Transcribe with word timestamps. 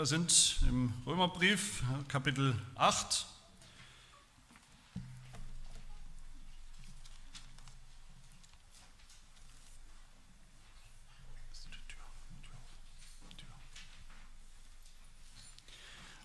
Wir 0.00 0.06
sind 0.06 0.60
im 0.66 0.94
Römerbrief, 1.04 1.82
Kapitel 2.08 2.56
8. 2.74 3.26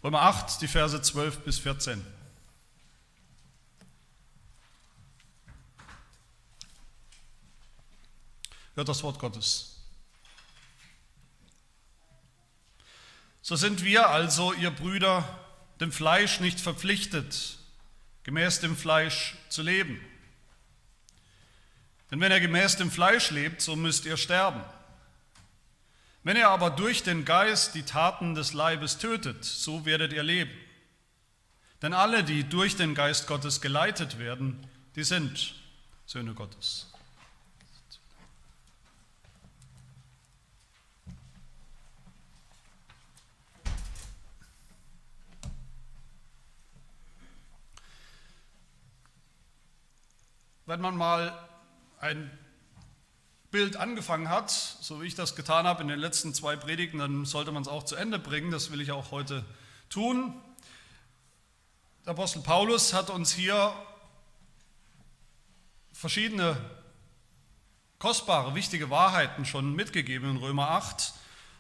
Römer 0.02 0.21
8, 0.21 0.62
die 0.62 0.70
Verse 0.70 1.02
12 1.02 1.39
bis 1.39 1.60
14. 1.60 2.02
Hört 8.76 8.88
das 8.88 9.04
Wort 9.04 9.20
Gottes. 9.20 9.75
So 13.48 13.55
sind 13.55 13.84
wir 13.84 14.09
also, 14.09 14.54
ihr 14.54 14.71
Brüder, 14.71 15.23
dem 15.80 15.91
Fleisch 15.91 16.40
nicht 16.40 16.59
verpflichtet, 16.59 17.59
gemäß 18.23 18.59
dem 18.59 18.76
Fleisch 18.76 19.35
zu 19.49 19.62
leben. 19.62 20.02
Denn 22.09 22.20
wenn 22.21 22.31
er 22.31 22.40
gemäß 22.40 22.77
dem 22.77 22.90
Fleisch 22.90 23.30
lebt, 23.30 23.62
so 23.62 23.76
müsst 23.76 24.05
ihr 24.05 24.18
sterben. 24.18 24.62
Wenn 26.23 26.38
er 26.38 26.49
aber 26.49 26.71
durch 26.71 27.04
den 27.04 27.23
Geist 27.23 27.76
die 27.76 27.84
Taten 27.84 28.34
des 28.34 28.54
Leibes 28.54 28.98
tötet, 28.98 29.46
so 29.46 29.85
werdet 29.85 30.12
ihr 30.12 30.23
leben. 30.23 30.57
Denn 31.84 31.93
alle, 31.93 32.23
die 32.23 32.46
durch 32.46 32.76
den 32.76 32.96
Geist 32.96 33.27
Gottes 33.27 33.62
geleitet 33.62 34.18
werden, 34.18 34.68
die 34.96 35.04
sind 35.04 35.54
Söhne 36.07 36.34
Gottes. 36.34 36.91
Wenn 50.66 50.82
man 50.82 50.98
mal 50.98 51.38
ein 51.99 52.32
Bild 53.52 53.77
angefangen 53.77 54.30
hat, 54.30 54.49
so 54.49 55.02
wie 55.02 55.07
ich 55.07 55.16
das 55.16 55.35
getan 55.35 55.66
habe 55.66 55.82
in 55.84 55.88
den 55.88 55.99
letzten 55.99 56.34
zwei 56.34 56.55
Predigten, 56.55 56.98
dann 56.99 57.26
sollte 57.26 57.52
man 57.52 57.62
es 57.62 57.68
auch 57.68 57.84
zu 57.84 57.96
Ende 57.96 58.20
bringen. 58.20 58.52
Das 58.52 58.72
will 58.72 58.82
ich 58.82 58.91
auch 58.91 59.12
heute 59.12 59.46
tun. 59.90 60.34
Der 62.05 62.12
Apostel 62.12 62.41
Paulus 62.41 62.94
hat 62.94 63.10
uns 63.10 63.32
hier 63.32 63.74
verschiedene 65.94 66.57
kostbare, 68.00 68.56
wichtige 68.56 68.90
Wahrheiten 68.90 69.46
schon 69.46 69.74
mitgegeben 69.74 70.31
in 70.31 70.38
Römer 70.38 70.72
8. 70.72 71.13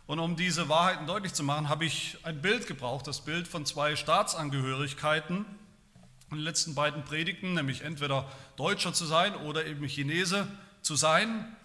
Und 0.07 0.19
um 0.19 0.35
diese 0.35 0.67
Wahrheiten 0.67 1.07
deutlich 1.07 1.33
zu 1.33 1.43
machen, 1.43 1.69
habe 1.69 1.85
ich 1.85 2.17
ein 2.23 2.41
Bild 2.41 2.67
gebraucht, 2.67 3.07
das 3.07 3.21
Bild 3.21 3.47
von 3.47 3.65
zwei 3.65 3.95
Staatsangehörigkeiten 3.95 5.45
in 6.31 6.37
den 6.37 6.43
letzten 6.43 6.75
beiden 6.75 7.03
Predigten, 7.03 7.53
nämlich 7.53 7.81
entweder 7.81 8.29
Deutscher 8.57 8.93
zu 8.93 9.05
sein 9.05 9.35
oder 9.35 9.65
eben 9.65 9.85
Chinese 9.87 10.47
zu 10.81 10.95
sein. 10.95 11.55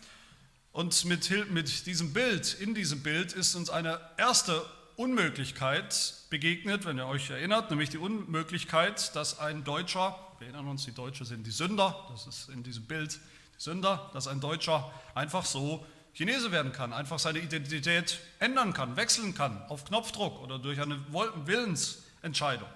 Und 0.73 1.05
mit, 1.05 1.51
mit 1.51 1.87
diesem 1.87 2.13
Bild, 2.13 2.55
in 2.61 2.75
diesem 2.75 3.03
Bild 3.03 3.33
ist 3.33 3.55
uns 3.55 3.71
eine 3.71 4.01
erste 4.17 4.65
Unmöglichkeit 4.97 6.15
begegnet, 6.31 6.85
wenn 6.85 6.99
ihr 6.99 7.07
euch 7.07 7.31
erinnert, 7.31 7.71
nämlich 7.71 7.91
die 7.91 7.99
Unmöglichkeit, 7.99 9.17
dass 9.17 9.39
ein 9.39 9.65
Deutscher, 9.65 10.19
wir 10.39 10.49
erinnern 10.49 10.69
uns, 10.69 10.85
die 10.85 10.93
Deutschen 10.93 11.27
sind 11.27 11.47
die 11.47 11.51
Sünder, 11.51 12.07
das 12.11 12.27
ist 12.27 12.49
in 12.51 12.63
diesem 12.63 12.85
Bild 12.85 13.15
die 13.15 13.63
Sünder, 13.63 14.11
dass 14.13 14.29
ein 14.29 14.41
Deutscher 14.41 14.93
einfach 15.15 15.45
so 15.45 15.85
Chinese 16.13 16.53
werden 16.53 16.73
kann, 16.73 16.93
einfach 16.93 17.19
seine 17.19 17.39
Identität 17.39 18.21
ändern 18.39 18.73
kann, 18.73 18.97
wechseln 18.97 19.35
kann, 19.35 19.63
auf 19.69 19.85
Knopfdruck 19.85 20.41
oder 20.43 20.59
durch 20.59 20.81
eine 20.81 21.01
Willensentscheidung. 21.11 22.69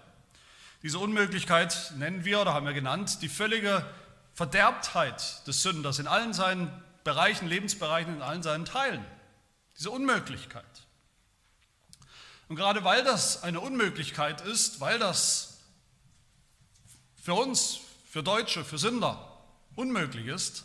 Diese 0.85 0.99
Unmöglichkeit 0.99 1.95
nennen 1.97 2.27
wir 2.27 2.43
oder 2.43 2.53
haben 2.53 2.67
wir 2.67 2.75
genannt 2.75 3.23
die 3.23 3.31
völlige 3.31 3.87
Verderbtheit 4.35 5.47
des 5.47 5.63
Sünders 5.63 5.99
in 5.99 6.07
allen 6.07 6.35
seinen 6.35 6.71
Bereichen, 7.05 7.49
Lebensbereichen, 7.49 8.17
in 8.17 8.21
allen 8.21 8.43
seinen 8.43 8.67
Teilen. 8.67 9.03
Diese 9.79 9.91
Unmöglichkeit. 9.91 10.63
Und 12.49 12.57
gerade 12.57 12.85
weil 12.85 13.03
das 13.03 13.43
eine 13.43 13.61
Unmöglichkeit 13.61 14.43
ist, 14.43 14.79
weil 14.79 14.99
das 14.99 15.57
für 17.17 17.33
uns, 17.33 17.79
für 18.11 18.23
Deutsche, 18.23 18.63
für 18.63 18.77
Sünder 18.77 19.39
unmöglich 19.77 20.27
ist, 20.27 20.65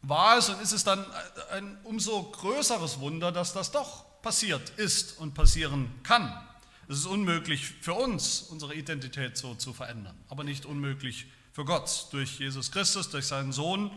war 0.00 0.38
es 0.38 0.48
und 0.48 0.62
ist 0.62 0.72
es 0.72 0.82
dann 0.82 1.04
ein 1.50 1.76
umso 1.84 2.22
größeres 2.22 3.00
Wunder, 3.00 3.32
dass 3.32 3.52
das 3.52 3.70
doch 3.70 4.22
passiert 4.22 4.70
ist 4.78 5.18
und 5.18 5.34
passieren 5.34 5.90
kann. 6.04 6.32
Es 6.88 6.98
ist 6.98 7.06
unmöglich 7.06 7.66
für 7.80 7.94
uns, 7.94 8.42
unsere 8.42 8.74
Identität 8.74 9.36
so 9.36 9.54
zu 9.54 9.72
verändern, 9.72 10.16
aber 10.28 10.44
nicht 10.44 10.66
unmöglich 10.66 11.26
für 11.52 11.64
Gott. 11.64 12.08
Durch 12.12 12.38
Jesus 12.38 12.70
Christus, 12.70 13.10
durch 13.10 13.26
seinen 13.26 13.52
Sohn, 13.52 13.90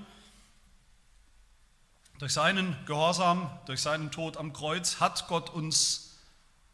durch 2.17 2.33
seinen 2.33 2.75
Gehorsam, 2.85 3.49
durch 3.67 3.81
seinen 3.81 4.11
Tod 4.11 4.37
am 4.37 4.53
Kreuz 4.53 4.99
hat 4.99 5.27
Gott 5.27 5.51
uns 5.51 6.17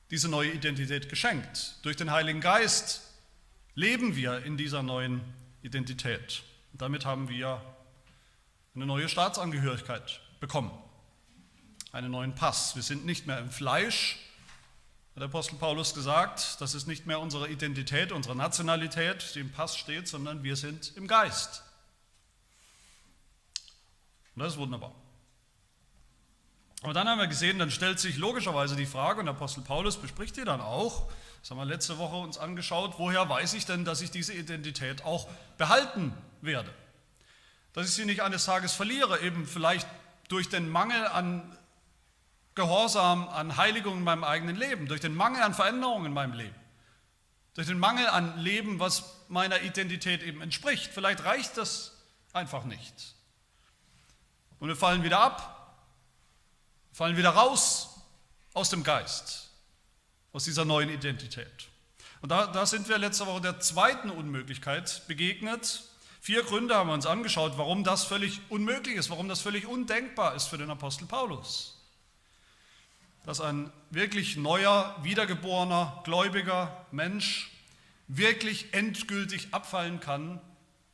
diese 0.09 0.29
neue 0.29 0.51
Identität 0.51 1.09
geschenkt. 1.09 1.75
Durch 1.83 1.97
den 1.97 2.11
Heiligen 2.11 2.39
Geist 2.39 3.01
leben 3.73 4.15
wir 4.15 4.43
in 4.45 4.55
dieser 4.55 4.83
neuen 4.83 5.21
Identität. 5.63 6.43
Und 6.71 6.81
damit 6.81 7.05
haben 7.05 7.27
wir 7.27 7.61
eine 8.73 8.85
neue 8.85 9.09
Staatsangehörigkeit 9.09 10.21
bekommen, 10.39 10.71
einen 11.91 12.11
neuen 12.11 12.35
Pass. 12.35 12.75
Wir 12.75 12.83
sind 12.83 13.05
nicht 13.05 13.27
mehr 13.27 13.39
im 13.39 13.49
Fleisch, 13.49 14.17
hat 15.15 15.21
der 15.21 15.29
Apostel 15.29 15.55
Paulus 15.55 15.93
gesagt, 15.93 16.59
das 16.59 16.73
ist 16.73 16.87
nicht 16.87 17.05
mehr 17.05 17.21
unsere 17.21 17.47
Identität, 17.47 18.11
unsere 18.11 18.35
Nationalität, 18.35 19.33
die 19.33 19.39
im 19.39 19.51
Pass 19.51 19.77
steht, 19.77 20.09
sondern 20.09 20.43
wir 20.43 20.57
sind 20.57 20.91
im 20.97 21.07
Geist. 21.07 21.63
Und 24.35 24.43
das 24.43 24.53
ist 24.53 24.59
wunderbar. 24.59 24.93
Aber 26.81 26.93
dann 26.93 27.07
haben 27.07 27.19
wir 27.19 27.27
gesehen, 27.27 27.57
dann 27.59 27.71
stellt 27.71 27.99
sich 27.99 28.17
logischerweise 28.17 28.75
die 28.75 28.85
Frage, 28.85 29.21
und 29.21 29.27
der 29.27 29.35
Apostel 29.35 29.61
Paulus 29.61 29.95
bespricht 29.95 30.35
die 30.35 30.43
dann 30.43 30.59
auch, 30.59 31.09
das 31.39 31.49
haben 31.49 31.57
wir 31.57 31.65
letzte 31.65 31.97
Woche 31.97 32.17
uns 32.17 32.37
angeschaut, 32.37 32.95
woher 32.97 33.29
weiß 33.29 33.53
ich 33.53 33.65
denn, 33.65 33.85
dass 33.85 34.01
ich 34.01 34.11
diese 34.11 34.33
Identität 34.33 35.05
auch 35.05 35.29
behalten 35.57 36.13
werde? 36.41 36.73
Dass 37.71 37.87
ich 37.87 37.93
sie 37.93 38.05
nicht 38.05 38.21
eines 38.21 38.43
Tages 38.43 38.73
verliere, 38.73 39.21
eben 39.21 39.47
vielleicht 39.47 39.87
durch 40.27 40.49
den 40.49 40.67
Mangel 40.67 41.07
an 41.07 41.57
Gehorsam 42.55 43.27
an 43.27 43.57
Heiligung 43.57 43.97
in 43.97 44.03
meinem 44.03 44.23
eigenen 44.23 44.55
Leben, 44.55 44.88
durch 44.88 45.01
den 45.01 45.13
Mangel 45.13 45.43
an 45.43 45.53
Veränderungen 45.53 46.07
in 46.07 46.13
meinem 46.13 46.33
Leben, 46.33 46.55
durch 47.53 47.67
den 47.67 47.77
Mangel 47.77 48.07
an 48.07 48.39
Leben, 48.39 48.79
was 48.79 49.03
meiner 49.27 49.61
Identität 49.61 50.23
eben 50.23 50.41
entspricht. 50.41 50.91
Vielleicht 50.94 51.25
reicht 51.25 51.57
das 51.57 51.91
einfach 52.31 52.63
nicht. 52.63 53.13
Und 54.59 54.69
wir 54.69 54.77
fallen 54.77 55.03
wieder 55.03 55.19
ab, 55.19 55.81
fallen 56.94 57.17
wieder 57.17 57.31
raus 57.31 57.89
aus 58.53 58.69
dem 58.69 58.83
Geist, 58.85 59.51
aus 60.31 60.45
dieser 60.45 60.63
neuen 60.63 60.89
Identität. 60.89 61.67
Und 62.21 62.29
da, 62.29 62.47
da 62.47 62.65
sind 62.65 62.88
wir 62.88 62.97
letzte 62.97 63.27
Woche 63.27 63.41
der 63.41 63.59
zweiten 63.59 64.09
Unmöglichkeit 64.09 65.05
begegnet. 65.07 65.83
Vier 66.21 66.44
Gründe 66.44 66.73
haben 66.75 66.88
wir 66.88 66.94
uns 66.94 67.05
angeschaut, 67.05 67.57
warum 67.57 67.83
das 67.83 68.05
völlig 68.05 68.39
unmöglich 68.47 68.95
ist, 68.95 69.09
warum 69.09 69.27
das 69.27 69.41
völlig 69.41 69.67
undenkbar 69.67 70.35
ist 70.35 70.47
für 70.47 70.57
den 70.57 70.69
Apostel 70.69 71.05
Paulus 71.05 71.75
dass 73.25 73.41
ein 73.41 73.72
wirklich 73.90 74.38
neuer, 74.38 74.96
wiedergeborener, 75.02 76.02
gläubiger 76.03 76.86
Mensch 76.91 77.52
wirklich 78.08 78.74
endgültig 78.74 79.47
abfallen 79.52 80.00
kann 80.00 80.40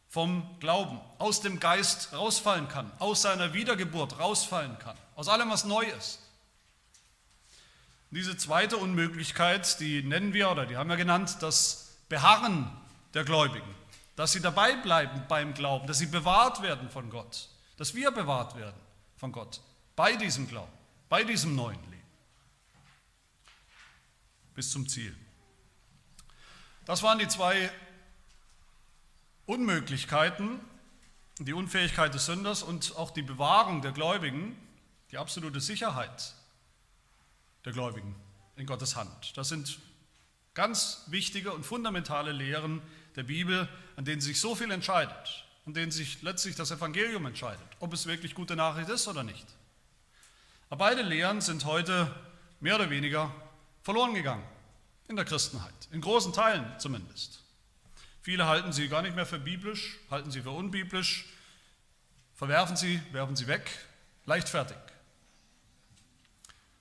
vom 0.08 0.44
Glauben, 0.60 1.00
aus 1.18 1.42
dem 1.42 1.60
Geist 1.60 2.14
rausfallen 2.14 2.68
kann, 2.68 2.92
aus 3.00 3.22
seiner 3.22 3.54
Wiedergeburt 3.54 4.20
rausfallen 4.20 4.78
kann, 4.80 4.98
aus 5.16 5.28
allem, 5.28 5.50
was 5.50 5.66
neu 5.66 5.84
ist. 5.98 6.20
diese 8.12 8.36
zweite 8.36 8.76
Unmöglichkeit, 8.78 9.80
die 9.80 10.04
nennen 10.04 10.34
wir 10.34 10.52
oder 10.52 10.66
die 10.66 10.76
haben 10.76 10.90
wir 10.90 10.98
genannt, 10.98 11.38
das 11.40 11.96
Beharren 12.10 12.70
der 13.14 13.24
Gläubigen, 13.24 13.76
dass 14.18 14.34
sie 14.34 14.42
dabei 14.42 14.76
bleiben 14.76 15.24
beim 15.30 15.54
Glauben, 15.54 15.88
dass 15.88 16.00
sie 16.00 16.08
bewahrt 16.08 16.62
werden 16.62 16.90
von 16.90 17.10
Gott, 17.10 17.48
dass 17.78 17.96
wir 17.96 18.12
bewahrt 18.12 18.56
werden 18.58 18.80
von 19.16 19.32
Gott 19.32 19.62
bei 19.96 20.16
diesem 20.16 20.48
Glauben, 20.48 20.72
bei 21.08 21.24
diesem 21.24 21.56
neuen 21.56 21.80
Leben 21.90 22.01
bis 24.62 24.70
zum 24.70 24.88
Ziel. 24.88 25.16
Das 26.86 27.02
waren 27.02 27.18
die 27.18 27.28
zwei 27.28 27.72
Unmöglichkeiten, 29.48 30.60
die 31.40 31.54
Unfähigkeit 31.54 32.14
des 32.14 32.28
Sünders 32.28 32.62
und 32.62 32.96
auch 32.96 33.10
die 33.10 33.24
Bewahrung 33.24 33.82
der 33.82 33.92
Gläubigen, 33.92 34.56
die 35.10 35.18
absolute 35.18 35.62
Sicherheit 35.62 36.36
der 37.66 37.74
Gläubigen 37.74 38.16
in 38.56 38.68
Gottes 38.68 38.96
Hand. 38.96 39.36
Das 39.36 39.50
sind 39.50 39.80
ganz 40.54 41.06
wichtige 41.08 41.54
und 41.54 41.66
fundamentale 41.66 42.32
Lehren 42.32 42.84
der 43.16 43.24
Bibel, 43.24 43.68
an 43.96 44.06
denen 44.06 44.22
sich 44.22 44.40
so 44.40 44.54
viel 44.54 44.70
entscheidet, 44.70 45.44
an 45.66 45.74
denen 45.74 45.92
sich 45.92 46.22
letztlich 46.22 46.56
das 46.56 46.70
Evangelium 46.70 47.26
entscheidet, 47.26 47.68
ob 47.80 47.94
es 47.94 48.06
wirklich 48.06 48.36
gute 48.36 48.56
Nachricht 48.56 48.90
ist 48.90 49.08
oder 49.08 49.24
nicht. 49.24 49.48
Aber 50.70 50.86
beide 50.86 51.02
Lehren 51.02 51.42
sind 51.42 51.66
heute 51.66 52.14
mehr 52.60 52.76
oder 52.76 52.92
weniger 52.92 53.34
verloren 53.84 54.14
gegangen 54.14 54.44
in 55.08 55.16
der 55.16 55.26
Christenheit, 55.26 55.74
in 55.92 56.02
großen 56.02 56.34
Teilen 56.34 56.66
zumindest. 56.80 57.42
Viele 58.22 58.46
halten 58.46 58.72
sie 58.72 58.88
gar 58.88 59.02
nicht 59.02 59.16
mehr 59.16 59.26
für 59.26 59.40
biblisch, 59.40 59.98
halten 60.10 60.32
sie 60.32 60.42
für 60.42 60.52
unbiblisch, 60.52 61.26
verwerfen 62.36 62.76
sie, 62.76 63.02
werfen 63.12 63.36
sie 63.36 63.48
weg, 63.48 63.70
leichtfertig. 64.26 64.78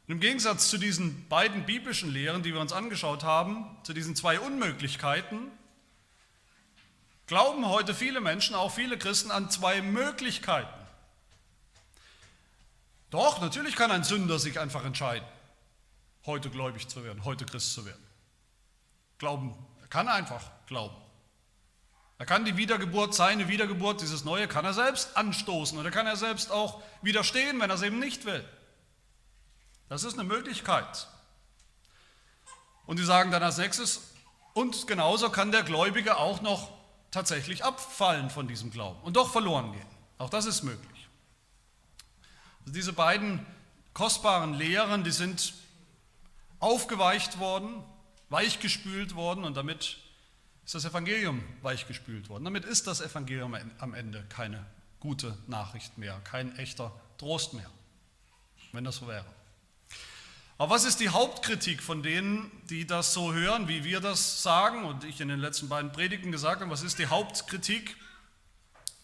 Und 0.06 0.14
im 0.14 0.20
Gegensatz 0.20 0.68
zu 0.68 0.76
diesen 0.76 1.28
beiden 1.28 1.66
biblischen 1.66 2.12
Lehren, 2.12 2.42
die 2.42 2.52
wir 2.52 2.60
uns 2.60 2.72
angeschaut 2.72 3.24
haben, 3.24 3.64
zu 3.84 3.92
diesen 3.92 4.16
zwei 4.16 4.40
Unmöglichkeiten, 4.40 5.50
glauben 7.26 7.66
heute 7.68 7.94
viele 7.94 8.20
Menschen, 8.20 8.56
auch 8.56 8.72
viele 8.72 8.98
Christen, 8.98 9.30
an 9.30 9.50
zwei 9.50 9.80
Möglichkeiten. 9.82 10.68
Doch, 13.10 13.40
natürlich 13.40 13.76
kann 13.76 13.90
ein 13.90 14.04
Sünder 14.04 14.38
sich 14.38 14.58
einfach 14.58 14.84
entscheiden, 14.84 15.26
heute 16.30 16.48
gläubig 16.50 16.88
zu 16.88 17.04
werden, 17.04 17.24
heute 17.24 17.44
Christ 17.44 17.74
zu 17.74 17.84
werden. 17.84 18.02
Glauben, 19.18 19.54
er 19.82 19.88
kann 19.88 20.08
einfach 20.08 20.50
glauben. 20.66 20.96
Er 22.18 22.26
kann 22.26 22.44
die 22.44 22.56
Wiedergeburt, 22.56 23.14
seine 23.14 23.48
Wiedergeburt, 23.48 24.00
dieses 24.00 24.24
Neue, 24.24 24.46
kann 24.46 24.64
er 24.64 24.74
selbst 24.74 25.16
anstoßen 25.16 25.78
oder 25.78 25.90
kann 25.90 26.06
er 26.06 26.16
selbst 26.16 26.50
auch 26.50 26.82
widerstehen, 27.02 27.60
wenn 27.60 27.70
er 27.70 27.76
es 27.76 27.82
eben 27.82 27.98
nicht 27.98 28.24
will. 28.26 28.46
Das 29.88 30.04
ist 30.04 30.14
eine 30.14 30.24
Möglichkeit. 30.24 31.08
Und 32.86 32.98
die 32.98 33.04
sagen 33.04 33.30
dann 33.30 33.42
als 33.42 33.58
nächstes, 33.58 34.02
und 34.52 34.86
genauso 34.86 35.30
kann 35.30 35.52
der 35.52 35.62
Gläubige 35.62 36.16
auch 36.16 36.42
noch 36.42 36.70
tatsächlich 37.10 37.64
abfallen 37.64 38.30
von 38.30 38.48
diesem 38.48 38.70
Glauben 38.70 39.00
und 39.02 39.16
doch 39.16 39.32
verloren 39.32 39.72
gehen. 39.72 39.86
Auch 40.18 40.30
das 40.30 40.46
ist 40.46 40.62
möglich. 40.62 41.08
Also 42.60 42.72
diese 42.72 42.92
beiden 42.92 43.44
kostbaren 43.94 44.54
Lehren, 44.54 45.04
die 45.04 45.10
sind 45.10 45.54
aufgeweicht 46.60 47.38
worden, 47.38 47.82
weichgespült 48.28 49.14
worden 49.14 49.44
und 49.44 49.56
damit 49.56 49.98
ist 50.64 50.74
das 50.74 50.84
Evangelium 50.84 51.42
weichgespült 51.62 52.28
worden. 52.28 52.44
Damit 52.44 52.64
ist 52.64 52.86
das 52.86 53.00
Evangelium 53.00 53.56
am 53.78 53.94
Ende 53.94 54.24
keine 54.28 54.64
gute 55.00 55.36
Nachricht 55.48 55.98
mehr, 55.98 56.20
kein 56.24 56.56
echter 56.56 56.92
Trost 57.18 57.54
mehr, 57.54 57.70
wenn 58.72 58.84
das 58.84 58.96
so 58.96 59.08
wäre. 59.08 59.26
Aber 60.58 60.74
was 60.74 60.84
ist 60.84 61.00
die 61.00 61.08
Hauptkritik 61.08 61.82
von 61.82 62.02
denen, 62.02 62.50
die 62.68 62.86
das 62.86 63.14
so 63.14 63.32
hören, 63.32 63.66
wie 63.66 63.82
wir 63.82 64.00
das 64.00 64.42
sagen 64.42 64.84
und 64.84 65.04
ich 65.04 65.20
in 65.22 65.28
den 65.28 65.40
letzten 65.40 65.70
beiden 65.70 65.90
Predigten 65.90 66.30
gesagt 66.30 66.60
habe? 66.60 66.70
Was 66.70 66.82
ist 66.82 66.98
die 66.98 67.06
Hauptkritik, 67.06 67.96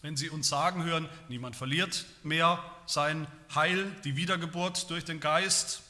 wenn 0.03 0.15
sie 0.15 0.29
uns 0.29 0.47
sagen 0.47 0.83
hören, 0.83 1.09
niemand 1.29 1.55
verliert 1.55 2.05
mehr 2.21 2.63
sein 2.85 3.25
Heil, 3.55 3.91
die 4.03 4.15
Wiedergeburt 4.15 4.89
durch 4.91 5.03
den 5.03 5.19
Geist, 5.19 5.81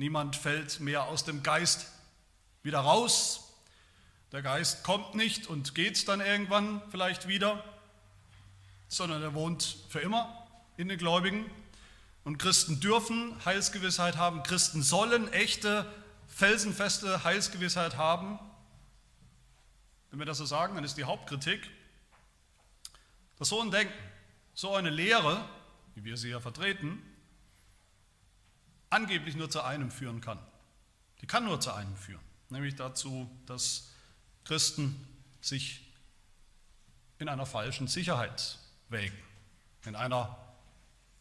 niemand 0.00 0.34
fällt 0.34 0.80
mehr 0.80 1.04
aus 1.04 1.24
dem 1.24 1.42
Geist 1.42 1.86
wieder 2.62 2.78
raus, 2.78 3.52
der 4.32 4.40
Geist 4.40 4.82
kommt 4.82 5.14
nicht 5.14 5.46
und 5.46 5.74
geht 5.74 6.08
dann 6.08 6.22
irgendwann 6.22 6.80
vielleicht 6.90 7.28
wieder, 7.28 7.62
sondern 8.88 9.20
er 9.20 9.34
wohnt 9.34 9.76
für 9.90 10.00
immer 10.00 10.48
in 10.78 10.88
den 10.88 10.98
Gläubigen. 10.98 11.44
Und 12.24 12.38
Christen 12.38 12.80
dürfen 12.80 13.36
Heilsgewissheit 13.44 14.16
haben, 14.16 14.42
Christen 14.42 14.82
sollen 14.82 15.30
echte, 15.34 15.84
felsenfeste 16.28 17.22
Heilsgewissheit 17.22 17.98
haben. 17.98 18.38
Wenn 20.10 20.18
wir 20.18 20.26
das 20.26 20.38
so 20.38 20.46
sagen, 20.46 20.76
dann 20.76 20.84
ist 20.84 20.96
die 20.96 21.04
Hauptkritik, 21.04 21.68
dass 23.38 23.50
so 23.50 23.60
ein 23.60 23.70
Denken, 23.70 23.92
so 24.54 24.74
eine 24.74 24.88
Lehre, 24.88 25.44
wie 25.94 26.04
wir 26.04 26.16
sie 26.16 26.30
ja 26.30 26.40
vertreten, 26.40 27.02
angeblich 28.90 29.36
nur 29.36 29.48
zu 29.48 29.62
einem 29.62 29.90
führen 29.90 30.20
kann. 30.20 30.38
Die 31.20 31.26
kann 31.26 31.44
nur 31.44 31.60
zu 31.60 31.72
einem 31.72 31.96
führen, 31.96 32.22
nämlich 32.48 32.76
dazu, 32.76 33.30
dass 33.46 33.90
Christen 34.44 35.06
sich 35.40 35.86
in 37.18 37.28
einer 37.28 37.46
falschen 37.46 37.88
Sicherheit 37.88 38.58
wägen, 38.88 39.16
in 39.84 39.94
einer 39.94 40.36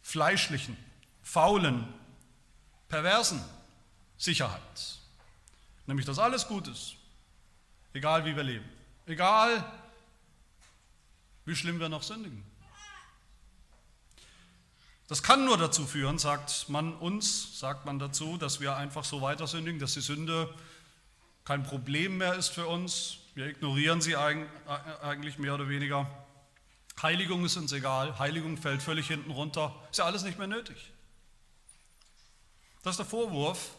fleischlichen, 0.01 0.77
faulen, 1.21 1.87
perversen 2.87 3.43
Sicherheit. 4.17 4.99
Nämlich, 5.85 6.05
dass 6.05 6.19
alles 6.19 6.47
gut 6.47 6.67
ist, 6.67 6.95
egal 7.93 8.25
wie 8.25 8.35
wir 8.35 8.43
leben, 8.43 8.69
egal 9.05 9.63
wie 11.45 11.55
schlimm 11.55 11.79
wir 11.79 11.89
noch 11.89 12.03
sündigen. 12.03 12.43
Das 15.09 15.23
kann 15.23 15.43
nur 15.43 15.57
dazu 15.57 15.87
führen, 15.87 16.19
sagt 16.19 16.69
man 16.69 16.93
uns, 16.93 17.59
sagt 17.59 17.85
man 17.85 17.97
dazu, 17.97 18.37
dass 18.37 18.59
wir 18.59 18.75
einfach 18.75 19.03
so 19.03 19.21
weiter 19.21 19.47
sündigen, 19.47 19.79
dass 19.79 19.95
die 19.95 20.01
Sünde 20.01 20.53
kein 21.45 21.63
Problem 21.63 22.19
mehr 22.19 22.35
ist 22.35 22.49
für 22.49 22.67
uns, 22.67 23.17
wir 23.33 23.47
ignorieren 23.47 24.01
sie 24.01 24.15
eigentlich 24.15 25.39
mehr 25.39 25.55
oder 25.55 25.67
weniger. 25.67 26.07
Heiligung 27.01 27.43
ist 27.43 27.57
uns 27.57 27.71
egal. 27.71 28.19
Heiligung 28.19 28.57
fällt 28.57 28.83
völlig 28.83 29.07
hinten 29.07 29.31
runter. 29.31 29.73
Ist 29.89 29.97
ja 29.97 30.05
alles 30.05 30.23
nicht 30.23 30.37
mehr 30.37 30.47
nötig. 30.47 30.91
Das 32.83 32.91
ist 32.91 32.97
der 32.97 33.05
Vorwurf 33.05 33.71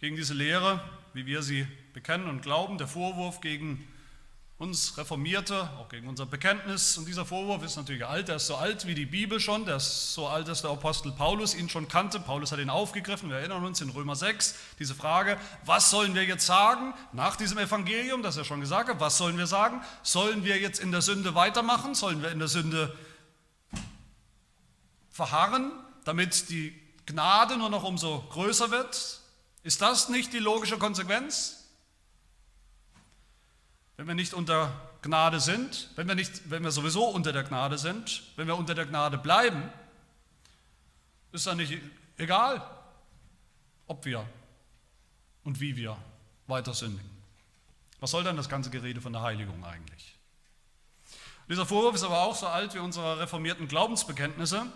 gegen 0.00 0.16
diese 0.16 0.34
Lehre, 0.34 0.84
wie 1.14 1.24
wir 1.24 1.42
sie 1.42 1.66
bekennen 1.94 2.28
und 2.28 2.42
glauben. 2.42 2.76
Der 2.76 2.88
Vorwurf 2.88 3.40
gegen 3.40 3.88
uns 4.58 4.98
Reformierte, 4.98 5.70
auch 5.78 5.88
gegen 5.88 6.08
unser 6.08 6.26
Bekenntnis. 6.26 6.98
Und 6.98 7.06
dieser 7.06 7.24
Vorwurf 7.24 7.62
ist 7.62 7.76
natürlich 7.76 8.04
alt, 8.04 8.26
der 8.26 8.36
ist 8.36 8.48
so 8.48 8.56
alt 8.56 8.88
wie 8.88 8.94
die 8.96 9.06
Bibel 9.06 9.38
schon, 9.38 9.64
der 9.64 9.76
ist 9.76 10.14
so 10.14 10.26
alt, 10.26 10.48
dass 10.48 10.62
der 10.62 10.72
Apostel 10.72 11.12
Paulus 11.12 11.54
ihn 11.54 11.68
schon 11.68 11.86
kannte. 11.86 12.18
Paulus 12.18 12.50
hat 12.50 12.58
ihn 12.58 12.68
aufgegriffen, 12.68 13.30
wir 13.30 13.36
erinnern 13.36 13.64
uns 13.64 13.80
in 13.80 13.88
Römer 13.90 14.16
6, 14.16 14.56
diese 14.80 14.96
Frage, 14.96 15.38
was 15.64 15.90
sollen 15.90 16.16
wir 16.16 16.24
jetzt 16.24 16.44
sagen 16.44 16.92
nach 17.12 17.36
diesem 17.36 17.58
Evangelium, 17.58 18.24
das 18.24 18.36
er 18.36 18.44
schon 18.44 18.60
gesagt 18.60 18.88
hat, 18.88 18.98
was 18.98 19.16
sollen 19.16 19.38
wir 19.38 19.46
sagen? 19.46 19.80
Sollen 20.02 20.44
wir 20.44 20.58
jetzt 20.58 20.80
in 20.80 20.90
der 20.90 21.02
Sünde 21.02 21.36
weitermachen? 21.36 21.94
Sollen 21.94 22.20
wir 22.20 22.32
in 22.32 22.40
der 22.40 22.48
Sünde 22.48 22.96
verharren, 25.10 25.70
damit 26.04 26.50
die 26.50 26.74
Gnade 27.06 27.58
nur 27.58 27.70
noch 27.70 27.84
umso 27.84 28.22
größer 28.30 28.72
wird? 28.72 29.20
Ist 29.62 29.82
das 29.82 30.08
nicht 30.08 30.32
die 30.32 30.38
logische 30.38 30.78
Konsequenz? 30.78 31.57
Wenn 33.98 34.06
wir 34.06 34.14
nicht 34.14 34.32
unter 34.32 34.72
Gnade 35.02 35.40
sind, 35.40 35.90
wenn 35.96 36.06
wir, 36.06 36.14
nicht, 36.14 36.48
wenn 36.48 36.62
wir 36.62 36.70
sowieso 36.70 37.04
unter 37.08 37.32
der 37.32 37.42
Gnade 37.42 37.78
sind, 37.78 38.22
wenn 38.36 38.46
wir 38.46 38.56
unter 38.56 38.74
der 38.74 38.86
Gnade 38.86 39.18
bleiben, 39.18 39.70
ist 41.32 41.48
dann 41.48 41.56
nicht 41.56 41.76
egal, 42.16 42.62
ob 43.88 44.04
wir 44.04 44.24
und 45.42 45.60
wie 45.60 45.76
wir 45.76 45.96
weiter 46.46 46.74
sündigen. 46.74 47.10
Was 47.98 48.12
soll 48.12 48.22
dann 48.22 48.36
das 48.36 48.48
ganze 48.48 48.70
Gerede 48.70 49.00
von 49.00 49.12
der 49.12 49.22
Heiligung 49.22 49.64
eigentlich? 49.64 50.16
Dieser 51.48 51.66
Vorwurf 51.66 51.96
ist 51.96 52.04
aber 52.04 52.20
auch 52.20 52.36
so 52.36 52.46
alt 52.46 52.74
wie 52.74 52.78
unsere 52.78 53.18
reformierten 53.18 53.66
Glaubensbekenntnisse 53.66 54.66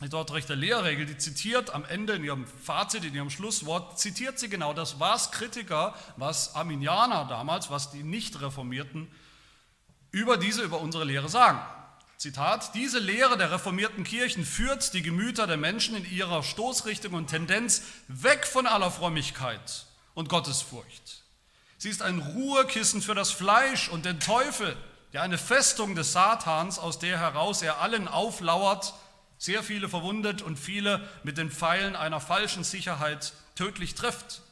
die 0.00 0.08
Dortrechter 0.08 0.56
Lehrregel, 0.56 1.04
die 1.04 1.18
zitiert 1.18 1.74
am 1.74 1.84
Ende 1.84 2.14
in 2.14 2.24
ihrem 2.24 2.46
Fazit, 2.46 3.04
in 3.04 3.14
ihrem 3.14 3.30
Schlusswort, 3.30 3.98
zitiert 3.98 4.38
sie 4.38 4.48
genau 4.48 4.72
das, 4.72 4.98
was 4.98 5.30
Kritiker, 5.30 5.94
was 6.16 6.54
Arminianer 6.54 7.26
damals, 7.26 7.70
was 7.70 7.90
die 7.90 8.02
Nicht-Reformierten 8.02 9.08
über 10.10 10.36
diese, 10.36 10.62
über 10.62 10.80
unsere 10.80 11.04
Lehre 11.04 11.28
sagen. 11.28 11.60
Zitat, 12.16 12.74
diese 12.74 12.98
Lehre 12.98 13.38
der 13.38 13.50
reformierten 13.50 14.04
Kirchen 14.04 14.44
führt 14.44 14.92
die 14.92 15.02
Gemüter 15.02 15.46
der 15.46 15.56
Menschen 15.56 15.96
in 15.96 16.10
ihrer 16.10 16.42
Stoßrichtung 16.42 17.14
und 17.14 17.28
Tendenz 17.28 17.82
weg 18.08 18.46
von 18.46 18.66
aller 18.66 18.90
Frömmigkeit 18.90 19.86
und 20.14 20.28
Gottesfurcht. 20.28 21.22
Sie 21.78 21.88
ist 21.88 22.02
ein 22.02 22.18
Ruhekissen 22.18 23.00
für 23.00 23.14
das 23.14 23.30
Fleisch 23.30 23.88
und 23.88 24.04
den 24.04 24.20
Teufel, 24.20 24.76
ja 25.12 25.22
eine 25.22 25.38
Festung 25.38 25.94
des 25.94 26.12
Satans, 26.12 26.78
aus 26.78 26.98
der 26.98 27.18
heraus 27.18 27.62
er 27.62 27.80
allen 27.80 28.06
auflauert, 28.06 28.92
sehr 29.40 29.62
viele 29.62 29.88
verwundet 29.88 30.42
und 30.42 30.58
viele 30.58 31.08
mit 31.22 31.38
den 31.38 31.50
Pfeilen 31.50 31.96
einer 31.96 32.20
falschen 32.20 32.62
Sicherheit 32.62 33.32
tödlich 33.54 33.94
trifft. 33.94 34.42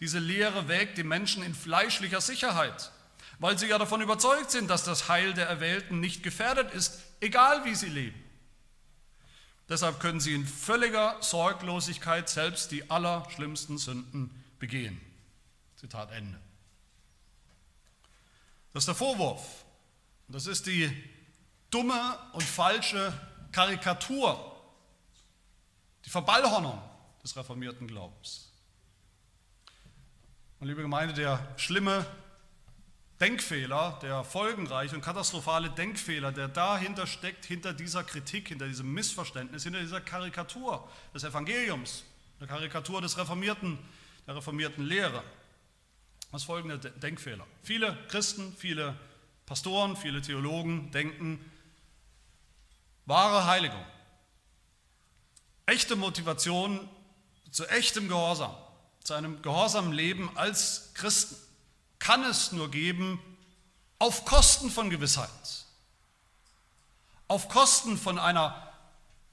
Diese 0.00 0.18
Lehre 0.18 0.68
wägt 0.68 0.96
die 0.96 1.04
Menschen 1.04 1.42
in 1.42 1.54
fleischlicher 1.54 2.22
Sicherheit, 2.22 2.92
weil 3.38 3.58
sie 3.58 3.66
ja 3.66 3.76
davon 3.76 4.00
überzeugt 4.00 4.50
sind, 4.50 4.68
dass 4.70 4.84
das 4.84 5.10
Heil 5.10 5.34
der 5.34 5.46
Erwählten 5.46 6.00
nicht 6.00 6.22
gefährdet 6.22 6.72
ist, 6.72 6.98
egal 7.20 7.66
wie 7.66 7.74
sie 7.74 7.90
leben. 7.90 8.24
Deshalb 9.68 10.00
können 10.00 10.20
sie 10.20 10.34
in 10.34 10.46
völliger 10.46 11.18
Sorglosigkeit 11.20 12.30
selbst 12.30 12.70
die 12.70 12.90
allerschlimmsten 12.90 13.76
Sünden 13.76 14.30
begehen. 14.58 14.98
Zitat 15.76 16.10
Ende. 16.12 16.40
Das 18.72 18.84
ist 18.84 18.88
der 18.88 18.94
Vorwurf. 18.94 19.66
Das 20.28 20.46
ist 20.46 20.66
die 20.66 20.90
dumme 21.70 22.18
und 22.32 22.44
falsche 22.44 23.12
Karikatur, 23.56 24.54
die 26.04 26.10
Verballhornung 26.10 26.78
des 27.22 27.34
reformierten 27.38 27.88
Glaubens. 27.88 28.52
Und 30.60 30.66
liebe 30.68 30.82
Gemeinde, 30.82 31.14
der 31.14 31.54
schlimme 31.56 32.04
Denkfehler, 33.18 33.98
der 34.02 34.24
folgenreiche 34.24 34.94
und 34.94 35.00
katastrophale 35.00 35.70
Denkfehler, 35.70 36.32
der 36.32 36.48
dahinter 36.48 37.06
steckt, 37.06 37.46
hinter 37.46 37.72
dieser 37.72 38.04
Kritik, 38.04 38.48
hinter 38.48 38.68
diesem 38.68 38.92
Missverständnis, 38.92 39.62
hinter 39.62 39.80
dieser 39.80 40.02
Karikatur 40.02 40.86
des 41.14 41.24
Evangeliums, 41.24 42.04
der 42.38 42.48
Karikatur 42.48 43.00
des 43.00 43.16
reformierten, 43.16 43.78
der 44.26 44.36
reformierten 44.36 44.84
Lehre. 44.84 45.22
Das 46.30 46.42
ist 46.42 46.46
folgender 46.46 46.76
Denkfehler. 46.76 47.46
Viele 47.62 47.96
Christen, 48.08 48.54
viele 48.54 48.94
Pastoren, 49.46 49.96
viele 49.96 50.20
Theologen 50.20 50.90
denken, 50.90 51.40
wahre 53.06 53.46
Heiligung, 53.46 53.84
echte 55.64 55.96
Motivation 55.96 56.88
zu 57.50 57.66
echtem 57.66 58.08
Gehorsam, 58.08 58.54
zu 59.02 59.14
einem 59.14 59.40
gehorsamen 59.40 59.92
Leben 59.92 60.30
als 60.36 60.92
Christen 60.94 61.36
kann 61.98 62.24
es 62.24 62.52
nur 62.52 62.70
geben 62.70 63.20
auf 63.98 64.24
Kosten 64.24 64.70
von 64.70 64.90
Gewissheit, 64.90 65.30
auf 67.28 67.48
Kosten 67.48 67.96
von 67.96 68.18
einer 68.18 68.70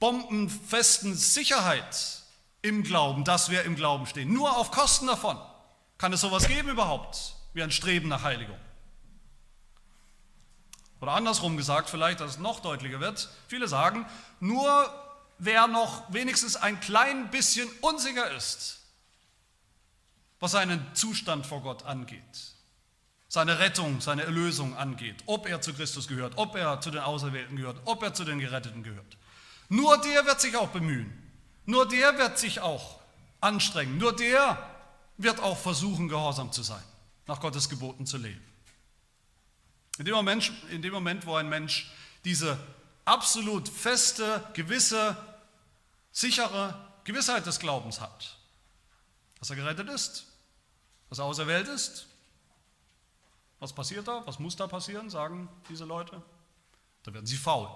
bombenfesten 0.00 1.14
Sicherheit 1.14 2.22
im 2.62 2.82
Glauben, 2.82 3.24
dass 3.24 3.50
wir 3.50 3.64
im 3.64 3.76
Glauben 3.76 4.06
stehen. 4.06 4.32
Nur 4.32 4.56
auf 4.56 4.70
Kosten 4.70 5.06
davon 5.06 5.38
kann 5.98 6.12
es 6.12 6.20
sowas 6.20 6.48
geben 6.48 6.70
überhaupt, 6.70 7.34
wie 7.52 7.62
ein 7.62 7.70
Streben 7.70 8.08
nach 8.08 8.22
Heiligung. 8.22 8.58
Oder 11.04 11.12
andersrum 11.12 11.58
gesagt, 11.58 11.90
vielleicht, 11.90 12.20
dass 12.20 12.30
es 12.30 12.38
noch 12.38 12.60
deutlicher 12.60 12.98
wird, 12.98 13.28
viele 13.46 13.68
sagen, 13.68 14.06
nur 14.40 14.90
wer 15.36 15.66
noch 15.66 16.10
wenigstens 16.10 16.56
ein 16.56 16.80
klein 16.80 17.30
bisschen 17.30 17.68
unsicher 17.82 18.30
ist, 18.30 18.80
was 20.40 20.52
seinen 20.52 20.82
Zustand 20.94 21.44
vor 21.44 21.60
Gott 21.60 21.84
angeht, 21.84 22.22
seine 23.28 23.58
Rettung, 23.58 24.00
seine 24.00 24.22
Erlösung 24.22 24.78
angeht, 24.78 25.22
ob 25.26 25.46
er 25.46 25.60
zu 25.60 25.74
Christus 25.74 26.08
gehört, 26.08 26.38
ob 26.38 26.56
er 26.56 26.80
zu 26.80 26.90
den 26.90 27.02
Auserwählten 27.02 27.58
gehört, 27.58 27.82
ob 27.84 28.02
er 28.02 28.14
zu 28.14 28.24
den 28.24 28.38
Geretteten 28.38 28.82
gehört. 28.82 29.18
Nur 29.68 29.98
der 29.98 30.24
wird 30.24 30.40
sich 30.40 30.56
auch 30.56 30.68
bemühen, 30.68 31.12
nur 31.66 31.86
der 31.86 32.16
wird 32.16 32.38
sich 32.38 32.60
auch 32.60 32.98
anstrengen, 33.42 33.98
nur 33.98 34.16
der 34.16 34.58
wird 35.18 35.38
auch 35.40 35.58
versuchen, 35.58 36.08
gehorsam 36.08 36.50
zu 36.50 36.62
sein, 36.62 36.82
nach 37.26 37.40
Gottes 37.40 37.68
Geboten 37.68 38.06
zu 38.06 38.16
leben. 38.16 38.53
In 39.98 40.04
dem 40.04 40.14
Moment, 40.14 40.52
in 40.70 40.82
dem 40.82 40.92
Moment 40.92 41.24
wo 41.26 41.36
ein 41.36 41.48
Mensch 41.48 41.90
diese 42.24 42.58
absolut 43.04 43.68
feste, 43.68 44.44
gewisse, 44.54 45.16
sichere 46.10 46.74
Gewissheit 47.04 47.46
des 47.46 47.58
Glaubens 47.58 48.00
hat, 48.00 48.38
dass 49.38 49.50
er 49.50 49.56
gerettet 49.56 49.88
ist, 49.88 50.26
dass 51.08 51.18
er 51.18 51.24
auserwählt 51.24 51.68
ist, 51.68 52.06
was 53.60 53.72
passiert 53.72 54.08
da? 54.08 54.22
Was 54.26 54.38
muss 54.38 54.56
da 54.56 54.66
passieren, 54.66 55.08
sagen 55.08 55.48
diese 55.68 55.84
Leute? 55.84 56.20
Da 57.02 57.14
werden 57.14 57.26
sie 57.26 57.36
faul. 57.36 57.68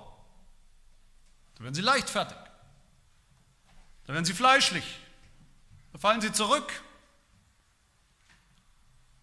Da 1.54 1.64
werden 1.64 1.74
sie 1.74 1.82
leichtfertig. 1.82 2.36
Da 4.06 4.12
werden 4.12 4.24
sie 4.24 4.34
fleischlich. 4.34 4.84
Da 5.92 5.98
fallen 5.98 6.20
sie 6.20 6.32
zurück 6.32 6.82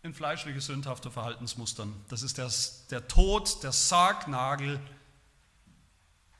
in 0.05 0.13
fleischliche, 0.13 0.61
sündhafte 0.61 1.09
Verhaltensmustern. 1.09 1.93
Das 2.09 2.21
ist 2.21 2.37
das, 2.37 2.85
der 2.87 3.07
Tod, 3.07 3.63
der 3.63 3.71
Sargnagel 3.71 4.79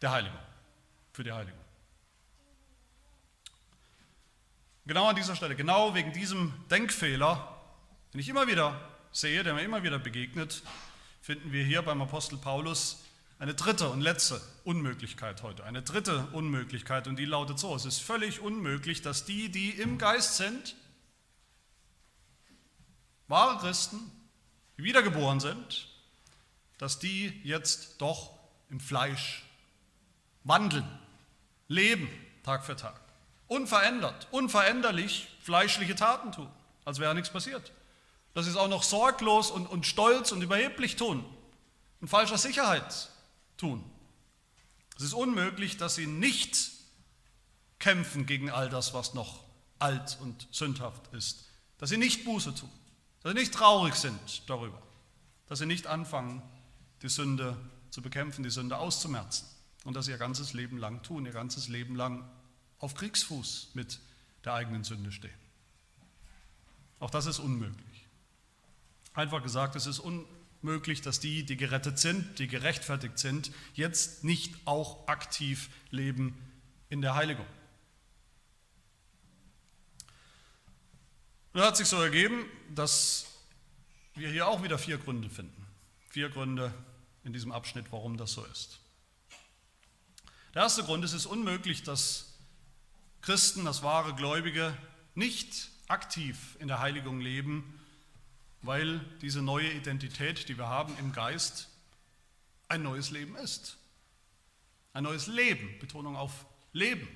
der 0.02 0.12
Heiligung, 0.12 0.40
für 1.14 1.24
die 1.24 1.32
Heiligung. 1.32 1.60
Genau 4.86 5.08
an 5.08 5.16
dieser 5.16 5.36
Stelle, 5.36 5.56
genau 5.56 5.96
wegen 5.96 6.14
diesem 6.14 6.54
Denkfehler, 6.70 7.60
den 8.14 8.20
ich 8.20 8.30
immer 8.30 8.48
wieder 8.48 8.80
sehe, 9.12 9.44
der 9.44 9.56
mir 9.56 9.64
immer 9.64 9.82
wieder 9.82 9.98
begegnet, 9.98 10.62
finden 11.22 11.52
wir 11.52 11.66
hier 11.66 11.82
beim 11.82 12.04
Apostel 12.04 12.38
Paulus 12.38 13.04
eine 13.40 13.56
dritte 13.56 13.90
und 13.90 14.00
letzte 14.00 14.40
Unmöglichkeit 14.64 15.42
heute. 15.42 15.64
Eine 15.64 15.82
dritte 15.82 16.28
Unmöglichkeit 16.34 17.08
und 17.08 17.18
die 17.18 17.26
lautet 17.26 17.58
so, 17.58 17.76
es 17.76 17.86
ist 17.86 18.00
völlig 18.00 18.42
unmöglich, 18.42 19.02
dass 19.02 19.26
die, 19.26 19.50
die 19.50 19.72
im 19.72 19.98
Geist 19.98 20.38
sind, 20.38 20.76
wahre 23.28 23.58
Christen, 23.60 24.00
die 24.78 24.84
wiedergeboren 24.84 25.40
sind, 25.40 25.88
dass 26.78 27.00
die 27.00 27.42
jetzt 27.44 27.96
doch 28.00 28.32
im 28.70 28.80
Fleisch 28.80 29.46
wandeln, 30.44 30.88
leben 31.68 32.10
Tag 32.44 32.66
für 32.66 32.76
Tag, 32.76 33.00
unverändert, 33.48 34.28
unveränderlich 34.32 35.28
fleischliche 35.42 35.96
Taten 35.96 36.32
tun, 36.32 36.50
als 36.84 37.00
wäre 37.00 37.16
nichts 37.16 37.32
passiert. 37.32 37.72
Dass 38.34 38.46
sie 38.46 38.52
es 38.52 38.58
auch 38.58 38.68
noch 38.68 38.84
sorglos 38.84 39.50
und, 39.50 39.66
und 39.66 39.86
stolz 39.86 40.32
und 40.32 40.42
überheblich 40.42 40.98
tun, 40.98 41.26
in 42.02 42.08
falscher 42.08 42.38
Sicherheit 42.38 43.10
tun. 43.58 43.84
Es 44.98 45.04
ist 45.04 45.14
unmöglich, 45.14 45.78
dass 45.78 45.96
sie 45.96 46.08
nicht 46.08 46.72
kämpfen 47.80 48.26
gegen 48.26 48.50
all 48.50 48.70
das, 48.70 48.94
was 48.94 49.14
noch 49.14 49.44
alt 49.80 50.18
und 50.22 50.48
sündhaft 50.52 51.14
ist, 51.14 51.46
dass 51.78 51.90
sie 51.90 51.98
nicht 51.98 52.26
Buße 52.26 52.54
tun 52.54 52.70
dass 53.26 53.34
sie 53.34 53.40
nicht 53.40 53.56
traurig 53.56 53.96
sind 53.96 54.48
darüber, 54.48 54.80
dass 55.48 55.58
sie 55.58 55.66
nicht 55.66 55.88
anfangen, 55.88 56.44
die 57.02 57.10
Sünde 57.10 57.58
zu 57.90 58.04
bekämpfen, 58.04 58.44
die 58.44 58.52
Sünde 58.52 58.78
auszumerzen 58.78 59.48
und 59.84 59.96
dass 59.96 60.06
sie 60.06 60.12
ihr 60.12 60.20
ganzes 60.20 60.54
Leben 60.54 60.78
lang 60.78 61.02
tun, 61.02 61.26
ihr 61.26 61.32
ganzes 61.32 61.68
Leben 61.68 61.96
lang 61.96 62.24
auf 62.78 62.94
Kriegsfuß 62.94 63.72
mit 63.74 64.00
der 64.44 64.54
eigenen 64.54 64.84
Sünde 64.84 65.12
stehen. 65.12 65.34
Auch 67.00 67.10
das 67.10 67.26
ist 67.26 67.40
unmöglich. 67.40 68.06
Einfach 69.16 69.42
gesagt, 69.42 69.76
es 69.76 69.88
ist 69.88 69.98
unmöglich, 69.98 71.02
dass 71.02 71.20
die, 71.20 71.48
die 71.48 71.58
gerettet 71.58 71.98
sind, 71.98 72.38
die 72.38 72.48
gerechtfertigt 72.48 73.18
sind, 73.18 73.52
jetzt 73.74 74.24
nicht 74.24 74.54
auch 74.66 75.08
aktiv 75.08 75.72
leben 75.90 76.38
in 76.90 77.02
der 77.02 77.16
Heiligung. 77.16 77.48
Nun 81.56 81.64
hat 81.64 81.78
sich 81.78 81.88
so 81.88 82.02
ergeben, 82.02 82.44
dass 82.70 83.28
wir 84.14 84.30
hier 84.30 84.46
auch 84.46 84.62
wieder 84.62 84.78
vier 84.78 84.98
Gründe 84.98 85.30
finden. 85.30 85.66
Vier 86.10 86.28
Gründe 86.28 86.74
in 87.24 87.32
diesem 87.32 87.54
Abschnitt, 87.54 87.86
warum 87.92 88.18
das 88.18 88.34
so 88.34 88.44
ist. 88.44 88.82
Der 90.54 90.64
erste 90.64 90.84
Grund 90.84 91.06
ist, 91.06 91.12
es 91.14 91.22
ist 91.22 91.28
unmöglich, 91.28 91.82
dass 91.82 92.34
Christen, 93.22 93.64
das 93.64 93.84
wahre 93.84 94.14
Gläubige, 94.16 94.78
nicht 95.14 95.70
aktiv 95.88 96.58
in 96.60 96.68
der 96.68 96.82
Heiligung 96.82 97.22
leben, 97.22 97.80
weil 98.62 99.00
diese 99.22 99.42
neue 99.42 99.72
Identität, 99.72 100.50
die 100.50 100.58
wir 100.58 100.68
haben 100.68 100.94
im 100.98 101.14
Geist, 101.14 101.70
ein 102.68 102.84
neues 102.84 103.12
Leben 103.12 103.38
ist. 103.38 103.78
Ein 104.92 105.04
neues 105.04 105.28
Leben, 105.28 105.80
Betonung 105.80 106.18
auf 106.18 106.34
Leben. 106.74 107.08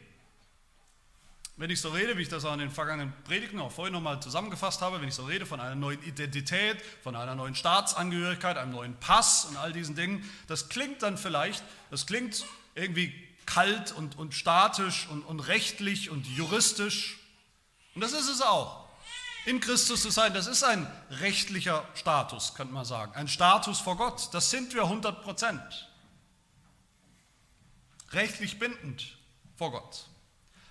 Wenn 1.60 1.72
ich 1.72 1.82
so 1.82 1.90
rede, 1.90 2.18
wie 2.18 2.22
ich 2.22 2.30
das 2.30 2.46
auch 2.46 2.54
in 2.54 2.60
den 2.60 2.72
vergangenen 2.72 3.12
Predigten 3.26 3.60
auch 3.60 3.70
vorhin 3.70 3.92
nochmal 3.92 4.22
zusammengefasst 4.22 4.80
habe, 4.80 5.02
wenn 5.02 5.10
ich 5.10 5.16
so 5.16 5.26
rede 5.26 5.46
von 5.46 5.60
einer 5.60 5.76
neuen 5.76 6.02
Identität, 6.04 6.82
von 7.04 7.18
einer 7.18 7.36
neuen 7.36 7.54
Staatsangehörigkeit, 7.54 8.56
einem 8.56 8.72
neuen 8.72 8.96
Pass 9.02 9.44
und 9.44 9.58
all 9.58 9.74
diesen 9.74 9.94
Dingen, 9.94 10.24
das 10.48 10.70
klingt 10.70 11.04
dann 11.04 11.18
vielleicht, 11.18 11.62
das 11.92 12.06
klingt 12.06 12.46
irgendwie 12.76 13.14
kalt 13.46 13.92
und, 13.92 14.18
und 14.18 14.34
statisch 14.34 15.10
und, 15.10 15.22
und 15.24 15.42
rechtlich 15.42 16.10
und 16.10 16.26
juristisch. 16.28 17.20
Und 17.94 18.06
das 18.06 18.14
ist 18.14 18.30
es 18.30 18.42
auch. 18.42 18.88
In 19.46 19.60
Christus 19.60 20.02
zu 20.02 20.12
sein, 20.12 20.34
das 20.34 20.48
ist 20.48 20.64
ein 20.64 20.90
rechtlicher 21.10 21.86
Status, 21.94 22.56
könnte 22.56 22.74
man 22.74 22.86
sagen. 22.86 23.14
Ein 23.16 23.28
Status 23.28 23.82
vor 23.82 23.98
Gott. 23.98 24.30
Das 24.32 24.50
sind 24.50 24.74
wir 24.74 24.84
100 24.84 25.24
Prozent. 25.24 25.90
Rechtlich 28.14 28.60
bindend 28.60 29.18
vor 29.58 29.72
Gott. 29.72 30.09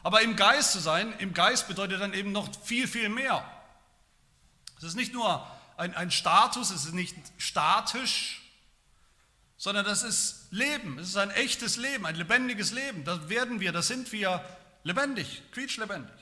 Aber 0.09 0.23
im 0.23 0.37
Geist 0.37 0.73
zu 0.73 0.79
sein, 0.79 1.13
im 1.19 1.35
Geist 1.35 1.69
bedeutet 1.69 2.01
dann 2.01 2.15
eben 2.15 2.33
noch 2.33 2.49
viel, 2.65 2.89
viel 2.89 3.11
mehr. 3.11 3.45
Es 4.79 4.85
ist 4.85 4.95
nicht 4.95 5.13
nur 5.13 5.47
ein, 5.77 5.95
ein 5.95 6.11
Status, 6.11 6.71
es 6.71 6.87
ist 6.87 6.95
nicht 6.95 7.15
statisch, 7.37 8.41
sondern 9.59 9.85
das 9.85 10.05
ist 10.05 10.47
Leben. 10.51 10.99
Es 10.99 11.09
ist 11.09 11.19
ein 11.19 11.31
echtes 11.33 11.77
Leben, 11.77 12.07
ein 12.07 12.15
lebendiges 12.15 12.73
Leben. 12.73 13.05
Das 13.05 13.29
werden 13.29 13.61
wir, 13.61 13.71
das 13.71 13.89
sind 13.89 14.11
wir 14.11 14.43
lebendig, 14.83 15.43
quietschlebendig. 15.53 16.17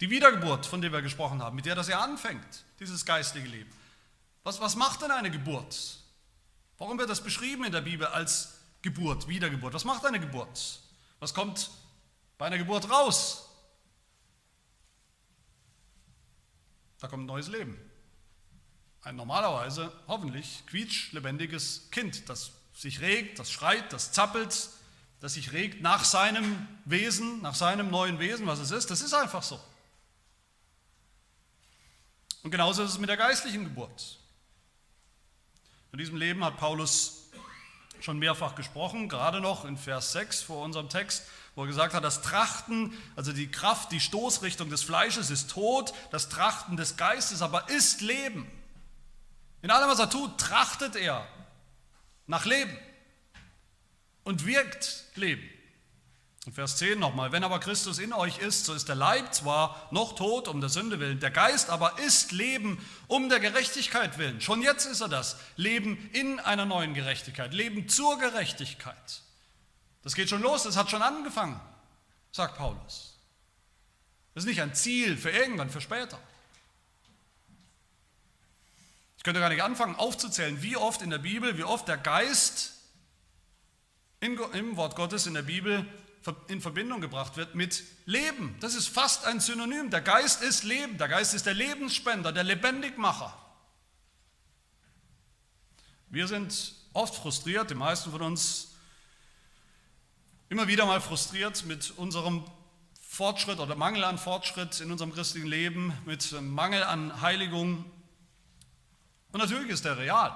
Die 0.00 0.10
Wiedergeburt, 0.10 0.66
von 0.66 0.80
der 0.80 0.90
wir 0.90 1.02
gesprochen 1.02 1.40
haben, 1.40 1.54
mit 1.54 1.66
der 1.66 1.76
das 1.76 1.86
ja 1.86 2.00
anfängt, 2.00 2.64
dieses 2.80 3.04
geistige 3.04 3.46
Leben. 3.46 3.70
Was, 4.42 4.60
was 4.60 4.74
macht 4.74 5.02
denn 5.02 5.12
eine 5.12 5.30
Geburt? 5.30 6.00
Warum 6.78 6.98
wird 6.98 7.10
das 7.10 7.20
beschrieben 7.20 7.62
in 7.62 7.70
der 7.70 7.82
Bibel 7.82 8.08
als 8.08 8.54
Geburt, 8.82 9.28
Wiedergeburt? 9.28 9.72
Was 9.72 9.84
macht 9.84 10.04
eine 10.04 10.18
Geburt? 10.18 10.80
Was 11.20 11.32
kommt 11.32 11.70
bei 12.40 12.46
einer 12.46 12.56
Geburt 12.56 12.88
raus. 12.88 13.46
Da 16.98 17.06
kommt 17.06 17.24
ein 17.24 17.26
neues 17.26 17.48
Leben. 17.48 17.78
Ein 19.02 19.16
normalerweise, 19.16 19.92
hoffentlich, 20.08 20.64
quietschlebendiges 20.66 21.90
Kind, 21.90 22.30
das 22.30 22.52
sich 22.72 23.02
regt, 23.02 23.38
das 23.38 23.50
schreit, 23.50 23.92
das 23.92 24.12
zappelt, 24.12 24.70
das 25.20 25.34
sich 25.34 25.52
regt 25.52 25.82
nach 25.82 26.02
seinem 26.02 26.66
Wesen, 26.86 27.42
nach 27.42 27.54
seinem 27.54 27.90
neuen 27.90 28.18
Wesen, 28.18 28.46
was 28.46 28.58
es 28.58 28.70
ist. 28.70 28.90
Das 28.90 29.02
ist 29.02 29.12
einfach 29.12 29.42
so. 29.42 29.60
Und 32.42 32.50
genauso 32.50 32.82
ist 32.82 32.92
es 32.92 32.98
mit 32.98 33.10
der 33.10 33.18
geistlichen 33.18 33.64
Geburt. 33.64 34.18
Von 35.90 35.98
diesem 35.98 36.16
Leben 36.16 36.42
hat 36.42 36.56
Paulus 36.56 37.28
schon 38.00 38.18
mehrfach 38.18 38.54
gesprochen, 38.54 39.10
gerade 39.10 39.42
noch 39.42 39.66
in 39.66 39.76
Vers 39.76 40.12
6 40.12 40.40
vor 40.40 40.64
unserem 40.64 40.88
Text, 40.88 41.24
wo 41.54 41.62
er 41.62 41.66
gesagt 41.66 41.94
hat, 41.94 42.04
das 42.04 42.22
Trachten, 42.22 42.96
also 43.16 43.32
die 43.32 43.50
Kraft, 43.50 43.92
die 43.92 44.00
Stoßrichtung 44.00 44.70
des 44.70 44.82
Fleisches 44.82 45.30
ist 45.30 45.50
Tod, 45.50 45.92
das 46.10 46.28
Trachten 46.28 46.76
des 46.76 46.96
Geistes 46.96 47.42
aber 47.42 47.68
ist 47.68 48.00
Leben. 48.00 48.50
In 49.62 49.70
allem, 49.70 49.88
was 49.88 49.98
er 49.98 50.08
tut, 50.08 50.38
trachtet 50.38 50.96
er 50.96 51.26
nach 52.26 52.46
Leben 52.46 52.76
und 54.24 54.46
wirkt 54.46 55.04
Leben. 55.16 55.48
Und 56.46 56.54
Vers 56.54 56.76
10 56.76 56.98
nochmal, 56.98 57.32
wenn 57.32 57.44
aber 57.44 57.60
Christus 57.60 57.98
in 57.98 58.14
euch 58.14 58.38
ist, 58.38 58.64
so 58.64 58.72
ist 58.72 58.88
der 58.88 58.94
Leib 58.94 59.34
zwar 59.34 59.88
noch 59.90 60.14
tot 60.14 60.48
um 60.48 60.60
der 60.60 60.70
Sünde 60.70 60.98
willen, 60.98 61.20
der 61.20 61.30
Geist 61.30 61.68
aber 61.68 61.98
ist 61.98 62.32
Leben 62.32 62.84
um 63.08 63.28
der 63.28 63.40
Gerechtigkeit 63.40 64.16
willen. 64.16 64.40
Schon 64.40 64.62
jetzt 64.62 64.86
ist 64.86 65.02
er 65.02 65.08
das, 65.08 65.36
Leben 65.56 66.08
in 66.14 66.40
einer 66.40 66.64
neuen 66.64 66.94
Gerechtigkeit, 66.94 67.52
Leben 67.52 67.88
zur 67.88 68.18
Gerechtigkeit. 68.18 69.22
Das 70.02 70.14
geht 70.14 70.28
schon 70.28 70.42
los, 70.42 70.62
das 70.62 70.76
hat 70.76 70.90
schon 70.90 71.02
angefangen, 71.02 71.60
sagt 72.32 72.56
Paulus. 72.56 73.18
Das 74.34 74.44
ist 74.44 74.48
nicht 74.48 74.62
ein 74.62 74.74
Ziel 74.74 75.16
für 75.16 75.30
irgendwann, 75.30 75.70
für 75.70 75.80
später. 75.80 76.18
Ich 79.16 79.24
könnte 79.24 79.40
gar 79.40 79.50
nicht 79.50 79.62
anfangen 79.62 79.96
aufzuzählen, 79.96 80.62
wie 80.62 80.76
oft 80.76 81.02
in 81.02 81.10
der 81.10 81.18
Bibel, 81.18 81.58
wie 81.58 81.64
oft 81.64 81.86
der 81.88 81.98
Geist 81.98 82.72
im 84.20 84.76
Wort 84.76 84.96
Gottes 84.96 85.26
in 85.26 85.34
der 85.34 85.42
Bibel 85.42 85.86
in 86.48 86.60
Verbindung 86.60 87.00
gebracht 87.00 87.36
wird 87.36 87.54
mit 87.54 87.82
Leben. 88.04 88.56
Das 88.60 88.74
ist 88.74 88.88
fast 88.88 89.24
ein 89.24 89.40
Synonym. 89.40 89.90
Der 89.90 90.02
Geist 90.02 90.42
ist 90.42 90.64
Leben. 90.64 90.98
Der 90.98 91.08
Geist 91.08 91.34
ist 91.34 91.46
der 91.46 91.54
Lebensspender, 91.54 92.32
der 92.32 92.44
Lebendigmacher. 92.44 93.34
Wir 96.08 96.26
sind 96.26 96.74
oft 96.92 97.14
frustriert, 97.14 97.70
die 97.70 97.74
meisten 97.74 98.10
von 98.10 98.22
uns 98.22 98.69
immer 100.50 100.66
wieder 100.66 100.84
mal 100.84 101.00
frustriert 101.00 101.64
mit 101.64 101.92
unserem 101.96 102.44
Fortschritt 103.00 103.60
oder 103.60 103.76
Mangel 103.76 104.02
an 104.02 104.18
Fortschritt 104.18 104.80
in 104.80 104.90
unserem 104.90 105.14
christlichen 105.14 105.46
Leben, 105.46 105.96
mit 106.04 106.32
Mangel 106.42 106.82
an 106.82 107.20
Heiligung. 107.22 107.84
Und 109.30 109.40
natürlich 109.40 109.70
ist 109.70 109.84
der 109.84 109.96
real, 109.96 110.32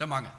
der 0.00 0.08
Mangel, 0.08 0.32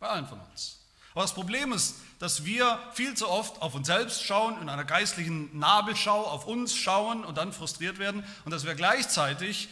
bei 0.00 0.08
allen 0.08 0.26
von 0.26 0.40
uns. 0.40 0.80
Aber 1.12 1.22
das 1.22 1.34
Problem 1.34 1.72
ist, 1.72 1.96
dass 2.20 2.46
wir 2.46 2.78
viel 2.94 3.14
zu 3.14 3.28
oft 3.28 3.60
auf 3.60 3.74
uns 3.74 3.86
selbst 3.86 4.24
schauen, 4.24 4.60
in 4.62 4.70
einer 4.70 4.84
geistlichen 4.84 5.56
Nabelschau 5.58 6.24
auf 6.24 6.46
uns 6.46 6.74
schauen 6.74 7.26
und 7.26 7.36
dann 7.36 7.52
frustriert 7.52 7.98
werden 7.98 8.24
und 8.46 8.50
dass 8.50 8.64
wir 8.64 8.74
gleichzeitig 8.74 9.68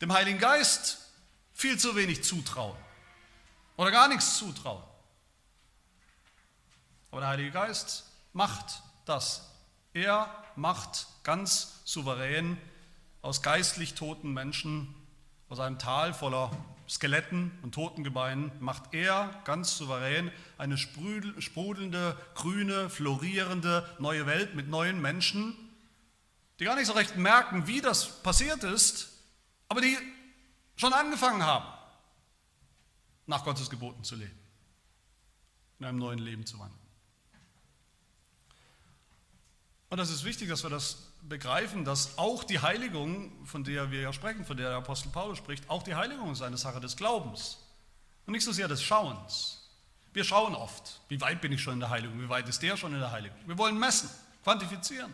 dem 0.00 0.12
Heiligen 0.12 0.38
Geist 0.38 1.10
viel 1.52 1.78
zu 1.78 1.96
wenig 1.96 2.24
zutrauen 2.24 2.76
oder 3.76 3.90
gar 3.90 4.08
nichts 4.08 4.38
zutrauen. 4.38 4.82
Aber 7.16 7.22
der 7.22 7.30
Heilige 7.30 7.50
Geist 7.50 8.04
macht 8.34 8.82
das. 9.06 9.50
Er 9.94 10.28
macht 10.54 11.06
ganz 11.22 11.80
souverän 11.86 12.58
aus 13.22 13.40
geistlich 13.40 13.94
toten 13.94 14.34
Menschen, 14.34 14.94
aus 15.48 15.58
einem 15.58 15.78
Tal 15.78 16.12
voller 16.12 16.50
Skeletten 16.86 17.58
und 17.62 17.74
Totengebeinen 17.74 18.52
macht 18.60 18.92
er 18.92 19.30
ganz 19.44 19.78
souverän 19.78 20.30
eine 20.58 20.76
sprudelnde, 20.76 22.18
grüne, 22.34 22.90
florierende 22.90 23.88
neue 23.98 24.26
Welt 24.26 24.54
mit 24.54 24.68
neuen 24.68 25.00
Menschen, 25.00 25.56
die 26.60 26.66
gar 26.66 26.76
nicht 26.76 26.88
so 26.88 26.92
recht 26.92 27.16
merken, 27.16 27.66
wie 27.66 27.80
das 27.80 28.22
passiert 28.22 28.62
ist, 28.62 29.08
aber 29.70 29.80
die 29.80 29.96
schon 30.76 30.92
angefangen 30.92 31.42
haben, 31.42 31.64
nach 33.24 33.42
Gottes 33.42 33.70
Geboten 33.70 34.04
zu 34.04 34.16
leben, 34.16 34.38
in 35.78 35.86
einem 35.86 35.96
neuen 35.96 36.18
Leben 36.18 36.44
zu 36.44 36.58
wandeln. 36.58 36.85
Und 39.88 39.98
das 39.98 40.10
ist 40.10 40.24
wichtig, 40.24 40.48
dass 40.48 40.62
wir 40.62 40.70
das 40.70 40.98
begreifen, 41.22 41.84
dass 41.84 42.18
auch 42.18 42.44
die 42.44 42.60
Heiligung, 42.60 43.30
von 43.46 43.62
der 43.64 43.90
wir 43.90 44.00
ja 44.00 44.12
sprechen, 44.12 44.44
von 44.44 44.56
der 44.56 44.70
der 44.70 44.78
Apostel 44.78 45.10
Paulus 45.10 45.38
spricht, 45.38 45.68
auch 45.70 45.82
die 45.82 45.94
Heiligung 45.94 46.32
ist 46.32 46.42
eine 46.42 46.56
Sache 46.56 46.80
des 46.80 46.96
Glaubens 46.96 47.58
und 48.26 48.32
nicht 48.32 48.44
so 48.44 48.52
sehr 48.52 48.68
des 48.68 48.82
Schauens. 48.82 49.62
Wir 50.12 50.24
schauen 50.24 50.54
oft, 50.54 51.00
wie 51.08 51.20
weit 51.20 51.40
bin 51.40 51.52
ich 51.52 51.62
schon 51.62 51.74
in 51.74 51.80
der 51.80 51.90
Heiligung, 51.90 52.20
wie 52.20 52.28
weit 52.28 52.48
ist 52.48 52.62
der 52.62 52.76
schon 52.76 52.94
in 52.94 53.00
der 53.00 53.12
Heiligung. 53.12 53.38
Wir 53.46 53.58
wollen 53.58 53.78
messen, 53.78 54.10
quantifizieren. 54.42 55.12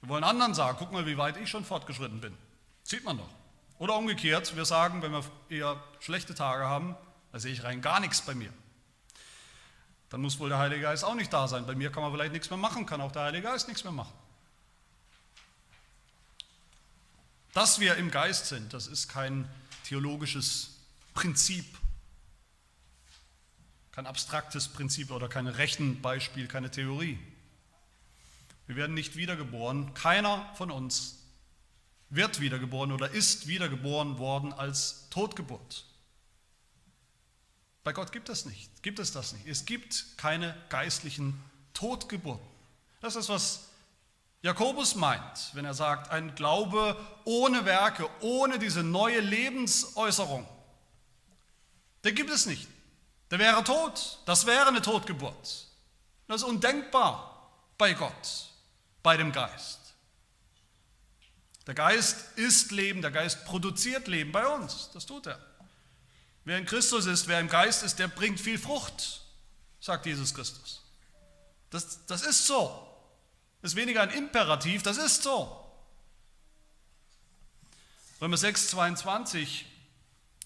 Wir 0.00 0.08
wollen 0.08 0.24
anderen 0.24 0.54
sagen, 0.54 0.76
guck 0.78 0.92
mal, 0.92 1.06
wie 1.06 1.18
weit 1.18 1.36
ich 1.36 1.48
schon 1.48 1.64
fortgeschritten 1.64 2.20
bin. 2.20 2.36
Sieht 2.82 3.04
man 3.04 3.18
doch. 3.18 3.28
Oder 3.78 3.96
umgekehrt, 3.96 4.54
wir 4.56 4.64
sagen, 4.64 5.02
wenn 5.02 5.12
wir 5.12 5.24
eher 5.48 5.82
schlechte 6.00 6.34
Tage 6.34 6.66
haben, 6.66 6.96
da 7.32 7.40
sehe 7.40 7.52
ich 7.52 7.64
rein 7.64 7.82
gar 7.82 8.00
nichts 8.00 8.22
bei 8.22 8.34
mir. 8.34 8.52
Dann 10.12 10.20
muss 10.20 10.38
wohl 10.38 10.50
der 10.50 10.58
Heilige 10.58 10.82
Geist 10.82 11.06
auch 11.06 11.14
nicht 11.14 11.32
da 11.32 11.48
sein. 11.48 11.64
Bei 11.64 11.74
mir 11.74 11.90
kann 11.90 12.02
man 12.02 12.12
vielleicht 12.12 12.34
nichts 12.34 12.50
mehr 12.50 12.58
machen, 12.58 12.84
kann 12.84 13.00
auch 13.00 13.12
der 13.12 13.22
Heilige 13.22 13.44
Geist 13.44 13.66
nichts 13.66 13.82
mehr 13.82 13.94
machen. 13.94 14.12
Dass 17.54 17.80
wir 17.80 17.96
im 17.96 18.10
Geist 18.10 18.46
sind, 18.46 18.74
das 18.74 18.88
ist 18.88 19.08
kein 19.08 19.48
theologisches 19.84 20.76
Prinzip, 21.14 21.64
kein 23.92 24.06
abstraktes 24.06 24.68
Prinzip 24.68 25.10
oder 25.10 25.30
kein 25.30 25.46
Rechenbeispiel, 25.46 26.46
keine 26.46 26.70
Theorie. 26.70 27.18
Wir 28.66 28.76
werden 28.76 28.92
nicht 28.92 29.16
wiedergeboren. 29.16 29.94
Keiner 29.94 30.46
von 30.56 30.70
uns 30.70 31.20
wird 32.10 32.38
wiedergeboren 32.38 32.92
oder 32.92 33.10
ist 33.12 33.46
wiedergeboren 33.46 34.18
worden 34.18 34.52
als 34.52 35.08
Totgeburt. 35.08 35.86
Bei 37.84 37.92
Gott 37.92 38.12
gibt 38.12 38.28
es 38.28 38.44
nicht, 38.44 38.82
gibt 38.82 38.98
es 38.98 39.12
das 39.12 39.32
nicht. 39.32 39.46
Es 39.46 39.64
gibt 39.64 40.16
keine 40.16 40.56
geistlichen 40.68 41.42
Totgeburten. 41.74 42.46
Das 43.00 43.16
ist, 43.16 43.28
was 43.28 43.68
Jakobus 44.42 44.94
meint, 44.94 45.50
wenn 45.54 45.64
er 45.64 45.74
sagt, 45.74 46.10
ein 46.10 46.34
Glaube 46.34 46.96
ohne 47.24 47.64
Werke, 47.64 48.08
ohne 48.20 48.58
diese 48.58 48.82
neue 48.82 49.20
Lebensäußerung, 49.20 50.46
der 52.04 52.12
gibt 52.12 52.30
es 52.30 52.46
nicht. 52.46 52.68
Der 53.30 53.38
wäre 53.38 53.64
tot. 53.64 54.18
Das 54.26 54.46
wäre 54.46 54.66
eine 54.66 54.82
Totgeburt. 54.82 55.66
Das 56.26 56.42
ist 56.42 56.48
undenkbar 56.48 57.50
bei 57.78 57.94
Gott, 57.94 58.50
bei 59.02 59.16
dem 59.16 59.32
Geist. 59.32 59.94
Der 61.66 61.74
Geist 61.74 62.36
ist 62.36 62.72
Leben, 62.72 63.02
der 63.02 63.10
Geist 63.10 63.44
produziert 63.44 64.08
Leben 64.08 64.32
bei 64.32 64.46
uns. 64.46 64.90
Das 64.92 65.06
tut 65.06 65.26
er. 65.26 65.38
Wer 66.44 66.58
in 66.58 66.66
Christus 66.66 67.06
ist, 67.06 67.28
wer 67.28 67.40
im 67.40 67.48
Geist 67.48 67.82
ist, 67.82 67.98
der 67.98 68.08
bringt 68.08 68.40
viel 68.40 68.58
Frucht, 68.58 69.22
sagt 69.80 70.06
Jesus 70.06 70.34
Christus. 70.34 70.82
Das, 71.70 72.04
das 72.06 72.22
ist 72.22 72.46
so. 72.46 72.88
Das 73.60 73.72
ist 73.72 73.76
weniger 73.76 74.02
ein 74.02 74.10
Imperativ, 74.10 74.82
das 74.82 74.98
ist 74.98 75.22
so. 75.22 75.58
Römer 78.20 78.36
6, 78.36 78.68
22. 78.68 79.66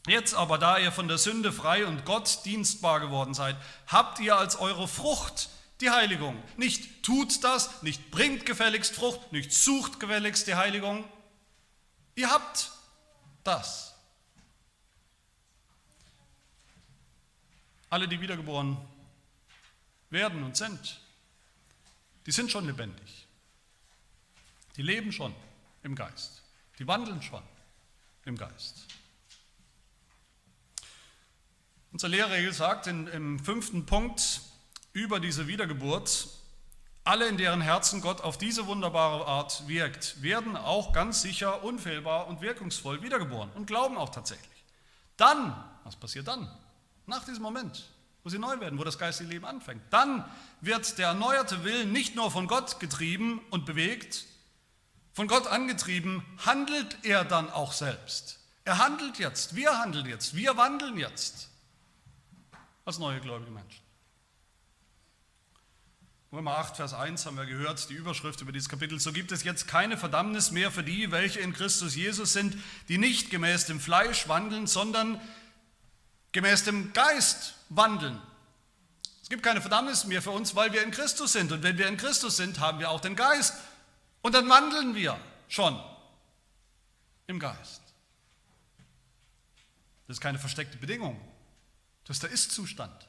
Jetzt 0.06 0.34
aber, 0.34 0.58
da 0.58 0.78
ihr 0.78 0.92
von 0.92 1.08
der 1.08 1.18
Sünde 1.18 1.52
frei 1.52 1.84
und 1.84 2.04
Gott 2.04 2.44
dienstbar 2.44 3.00
geworden 3.00 3.34
seid, 3.34 3.56
habt 3.86 4.20
ihr 4.20 4.36
als 4.36 4.56
eure 4.56 4.86
Frucht 4.86 5.48
die 5.80 5.90
Heiligung. 5.90 6.40
Nicht 6.56 7.02
tut 7.02 7.42
das, 7.42 7.82
nicht 7.82 8.10
bringt 8.10 8.46
gefälligst 8.46 8.94
Frucht, 8.94 9.32
nicht 9.32 9.52
sucht 9.52 9.98
gefälligst 9.98 10.46
die 10.46 10.54
Heiligung. 10.54 11.04
Ihr 12.14 12.30
habt 12.30 12.70
das. 13.44 13.95
Alle, 17.90 18.08
die 18.08 18.20
wiedergeboren 18.20 18.76
werden 20.10 20.42
und 20.42 20.56
sind, 20.56 21.00
die 22.26 22.32
sind 22.32 22.50
schon 22.50 22.66
lebendig. 22.66 23.26
Die 24.76 24.82
leben 24.82 25.12
schon 25.12 25.34
im 25.82 25.94
Geist. 25.94 26.42
Die 26.78 26.86
wandeln 26.86 27.22
schon 27.22 27.42
im 28.24 28.36
Geist. 28.36 28.86
Unsere 31.92 32.10
Lehrregel 32.10 32.52
sagt 32.52 32.88
in, 32.88 33.06
im 33.06 33.38
fünften 33.38 33.86
Punkt 33.86 34.42
über 34.92 35.20
diese 35.20 35.46
Wiedergeburt, 35.46 36.28
alle, 37.04 37.28
in 37.28 37.36
deren 37.36 37.60
Herzen 37.60 38.00
Gott 38.00 38.20
auf 38.20 38.36
diese 38.36 38.66
wunderbare 38.66 39.26
Art 39.26 39.68
wirkt, 39.68 40.20
werden 40.22 40.56
auch 40.56 40.92
ganz 40.92 41.22
sicher, 41.22 41.62
unfehlbar 41.62 42.26
und 42.26 42.40
wirkungsvoll 42.40 43.02
wiedergeboren 43.02 43.50
und 43.52 43.66
glauben 43.66 43.96
auch 43.96 44.08
tatsächlich. 44.08 44.64
Dann, 45.16 45.54
was 45.84 45.94
passiert 45.94 46.26
dann? 46.26 46.50
Nach 47.06 47.24
diesem 47.24 47.42
Moment, 47.42 47.88
wo 48.24 48.28
sie 48.28 48.38
neu 48.38 48.58
werden, 48.58 48.78
wo 48.78 48.84
das 48.84 48.98
geistige 48.98 49.30
Leben 49.30 49.44
anfängt. 49.44 49.82
Dann 49.90 50.24
wird 50.60 50.98
der 50.98 51.08
erneuerte 51.08 51.62
Willen 51.62 51.92
nicht 51.92 52.16
nur 52.16 52.30
von 52.30 52.48
Gott 52.48 52.80
getrieben 52.80 53.40
und 53.50 53.64
bewegt, 53.66 54.26
von 55.12 55.28
Gott 55.28 55.46
angetrieben, 55.46 56.24
handelt 56.44 56.98
er 57.04 57.24
dann 57.24 57.48
auch 57.50 57.72
selbst. 57.72 58.40
Er 58.64 58.78
handelt 58.78 59.18
jetzt, 59.18 59.54
wir 59.54 59.78
handeln 59.78 60.06
jetzt, 60.06 60.34
wir 60.34 60.56
wandeln 60.56 60.98
jetzt 60.98 61.48
als 62.84 62.98
neue 62.98 63.20
gläubige 63.20 63.52
Menschen. 63.52 63.80
Römer 66.32 66.58
8, 66.58 66.76
Vers 66.76 66.92
1 66.92 67.24
haben 67.24 67.36
wir 67.36 67.46
gehört, 67.46 67.88
die 67.88 67.94
Überschrift 67.94 68.40
über 68.40 68.50
dieses 68.50 68.68
Kapitel. 68.68 68.98
So 68.98 69.12
gibt 69.12 69.30
es 69.30 69.44
jetzt 69.44 69.68
keine 69.68 69.96
Verdammnis 69.96 70.50
mehr 70.50 70.72
für 70.72 70.82
die, 70.82 71.12
welche 71.12 71.38
in 71.38 71.52
Christus 71.52 71.94
Jesus 71.94 72.32
sind, 72.32 72.58
die 72.88 72.98
nicht 72.98 73.30
gemäß 73.30 73.66
dem 73.66 73.78
Fleisch 73.78 74.26
wandeln, 74.26 74.66
sondern 74.66 75.20
gemäß 76.36 76.64
dem 76.64 76.92
Geist 76.92 77.54
wandeln. 77.70 78.20
Es 79.22 79.30
gibt 79.30 79.42
keine 79.42 79.62
Verdammnis 79.62 80.04
mehr 80.04 80.20
für 80.20 80.32
uns, 80.32 80.54
weil 80.54 80.70
wir 80.70 80.82
in 80.82 80.90
Christus 80.90 81.32
sind. 81.32 81.50
Und 81.50 81.62
wenn 81.62 81.78
wir 81.78 81.88
in 81.88 81.96
Christus 81.96 82.36
sind, 82.36 82.60
haben 82.60 82.78
wir 82.78 82.90
auch 82.90 83.00
den 83.00 83.16
Geist. 83.16 83.54
Und 84.20 84.34
dann 84.34 84.46
wandeln 84.46 84.94
wir 84.94 85.18
schon 85.48 85.82
im 87.26 87.38
Geist. 87.40 87.80
Das 90.06 90.18
ist 90.18 90.20
keine 90.20 90.38
versteckte 90.38 90.76
Bedingung. 90.76 91.18
Das 92.04 92.16
ist 92.16 92.22
der 92.22 92.30
Ist-Zustand. 92.30 93.08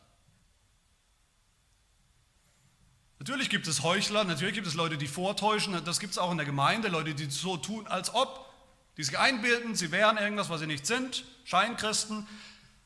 Natürlich 3.19 3.49
gibt 3.49 3.67
es 3.67 3.83
Heuchler, 3.83 4.23
natürlich 4.23 4.53
gibt 4.53 4.67
es 4.67 4.73
Leute, 4.73 4.97
die 4.97 5.07
vortäuschen, 5.07 5.83
das 5.83 5.99
gibt 5.99 6.13
es 6.13 6.17
auch 6.17 6.31
in 6.31 6.37
der 6.37 6.45
Gemeinde, 6.45 6.87
Leute, 6.87 7.13
die 7.13 7.29
so 7.29 7.57
tun, 7.57 7.87
als 7.87 8.13
ob, 8.13 8.49
die 8.95 9.03
sich 9.03 9.19
einbilden, 9.19 9.75
sie 9.75 9.91
wären 9.91 10.17
irgendwas, 10.17 10.49
was 10.49 10.61
sie 10.61 10.67
nicht 10.67 10.87
sind, 10.87 11.25
Scheinchristen. 11.43 12.25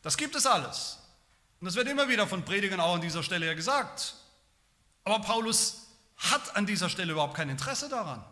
Das 0.01 0.17
gibt 0.17 0.35
es 0.35 0.45
alles. 0.45 0.97
Und 1.59 1.65
das 1.65 1.75
wird 1.75 1.87
immer 1.87 2.09
wieder 2.09 2.27
von 2.27 2.43
Predigern 2.43 2.79
auch 2.79 2.95
an 2.95 3.01
dieser 3.01 3.23
Stelle 3.23 3.45
ja 3.45 3.53
gesagt. 3.53 4.15
Aber 5.03 5.19
Paulus 5.19 5.87
hat 6.17 6.55
an 6.55 6.65
dieser 6.65 6.89
Stelle 6.89 7.13
überhaupt 7.13 7.35
kein 7.35 7.49
Interesse 7.49 7.89
daran. 7.89 8.23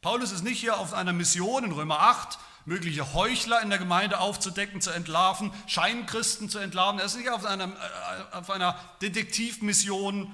Paulus 0.00 0.32
ist 0.32 0.44
nicht 0.44 0.60
hier 0.60 0.78
auf 0.78 0.94
einer 0.94 1.12
Mission 1.12 1.64
in 1.64 1.72
Römer 1.72 2.00
8, 2.00 2.38
mögliche 2.66 3.14
Heuchler 3.14 3.62
in 3.62 3.70
der 3.70 3.78
Gemeinde 3.78 4.20
aufzudecken, 4.20 4.80
zu 4.80 4.90
entlarven, 4.90 5.52
Scheinchristen 5.66 6.48
zu 6.48 6.58
entlarven. 6.58 7.00
Er 7.00 7.06
ist 7.06 7.16
nicht 7.16 7.30
auf 7.30 7.44
einer, 7.44 7.64
äh, 7.64 8.36
auf 8.36 8.50
einer 8.50 8.78
Detektivmission, 9.02 10.32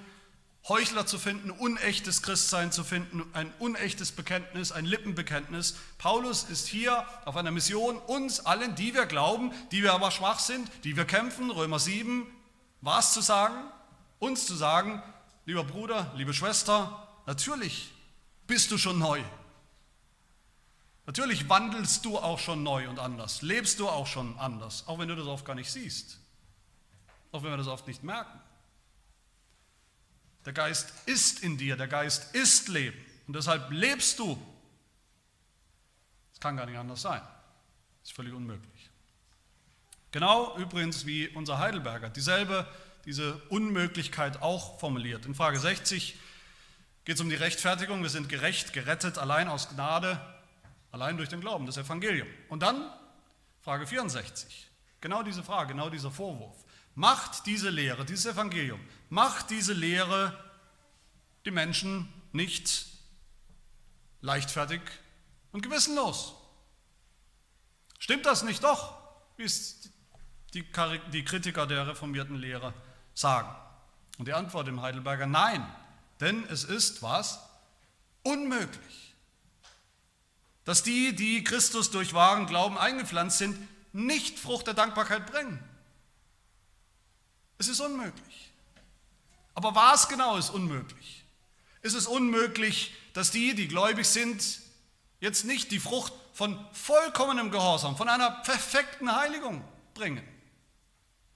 Heuchler 0.66 1.04
zu 1.04 1.18
finden, 1.18 1.50
unechtes 1.50 2.22
Christsein 2.22 2.72
zu 2.72 2.84
finden, 2.84 3.22
ein 3.34 3.52
unechtes 3.58 4.12
Bekenntnis, 4.12 4.72
ein 4.72 4.86
Lippenbekenntnis. 4.86 5.76
Paulus 5.98 6.44
ist 6.44 6.66
hier 6.66 7.06
auf 7.26 7.36
einer 7.36 7.50
Mission, 7.50 7.98
uns 7.98 8.40
allen, 8.40 8.74
die 8.74 8.94
wir 8.94 9.04
glauben, 9.04 9.52
die 9.72 9.82
wir 9.82 9.92
aber 9.92 10.10
schwach 10.10 10.38
sind, 10.38 10.70
die 10.84 10.96
wir 10.96 11.04
kämpfen, 11.04 11.50
Römer 11.50 11.78
7, 11.78 12.26
was 12.80 13.12
zu 13.12 13.20
sagen, 13.20 13.56
uns 14.18 14.46
zu 14.46 14.54
sagen, 14.54 15.02
lieber 15.44 15.64
Bruder, 15.64 16.10
liebe 16.16 16.32
Schwester, 16.32 17.08
natürlich 17.26 17.92
bist 18.46 18.70
du 18.70 18.78
schon 18.78 18.98
neu. 18.98 19.22
Natürlich 21.04 21.50
wandelst 21.50 22.06
du 22.06 22.16
auch 22.16 22.38
schon 22.38 22.62
neu 22.62 22.88
und 22.88 22.98
anders, 22.98 23.42
lebst 23.42 23.80
du 23.80 23.88
auch 23.90 24.06
schon 24.06 24.38
anders, 24.38 24.84
auch 24.86 24.98
wenn 24.98 25.08
du 25.08 25.16
das 25.16 25.26
oft 25.26 25.44
gar 25.44 25.54
nicht 25.54 25.70
siehst, 25.70 26.18
auch 27.32 27.42
wenn 27.42 27.50
wir 27.50 27.58
das 27.58 27.68
oft 27.68 27.86
nicht 27.86 28.02
merken. 28.02 28.40
Der 30.44 30.52
Geist 30.52 30.92
ist 31.06 31.42
in 31.42 31.56
dir, 31.56 31.76
der 31.76 31.88
Geist 31.88 32.34
ist 32.34 32.68
Leben. 32.68 32.98
Und 33.26 33.34
deshalb 33.34 33.70
lebst 33.70 34.18
du. 34.18 34.40
Es 36.32 36.40
kann 36.40 36.56
gar 36.56 36.66
nicht 36.66 36.76
anders 36.76 37.02
sein. 37.02 37.20
Das 37.20 38.10
ist 38.10 38.16
völlig 38.16 38.34
unmöglich. 38.34 38.90
Genau 40.12 40.56
übrigens 40.58 41.06
wie 41.06 41.28
unser 41.28 41.58
Heidelberger 41.58 42.10
dieselbe, 42.10 42.68
diese 43.04 43.36
Unmöglichkeit 43.48 44.42
auch 44.42 44.78
formuliert. 44.78 45.26
In 45.26 45.34
Frage 45.34 45.58
60 45.58 46.16
geht 47.04 47.16
es 47.16 47.20
um 47.20 47.28
die 47.28 47.34
Rechtfertigung. 47.34 48.02
Wir 48.02 48.10
sind 48.10 48.28
gerecht, 48.28 48.72
gerettet, 48.72 49.18
allein 49.18 49.48
aus 49.48 49.70
Gnade, 49.70 50.20
allein 50.92 51.16
durch 51.16 51.28
den 51.28 51.40
Glauben, 51.40 51.66
das 51.66 51.76
Evangelium. 51.76 52.28
Und 52.48 52.62
dann 52.62 52.90
Frage 53.62 53.86
64. 53.86 54.70
Genau 55.00 55.22
diese 55.22 55.42
Frage, 55.42 55.72
genau 55.72 55.90
dieser 55.90 56.10
Vorwurf. 56.10 56.63
Macht 56.94 57.46
diese 57.46 57.70
Lehre, 57.70 58.04
dieses 58.04 58.26
Evangelium, 58.26 58.80
macht 59.08 59.50
diese 59.50 59.72
Lehre 59.72 60.38
die 61.44 61.50
Menschen 61.50 62.08
nicht 62.32 62.86
leichtfertig 64.20 64.80
und 65.52 65.62
gewissenlos. 65.62 66.34
Stimmt 67.98 68.26
das 68.26 68.42
nicht 68.42 68.62
doch, 68.62 68.96
wie 69.36 69.44
es 69.44 69.90
die, 70.52 70.64
die 71.12 71.24
Kritiker 71.24 71.66
der 71.66 71.86
reformierten 71.88 72.36
Lehre 72.36 72.72
sagen? 73.14 73.54
Und 74.18 74.28
die 74.28 74.32
Antwort 74.32 74.68
im 74.68 74.80
Heidelberger, 74.80 75.26
nein, 75.26 75.66
denn 76.20 76.44
es 76.48 76.64
ist 76.64 77.02
was? 77.02 77.40
Unmöglich, 78.22 79.14
dass 80.64 80.82
die, 80.82 81.14
die 81.14 81.44
Christus 81.44 81.90
durch 81.90 82.14
wahren 82.14 82.46
Glauben 82.46 82.78
eingepflanzt 82.78 83.38
sind, 83.38 83.58
nicht 83.92 84.38
Frucht 84.38 84.66
der 84.66 84.74
Dankbarkeit 84.74 85.26
bringen. 85.26 85.62
Es 87.58 87.68
ist 87.68 87.80
unmöglich. 87.80 88.52
Aber 89.54 89.74
was 89.74 90.08
genau 90.08 90.36
ist 90.36 90.50
unmöglich? 90.50 91.24
Ist 91.82 91.94
es 91.94 92.06
unmöglich, 92.06 92.94
dass 93.12 93.30
die, 93.30 93.54
die 93.54 93.68
gläubig 93.68 94.06
sind, 94.06 94.60
jetzt 95.20 95.44
nicht 95.44 95.70
die 95.70 95.78
Frucht 95.78 96.12
von 96.32 96.58
vollkommenem 96.72 97.50
Gehorsam, 97.50 97.96
von 97.96 98.08
einer 98.08 98.30
perfekten 98.30 99.14
Heiligung 99.14 99.62
bringen? 99.94 100.26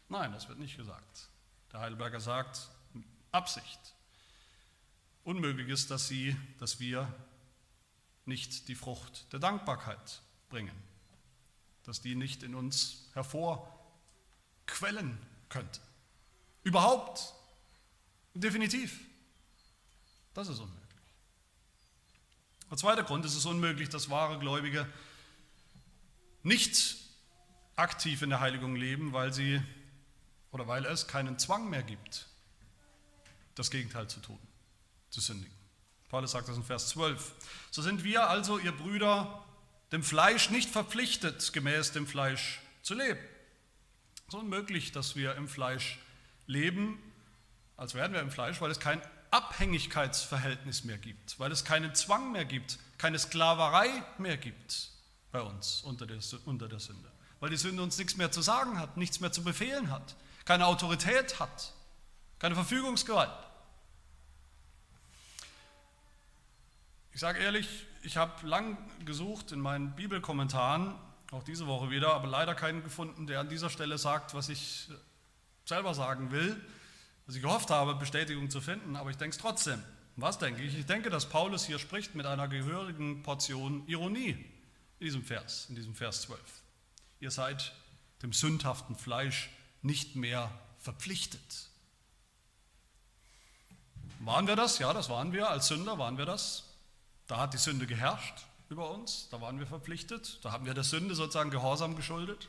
Nein, 0.09 0.33
das 0.33 0.49
wird 0.49 0.59
nicht 0.59 0.77
gesagt. 0.77 1.29
Der 1.73 1.81
Heidelberger 1.81 2.21
sagt, 2.21 2.69
Absicht. 3.31 3.95
Unmöglich 5.23 5.69
ist, 5.69 5.91
dass 5.91 6.09
sie, 6.09 6.35
dass 6.59 6.81
wir 6.81 7.13
nicht 8.25 8.69
die 8.69 8.75
Frucht 8.75 9.33
der 9.33 9.39
Dankbarkeit 9.39 10.23
bringen, 10.49 10.75
dass 11.85 12.01
die 12.01 12.15
nicht 12.15 12.43
in 12.43 12.55
uns 12.55 13.11
hervorquellen 13.13 15.19
könnte. 15.49 15.81
Überhaupt, 16.63 17.35
definitiv. 18.35 19.01
Das 20.35 20.49
ist 20.49 20.59
unmöglich. 20.59 20.89
Der 22.71 22.77
zweite 22.77 23.03
Grund, 23.03 23.25
es 23.25 23.35
ist 23.35 23.47
unmöglich, 23.47 23.89
dass 23.89 24.11
wahre 24.11 24.39
Gläubige 24.39 24.87
nicht 26.43 26.97
aktiv 27.77 28.23
in 28.23 28.31
der 28.31 28.41
Heiligung 28.41 28.77
leben, 28.77 29.13
weil 29.13 29.33
sie 29.33 29.63
oder 30.51 30.67
weil 30.67 30.85
es 30.87 31.07
keinen 31.07 31.39
Zwang 31.39 31.69
mehr 31.71 31.83
gibt, 31.83 32.27
das 33.55 33.71
Gegenteil 33.71 34.09
zu 34.09 34.21
tun, 34.21 34.39
zu 35.11 35.21
sündigen. 35.21 35.55
Paulus 36.09 36.33
sagt 36.33 36.49
das 36.49 36.57
in 36.57 36.65
Vers 36.65 36.89
12. 36.91 37.35
So 37.71 37.83
sind 37.83 38.03
wir 38.03 38.29
also, 38.29 38.59
ihr 38.59 38.73
Brüder, 38.73 39.45
dem 39.93 40.03
Fleisch 40.03 40.51
nicht 40.51 40.71
verpflichtet, 40.71 41.53
gemäß 41.53 41.93
dem 41.93 42.07
Fleisch 42.07 42.61
zu 42.83 42.95
leben. 42.95 43.21
Es 44.27 44.35
ist 44.35 44.41
unmöglich, 44.41 44.93
dass 44.93 45.17
wir 45.17 45.35
im 45.37 45.49
Fleisch 45.49 45.99
leben, 46.49 47.01
als 47.77 47.95
wären 47.95 48.13
wir 48.13 48.21
im 48.21 48.33
Fleisch, 48.33 48.61
weil 48.61 48.73
es 48.73 48.81
kein 48.81 49.01
Abhängigkeitsverhältnis 49.31 50.85
mehr 50.85 50.99
gibt, 50.99 51.39
weil 51.39 51.53
es 51.53 51.65
keinen 51.65 51.95
Zwang 51.95 52.33
mehr 52.33 52.45
gibt, 52.45 52.79
keine 52.97 53.19
Sklaverei 53.19 54.03
mehr 54.17 54.37
gibt 54.37 54.91
bei 55.31 55.41
uns 55.43 55.83
unter 55.83 56.07
der, 56.07 56.21
Sünde, 56.21 57.13
weil 57.39 57.51
die 57.51 57.57
Sünde 57.57 57.83
uns 57.83 57.99
nichts 57.99 58.17
mehr 58.17 58.33
zu 58.33 58.43
sagen 58.43 58.79
hat, 58.81 58.97
nichts 58.97 59.21
mehr 59.21 59.31
zu 59.31 59.45
befehlen 59.45 59.91
hat, 59.91 60.17
keine 60.45 60.67
Autorität 60.67 61.39
hat, 61.39 61.75
keine 62.39 62.55
Verfügungsgewalt. 62.55 63.31
Ich 67.13 67.21
sage 67.21 67.41
ehrlich, 67.41 67.69
ich 68.03 68.17
habe 68.17 68.47
lang 68.47 68.79
gesucht 69.05 69.53
in 69.53 69.61
meinen 69.61 69.95
Bibelkommentaren, 69.95 70.95
auch 71.31 71.43
diese 71.43 71.67
Woche 71.67 71.91
wieder, 71.91 72.15
aber 72.15 72.29
leider 72.29 72.55
keinen 72.55 72.83
gefunden, 72.83 73.27
der 73.27 73.41
an 73.41 73.51
dieser 73.51 73.69
Stelle 73.69 73.99
sagt, 73.99 74.33
was 74.35 74.49
ich 74.49 74.89
selber 75.69 75.95
sagen 75.95 76.31
will, 76.33 76.61
was 77.27 77.37
ich 77.37 77.43
gehofft 77.43 77.71
habe, 77.71 77.95
Bestätigung 77.95 78.51
zu 78.51 78.61
finden, 78.61 78.97
aber 78.97 79.11
ich 79.11 79.17
denke 79.17 79.37
es 79.37 79.41
trotzdem. 79.41 79.83
Was 80.17 80.39
denke 80.39 80.63
ich? 80.63 80.77
Ich 80.77 80.87
denke, 80.87 81.11
dass 81.11 81.29
Paulus 81.29 81.65
hier 81.65 81.79
spricht 81.79 82.15
mit 82.15 82.27
einer 82.27 82.49
gehörigen 82.49 83.23
Portion 83.23 83.87
Ironie 83.87 84.31
in 84.99 85.07
diesem 85.07 85.23
Vers, 85.23 85.67
in 85.69 85.77
diesem 85.77 85.95
Vers 85.95 86.23
12. 86.23 86.41
Ihr 87.21 87.31
seid 87.31 87.73
dem 88.23 88.33
sündhaften 88.33 88.97
Fleisch 88.97 89.51
nicht 89.83 90.17
mehr 90.17 90.51
verpflichtet. 90.79 91.69
Waren 94.21 94.49
wir 94.49 94.57
das? 94.57 94.79
Ja, 94.81 94.93
das 94.93 95.09
waren 95.09 95.33
wir. 95.33 95.49
Als 95.49 95.69
Sünder 95.69 95.99
waren 95.99 96.19
wir 96.19 96.27
das. 96.27 96.65
Da 97.29 97.39
hat 97.39 97.55
die 97.55 97.59
Sünde 97.59 97.87
geherrscht 97.87 98.35
über 98.69 98.91
uns. 98.91 99.29
Da 99.31 99.41
waren 99.41 99.61
wir 99.61 99.67
verpflichtet. 99.67 100.41
Da 100.43 100.51
haben 100.51 100.67
wir 100.67 100.75
der 100.75 100.83
Sünde 100.83 101.15
sozusagen 101.15 101.51
Gehorsam 101.51 101.95
geschuldet. 101.95 102.49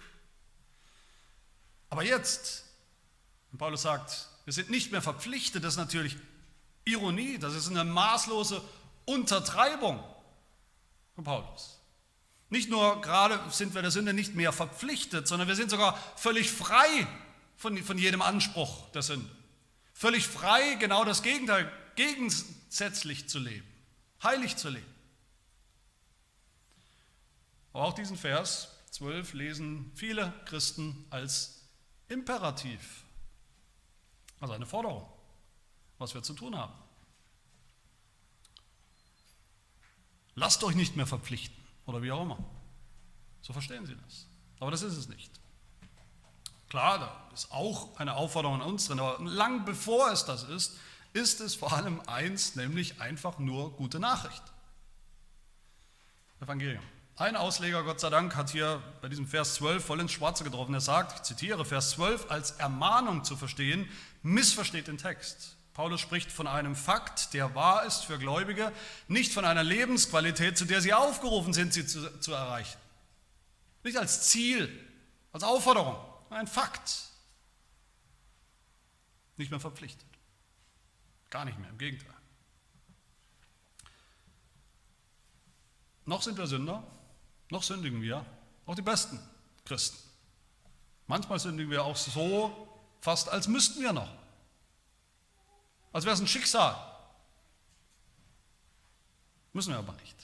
Aber 1.92 2.04
jetzt, 2.04 2.66
wenn 3.52 3.58
Paulus 3.58 3.82
sagt, 3.82 4.28
wir 4.46 4.54
sind 4.54 4.70
nicht 4.70 4.92
mehr 4.92 5.02
verpflichtet, 5.02 5.64
das 5.64 5.74
ist 5.74 5.80
natürlich 5.80 6.18
Ironie, 6.86 7.38
das 7.38 7.54
ist 7.54 7.70
eine 7.70 7.84
maßlose 7.84 8.62
Untertreibung 9.06 10.04
von 11.16 11.24
Paulus. 11.24 11.80
Nicht 12.50 12.70
nur 12.70 13.02
gerade 13.02 13.40
sind 13.52 13.76
wir 13.76 13.82
der 13.82 13.92
Sünde 13.92 14.14
nicht 14.14 14.34
mehr 14.34 14.52
verpflichtet, 14.52 15.28
sondern 15.28 15.48
wir 15.48 15.56
sind 15.56 15.70
sogar 15.70 15.98
völlig 16.16 16.52
frei 16.52 17.08
von, 17.58 17.78
von 17.84 17.98
jedem 17.98 18.22
Anspruch 18.22 18.90
der 18.92 19.04
Sünde. 19.04 19.30
Völlig 19.94 20.28
frei, 20.28 20.76
genau 20.76 21.06
das 21.06 21.22
Gegenteil, 21.22 21.72
gegensätzlich 21.96 23.30
zu 23.30 23.38
leben, 23.38 23.68
heilig 24.24 24.56
zu 24.56 24.70
leben. 24.70 24.96
Aber 27.74 27.86
auch 27.86 27.94
diesen 27.94 28.18
Vers 28.18 28.70
12 28.92 29.34
lesen 29.34 29.92
viele 29.96 30.34
Christen 30.46 31.06
als 31.10 31.68
Imperativ, 32.08 33.04
also 34.40 34.54
eine 34.54 34.66
Forderung, 34.66 35.08
was 35.98 36.14
wir 36.14 36.24
zu 36.24 36.34
tun 36.34 36.58
haben. 36.58 36.74
Lasst 40.36 40.64
euch 40.64 40.76
nicht 40.76 40.96
mehr 40.96 41.08
verpflichten 41.08 41.62
oder 41.86 42.02
wie 42.02 42.12
auch 42.12 42.22
immer. 42.22 42.38
So 43.42 43.54
verstehen 43.54 43.86
Sie 43.86 43.96
das. 43.96 44.28
Aber 44.60 44.72
das 44.72 44.82
ist 44.82 44.96
es 44.96 45.10
nicht. 45.10 45.32
Klar, 46.70 47.00
da 47.00 47.34
ist 47.34 47.52
auch 47.52 47.98
eine 47.98 48.16
Aufforderung 48.16 48.62
an 48.62 48.68
uns 48.68 48.88
drin, 48.88 49.00
aber 49.00 49.24
lang 49.24 49.66
bevor 49.66 50.12
es 50.12 50.26
das 50.26 50.44
ist, 50.44 50.78
ist 51.14 51.42
es 51.42 51.56
vor 51.56 51.74
allem 51.74 52.00
eins, 52.02 52.56
nämlich 52.56 53.02
einfach 53.02 53.40
nur 53.40 53.72
gute 53.72 54.00
Nachricht. 54.00 54.44
Evangelium. 56.40 56.84
Ein 57.20 57.36
Ausleger, 57.36 57.84
Gott 57.84 58.00
sei 58.00 58.10
Dank, 58.10 58.38
hat 58.38 58.50
hier 58.50 58.82
bei 59.02 59.10
diesem 59.10 59.28
Vers 59.28 59.56
12 59.56 59.84
voll 59.84 60.00
ins 60.00 60.14
Schwarze 60.14 60.46
getroffen. 60.46 60.74
Er 60.74 60.80
sagt, 60.80 61.18
ich 61.18 61.24
zitiere 61.24 61.66
Vers 61.66 61.90
12, 61.92 62.32
als 62.32 62.52
Ermahnung 62.52 63.26
zu 63.26 63.36
verstehen, 63.36 63.90
missversteht 64.24 64.88
den 64.88 64.98
Text. 64.98 65.58
Paulus 65.74 66.00
spricht 66.00 66.32
von 66.32 66.48
einem 66.48 66.78
Fakt, 66.78 67.34
der 67.34 67.54
wahr 67.56 67.84
ist 67.84 68.06
für 68.06 68.18
Gläubige, 68.20 68.72
nicht 69.10 69.34
von 69.34 69.44
einer 69.44 69.66
Lebensqualität, 69.66 70.58
zu 70.58 70.64
der 70.64 70.80
sie 70.80 70.94
aufgerufen 70.94 71.52
sind, 71.52 71.74
sie 71.74 71.86
zu, 71.86 72.22
zu 72.22 72.32
erreichen. 72.32 72.80
Nicht 73.84 73.98
als 73.98 74.30
Ziel, 74.30 74.70
als 75.34 75.44
Aufforderung, 75.44 75.98
ein 76.30 76.48
Fakt. 76.48 77.10
Nicht 79.36 79.52
mehr 79.52 79.60
verpflichtet. 79.60 80.08
Gar 81.32 81.44
nicht 81.44 81.60
mehr, 81.60 81.70
im 81.70 81.78
Gegenteil. 81.78 82.16
Noch 86.06 86.22
sind 86.22 86.38
wir 86.38 86.48
Sünder, 86.48 86.82
noch 87.50 87.64
sündigen 87.64 88.02
wir, 88.02 88.26
auch 88.66 88.76
die 88.76 88.82
besten 88.82 89.20
Christen. 89.66 89.98
Manchmal 91.08 91.40
sündigen 91.40 91.72
wir 91.72 91.84
auch 91.84 91.96
so, 91.96 92.68
fast 93.02 93.30
als 93.30 93.48
müssten 93.48 93.82
wir 93.82 93.94
noch. 93.94 94.10
Als 95.92 96.06
wäre 96.06 96.14
es 96.14 96.22
ein 96.22 96.28
Schicksal. 96.28 96.76
Müssen 99.54 99.72
wir 99.72 99.80
aber 99.80 99.94
nicht. 99.94 100.16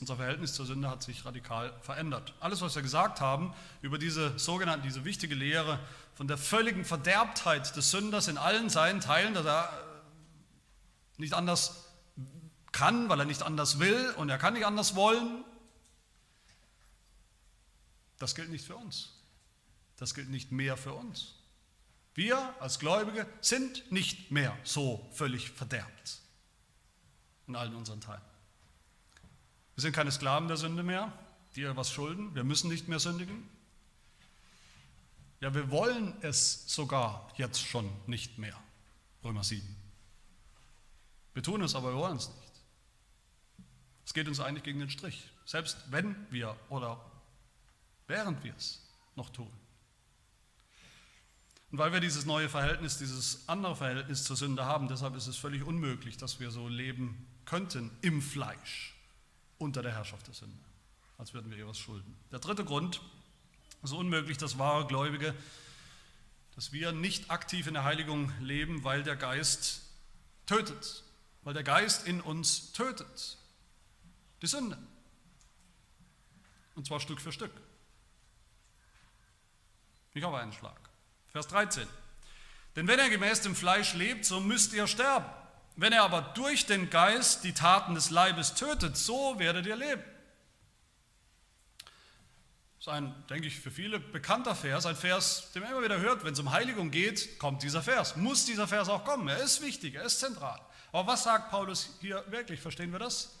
Unser 0.00 0.16
Verhältnis 0.16 0.54
zur 0.54 0.66
Sünde 0.66 0.88
hat 0.88 1.02
sich 1.02 1.24
radikal 1.24 1.72
verändert. 1.80 2.34
Alles, 2.40 2.60
was 2.60 2.74
wir 2.74 2.82
gesagt 2.82 3.20
haben 3.20 3.54
über 3.80 3.98
diese 3.98 4.38
sogenannte, 4.38 4.86
diese 4.86 5.04
wichtige 5.04 5.34
Lehre 5.34 5.78
von 6.14 6.28
der 6.28 6.38
völligen 6.38 6.84
Verderbtheit 6.84 7.74
des 7.76 7.90
Sünders 7.90 8.28
in 8.28 8.38
allen 8.38 8.70
seinen 8.70 9.00
Teilen, 9.00 9.34
dass 9.34 9.46
er 9.46 9.70
nicht 11.16 11.34
anders 11.34 11.86
kann, 12.72 13.08
weil 13.08 13.20
er 13.20 13.24
nicht 13.24 13.42
anders 13.42 13.78
will 13.78 14.14
und 14.16 14.28
er 14.28 14.38
kann 14.38 14.54
nicht 14.54 14.66
anders 14.66 14.94
wollen, 14.94 15.43
das 18.18 18.34
gilt 18.34 18.50
nicht 18.50 18.64
für 18.64 18.76
uns. 18.76 19.12
Das 19.96 20.14
gilt 20.14 20.30
nicht 20.30 20.52
mehr 20.52 20.76
für 20.76 20.92
uns. 20.92 21.34
Wir 22.14 22.54
als 22.60 22.78
Gläubige 22.78 23.26
sind 23.40 23.90
nicht 23.90 24.30
mehr 24.30 24.56
so 24.64 25.08
völlig 25.12 25.50
verderbt 25.50 26.20
in 27.46 27.56
allen 27.56 27.74
unseren 27.74 28.00
Teilen. 28.00 28.22
Wir 29.74 29.82
sind 29.82 29.92
keine 29.92 30.12
Sklaven 30.12 30.48
der 30.48 30.56
Sünde 30.56 30.82
mehr, 30.82 31.12
die 31.56 31.62
ihr 31.62 31.76
was 31.76 31.90
schulden. 31.90 32.34
Wir 32.34 32.44
müssen 32.44 32.70
nicht 32.70 32.88
mehr 32.88 33.00
sündigen. 33.00 33.48
Ja, 35.40 35.52
wir 35.54 35.70
wollen 35.70 36.14
es 36.22 36.64
sogar 36.72 37.30
jetzt 37.36 37.60
schon 37.60 37.90
nicht 38.06 38.38
mehr. 38.38 38.58
Römer 39.22 39.42
7. 39.42 39.62
Wir 41.34 41.42
tun 41.42 41.62
es, 41.62 41.74
aber 41.74 41.92
wir 41.92 41.98
wollen 41.98 42.16
es 42.16 42.28
nicht. 42.28 42.52
Es 44.06 44.14
geht 44.14 44.28
uns 44.28 44.38
eigentlich 44.38 44.62
gegen 44.62 44.78
den 44.78 44.90
Strich, 44.90 45.28
selbst 45.44 45.90
wenn 45.90 46.14
wir 46.30 46.56
oder 46.68 47.04
während 48.06 48.42
wir 48.44 48.54
es 48.56 48.82
noch 49.16 49.30
tun. 49.30 49.52
Und 51.70 51.78
weil 51.78 51.92
wir 51.92 52.00
dieses 52.00 52.24
neue 52.24 52.48
Verhältnis, 52.48 52.98
dieses 52.98 53.48
andere 53.48 53.74
Verhältnis 53.74 54.22
zur 54.22 54.36
Sünde 54.36 54.64
haben, 54.64 54.86
deshalb 54.86 55.16
ist 55.16 55.26
es 55.26 55.36
völlig 55.36 55.64
unmöglich, 55.64 56.16
dass 56.16 56.38
wir 56.38 56.52
so 56.52 56.68
leben 56.68 57.26
könnten 57.46 57.90
im 58.00 58.22
Fleisch 58.22 58.94
unter 59.58 59.82
der 59.82 59.92
Herrschaft 59.92 60.26
der 60.28 60.34
Sünde, 60.34 60.64
als 61.18 61.34
würden 61.34 61.50
wir 61.50 61.58
ihr 61.58 61.66
was 61.66 61.78
schulden. 61.78 62.16
Der 62.30 62.38
dritte 62.38 62.64
Grund, 62.64 63.00
so 63.82 63.98
unmöglich, 63.98 64.38
das 64.38 64.56
wahre 64.56 64.86
Gläubige, 64.86 65.34
dass 66.54 66.72
wir 66.72 66.92
nicht 66.92 67.30
aktiv 67.30 67.66
in 67.66 67.74
der 67.74 67.82
Heiligung 67.82 68.32
leben, 68.40 68.84
weil 68.84 69.02
der 69.02 69.16
Geist 69.16 69.82
tötet, 70.46 71.02
weil 71.42 71.54
der 71.54 71.64
Geist 71.64 72.06
in 72.06 72.20
uns 72.20 72.72
tötet. 72.72 73.36
Die 74.42 74.46
Sünde. 74.46 74.78
Und 76.76 76.86
zwar 76.86 77.00
Stück 77.00 77.20
für 77.20 77.32
Stück. 77.32 77.52
Nicht 80.14 80.24
auf 80.24 80.34
einen 80.34 80.52
Schlag. 80.52 80.78
Vers 81.28 81.48
13. 81.48 81.86
Denn 82.76 82.88
wenn 82.88 82.98
er 82.98 83.10
gemäß 83.10 83.40
dem 83.40 83.54
Fleisch 83.54 83.94
lebt, 83.94 84.24
so 84.24 84.40
müsst 84.40 84.72
ihr 84.72 84.86
sterben. 84.86 85.26
Wenn 85.76 85.92
er 85.92 86.04
aber 86.04 86.22
durch 86.22 86.66
den 86.66 86.88
Geist 86.88 87.44
die 87.44 87.52
Taten 87.52 87.94
des 87.94 88.10
Leibes 88.10 88.54
tötet, 88.54 88.96
so 88.96 89.38
werdet 89.38 89.66
ihr 89.66 89.76
leben. 89.76 90.02
Das 92.78 92.86
ist 92.86 92.88
ein, 92.88 93.14
denke 93.28 93.48
ich, 93.48 93.58
für 93.58 93.70
viele 93.70 93.98
bekannter 93.98 94.54
Vers, 94.54 94.86
ein 94.86 94.94
Vers, 94.94 95.50
den 95.52 95.62
man 95.62 95.72
immer 95.72 95.82
wieder 95.82 95.98
hört, 95.98 96.24
wenn 96.24 96.34
es 96.34 96.38
um 96.38 96.52
Heiligung 96.52 96.90
geht, 96.90 97.38
kommt 97.38 97.62
dieser 97.62 97.82
Vers. 97.82 98.14
Muss 98.14 98.44
dieser 98.44 98.68
Vers 98.68 98.88
auch 98.88 99.04
kommen? 99.04 99.26
Er 99.26 99.38
ist 99.38 99.62
wichtig, 99.62 99.94
er 99.94 100.04
ist 100.04 100.20
zentral. 100.20 100.60
Aber 100.92 101.08
was 101.08 101.24
sagt 101.24 101.50
Paulus 101.50 101.96
hier 102.00 102.22
wirklich? 102.28 102.60
Verstehen 102.60 102.92
wir 102.92 102.98
das? 102.98 103.34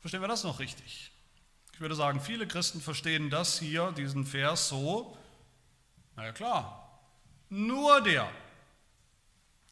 Verstehen 0.00 0.20
wir 0.20 0.28
das 0.28 0.44
noch 0.44 0.58
richtig? 0.58 1.10
Ich 1.72 1.80
würde 1.80 1.94
sagen, 1.94 2.20
viele 2.20 2.46
Christen 2.46 2.80
verstehen 2.80 3.30
das 3.30 3.58
hier, 3.58 3.92
diesen 3.92 4.26
Vers 4.26 4.68
so, 4.68 5.16
naja 6.16 6.32
klar, 6.32 7.00
nur 7.48 8.00
der, 8.00 8.28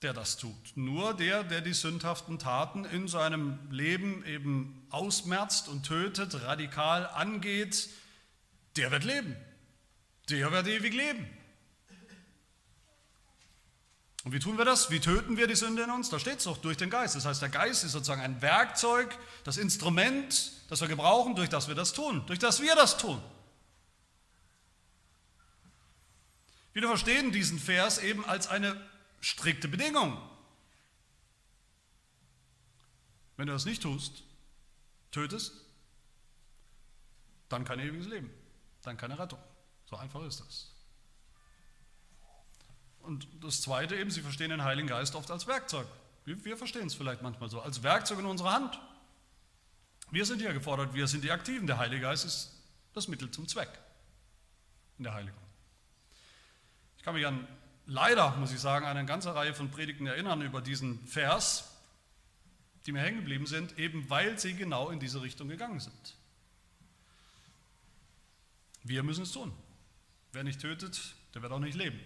der 0.03 0.13
das 0.13 0.37
tut. 0.37 0.77
Nur 0.77 1.15
der, 1.15 1.43
der 1.43 1.63
die 1.63 1.73
sündhaften 1.73 2.39
Taten 2.39 2.85
in 2.85 3.09
seinem 3.09 3.59
Leben 3.71 4.25
eben 4.27 4.87
ausmerzt 4.91 5.69
und 5.69 5.85
tötet, 5.87 6.43
radikal 6.43 7.07
angeht, 7.07 7.89
der 8.77 8.91
wird 8.91 9.05
leben. 9.05 9.35
Der 10.29 10.53
wird 10.53 10.67
ewig 10.67 10.95
leben. 10.95 11.27
Und 14.25 14.33
wie 14.33 14.39
tun 14.39 14.57
wir 14.57 14.65
das? 14.65 14.91
Wie 14.91 15.01
töten 15.01 15.37
wir 15.37 15.47
die 15.47 15.55
Sünde 15.55 15.83
in 15.83 15.91
uns? 15.91 16.09
Da 16.09 16.19
steht 16.19 16.39
es 16.39 16.45
doch 16.45 16.57
durch 16.57 16.79
den 16.79 16.89
Geist. 16.89 17.15
Das 17.15 17.27
heißt, 17.27 17.43
der 17.43 17.51
Geist 17.51 17.85
ist 17.85 17.93
sozusagen 17.93 18.23
ein 18.23 18.41
Werkzeug, 18.41 19.19
das 19.45 19.59
Instrument, 19.59 20.53
das 20.71 20.81
wir 20.81 20.89
gebrauchen, 20.89 21.35
durch 21.35 21.51
das 21.51 21.69
wir 21.69 21.75
das 21.75 21.93
tun, 21.93 22.23
durch 22.27 22.39
das 22.39 22.63
wir 22.63 22.75
das 22.75 22.97
tun. 22.97 23.21
Viele 26.75 26.89
verstehen 26.89 27.31
diesen 27.31 27.61
Vers 27.61 27.99
eben 27.99 28.25
als 28.25 28.49
eine 28.49 28.79
strikte 29.21 29.69
Bedingung. 29.69 30.21
Wenn 33.37 33.47
du 33.47 33.53
das 33.53 33.65
nicht 33.65 33.83
tust, 33.83 34.25
tötest, 35.13 35.53
dann 37.49 37.65
kein 37.65 37.79
ewiges 37.79 38.09
Leben, 38.09 38.29
dann 38.83 38.97
keine 38.97 39.19
Rettung. 39.19 39.39
So 39.87 39.97
einfach 39.97 40.23
ist 40.25 40.41
das. 40.41 40.73
Und 43.03 43.29
das 43.41 43.61
Zweite 43.61 43.95
eben, 43.97 44.11
sie 44.11 44.23
verstehen 44.23 44.51
den 44.51 44.65
Heiligen 44.65 44.89
Geist 44.89 45.15
oft 45.15 45.31
als 45.31 45.47
Werkzeug. 45.47 45.87
Wir, 46.25 46.45
wir 46.45 46.57
verstehen 46.57 46.89
es 46.89 46.95
vielleicht 46.95 47.23
manchmal 47.23 47.51
so, 47.51 47.61
als 47.61 47.85
Werkzeug 47.85 48.19
in 48.19 48.27
unserer 48.27 48.53
Hand. 48.53 48.81
Wir 50.11 50.27
sind 50.27 50.41
ja 50.41 50.53
gefordert, 50.53 50.93
wir 50.93 51.07
sind 51.07 51.23
die 51.23 51.31
Aktiven. 51.31 51.69
Der 51.69 51.79
Heilige 51.79 52.03
Geist 52.03 52.25
ist 52.25 52.51
das 52.95 53.07
Mittel 53.07 53.31
zum 53.31 53.47
Zweck 53.47 53.71
in 54.99 55.05
der 55.05 55.15
Heiligung. 55.15 55.44
Ich 57.05 57.07
kann 57.07 57.17
mich 57.17 57.27
an 57.27 57.47
leider, 57.85 58.35
muss 58.37 58.51
ich 58.51 58.61
sagen, 58.61 58.87
eine 58.87 59.05
ganze 59.05 59.35
Reihe 59.35 59.53
von 59.53 59.71
Predigten 59.71 60.07
erinnern 60.07 60.41
über 60.41 60.63
diesen 60.63 61.07
Vers, 61.07 61.71
die 62.87 62.93
mir 62.93 63.03
hängen 63.03 63.19
geblieben 63.19 63.47
sind, 63.47 63.79
eben 63.79 64.09
weil 64.09 64.39
sie 64.39 64.55
genau 64.55 64.89
in 64.89 65.01
diese 65.01 65.21
Richtung 65.21 65.49
gegangen 65.49 65.81
sind. 65.81 66.15
Wir 68.85 69.03
müssen 69.03 69.25
es 69.25 69.33
tun. 69.33 69.53
Wer 70.33 70.45
nicht 70.45 70.63
tötet, 70.63 71.15
der 71.35 71.43
wird 71.43 71.53
auch 71.53 71.59
nicht 71.59 71.77
leben. 71.77 72.01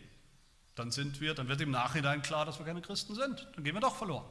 Dann 0.75 0.91
sind 0.91 1.21
wir, 1.21 1.33
dann 1.33 1.47
wird 1.47 1.61
im 1.61 1.71
Nachhinein 1.71 2.21
klar, 2.23 2.45
dass 2.45 2.59
wir 2.59 2.67
keine 2.67 2.83
Christen 2.83 3.15
sind. 3.15 3.47
Dann 3.55 3.63
gehen 3.63 3.75
wir 3.75 3.81
doch 3.81 3.95
verloren. 3.95 4.27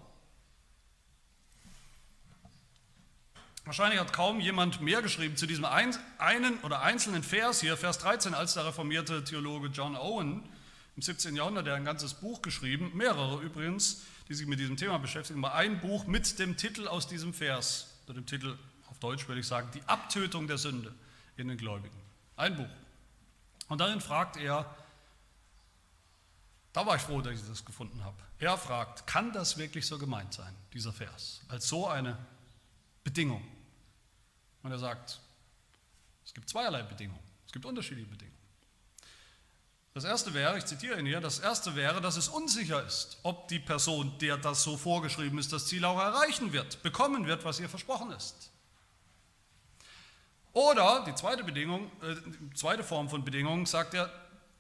Wahrscheinlich 3.64 4.02
hat 4.02 4.12
kaum 4.12 4.42
jemand 4.42 4.82
mehr 4.82 5.02
geschrieben 5.02 5.38
zu 5.38 5.46
diesem 5.46 5.64
einen 5.64 6.60
oder 6.64 6.82
einzelnen 6.82 7.24
Vers 7.24 7.62
hier, 7.62 7.78
Vers 7.78 8.00
13, 8.00 8.34
als 8.34 8.56
der 8.56 8.66
reformierte 8.66 9.24
Theologe 9.24 9.70
John 9.70 9.96
Owen, 9.96 10.44
im 10.98 11.04
17. 11.04 11.36
Jahrhundert, 11.36 11.68
der 11.68 11.76
ein 11.76 11.86
ganzes 11.86 12.16
Buch 12.16 12.42
geschrieben, 12.42 12.92
mehrere 12.96 13.40
übrigens, 13.42 14.02
die 14.28 14.34
sich 14.34 14.48
mit 14.48 14.60
diesem 14.60 14.78
Thema 14.78 14.98
beschäftigen, 14.98 15.46
aber 15.46 15.54
ein 15.54 15.80
Buch 15.80 16.08
mit 16.08 16.40
dem 16.40 16.58
Titel 16.58 16.88
aus 16.88 17.08
diesem 17.08 17.36
Vers, 17.36 17.94
oder 18.06 18.16
dem 18.16 18.26
Titel 18.26 18.58
auf 18.90 18.98
Deutsch 18.98 19.28
würde 19.28 19.40
ich 19.40 19.48
sagen, 19.48 19.70
die 19.76 19.84
Abtötung 19.84 20.48
der 20.48 20.58
Sünde 20.58 20.94
in 21.38 21.48
den 21.48 21.58
Gläubigen. 21.58 21.96
Ein 22.36 22.56
Buch. 22.56 22.70
Und 23.68 23.80
darin 23.80 24.02
fragt 24.02 24.38
er, 24.38 24.76
da 26.74 26.86
war 26.86 26.96
ich 26.96 27.02
froh, 27.04 27.22
dass 27.22 27.40
ich 27.40 27.48
das 27.48 27.64
gefunden 27.64 28.04
habe. 28.04 28.18
Er 28.40 28.58
fragt, 28.58 29.06
kann 29.06 29.32
das 29.32 29.58
wirklich 29.58 29.86
so 29.86 30.00
gemeint 30.00 30.34
sein, 30.34 30.54
dieser 30.74 30.94
Vers, 30.94 31.42
als 31.48 31.68
so 31.68 31.88
eine 31.88 32.18
Bedingung? 33.04 33.46
Und 34.64 34.72
er 34.72 34.80
sagt, 34.80 35.20
es 36.26 36.34
gibt 36.34 36.50
zweierlei 36.50 36.82
Bedingungen, 36.82 37.24
es 37.46 37.52
gibt 37.52 37.66
unterschiedliche 37.66 38.10
Bedingungen. 38.10 38.37
Das 39.98 40.04
erste 40.04 40.36
wäre, 40.36 40.56
ich 40.60 40.66
zitiere 40.68 41.00
ihn 41.00 41.08
hier, 41.08 41.20
das 41.20 41.40
erste 41.40 41.76
wäre, 41.76 42.00
dass 42.02 42.18
es 42.18 42.28
unsicher 42.28 42.86
ist, 42.86 43.18
ob 43.24 43.48
die 43.48 43.58
Person, 43.58 44.16
der 44.20 44.38
das 44.38 44.62
so 44.62 44.78
vorgeschrieben 44.78 45.40
ist, 45.40 45.52
das 45.52 45.66
Ziel 45.66 45.84
auch 45.86 45.98
erreichen 45.98 46.54
wird, 46.54 46.84
bekommen 46.84 47.26
wird, 47.26 47.44
was 47.46 47.60
ihr 47.60 47.68
versprochen 47.68 48.12
ist. 48.12 48.52
Oder 50.54 51.04
die 51.08 51.16
zweite 51.16 51.44
Bedingung, 51.44 51.90
äh, 52.04 52.16
zweite 52.54 52.84
Form 52.84 53.10
von 53.10 53.26
Bedingung 53.26 53.66
sagt 53.66 53.96
er, 53.96 54.12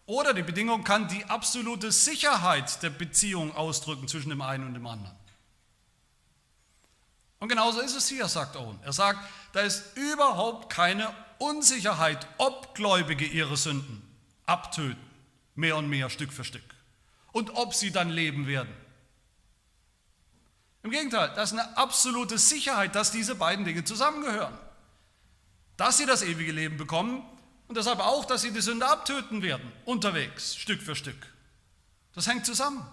Oder 0.07 0.33
die 0.33 0.41
Bedingung 0.41 0.83
kann 0.83 1.07
die 1.07 1.23
absolute 1.25 1.91
Sicherheit 1.91 2.81
der 2.81 2.89
Beziehung 2.89 3.55
ausdrücken 3.55 4.07
zwischen 4.07 4.29
dem 4.29 4.41
einen 4.41 4.65
und 4.65 4.73
dem 4.73 4.87
anderen. 4.87 5.15
Und 7.37 7.49
genauso 7.49 7.81
ist 7.81 7.95
es 7.95 8.07
hier, 8.07 8.27
sagt 8.27 8.55
Owen. 8.55 8.79
Er 8.81 8.91
sagt, 8.91 9.19
da 9.53 9.59
ist 9.59 9.95
überhaupt 9.97 10.73
keine 10.73 11.13
Unsicherheit, 11.37 12.27
ob 12.39 12.73
Gläubige 12.73 13.25
ihre 13.25 13.55
Sünden 13.55 14.01
abtöten, 14.47 15.06
mehr 15.57 15.75
und 15.75 15.89
mehr, 15.89 16.09
Stück 16.09 16.31
für 16.31 16.45
Stück, 16.45 16.63
und 17.33 17.51
ob 17.55 17.73
sie 17.73 17.91
dann 17.91 18.09
leben 18.09 18.47
werden. 18.47 18.73
Im 20.83 20.91
Gegenteil, 20.91 21.33
das 21.35 21.51
ist 21.51 21.59
eine 21.59 21.75
absolute 21.75 22.37
Sicherheit, 22.37 22.95
dass 22.95 23.11
diese 23.11 23.35
beiden 23.35 23.65
Dinge 23.65 23.83
zusammengehören. 23.83 24.57
Dass 25.75 25.97
sie 25.97 26.05
das 26.05 26.21
ewige 26.21 26.53
Leben 26.53 26.77
bekommen 26.77 27.27
und 27.67 27.75
deshalb 27.75 27.99
auch, 27.99 28.23
dass 28.23 28.41
sie 28.43 28.51
die 28.51 28.61
Sünde 28.61 28.87
abtöten 28.87 29.41
werden, 29.41 29.69
unterwegs, 29.83 30.55
Stück 30.55 30.81
für 30.81 30.95
Stück. 30.95 31.27
Das 32.13 32.27
hängt 32.27 32.45
zusammen. 32.45 32.85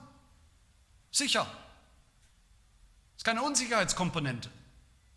Sicher. 1.13 1.45
Das 1.45 3.19
ist 3.19 3.25
keine 3.25 3.43
Unsicherheitskomponente. 3.43 4.51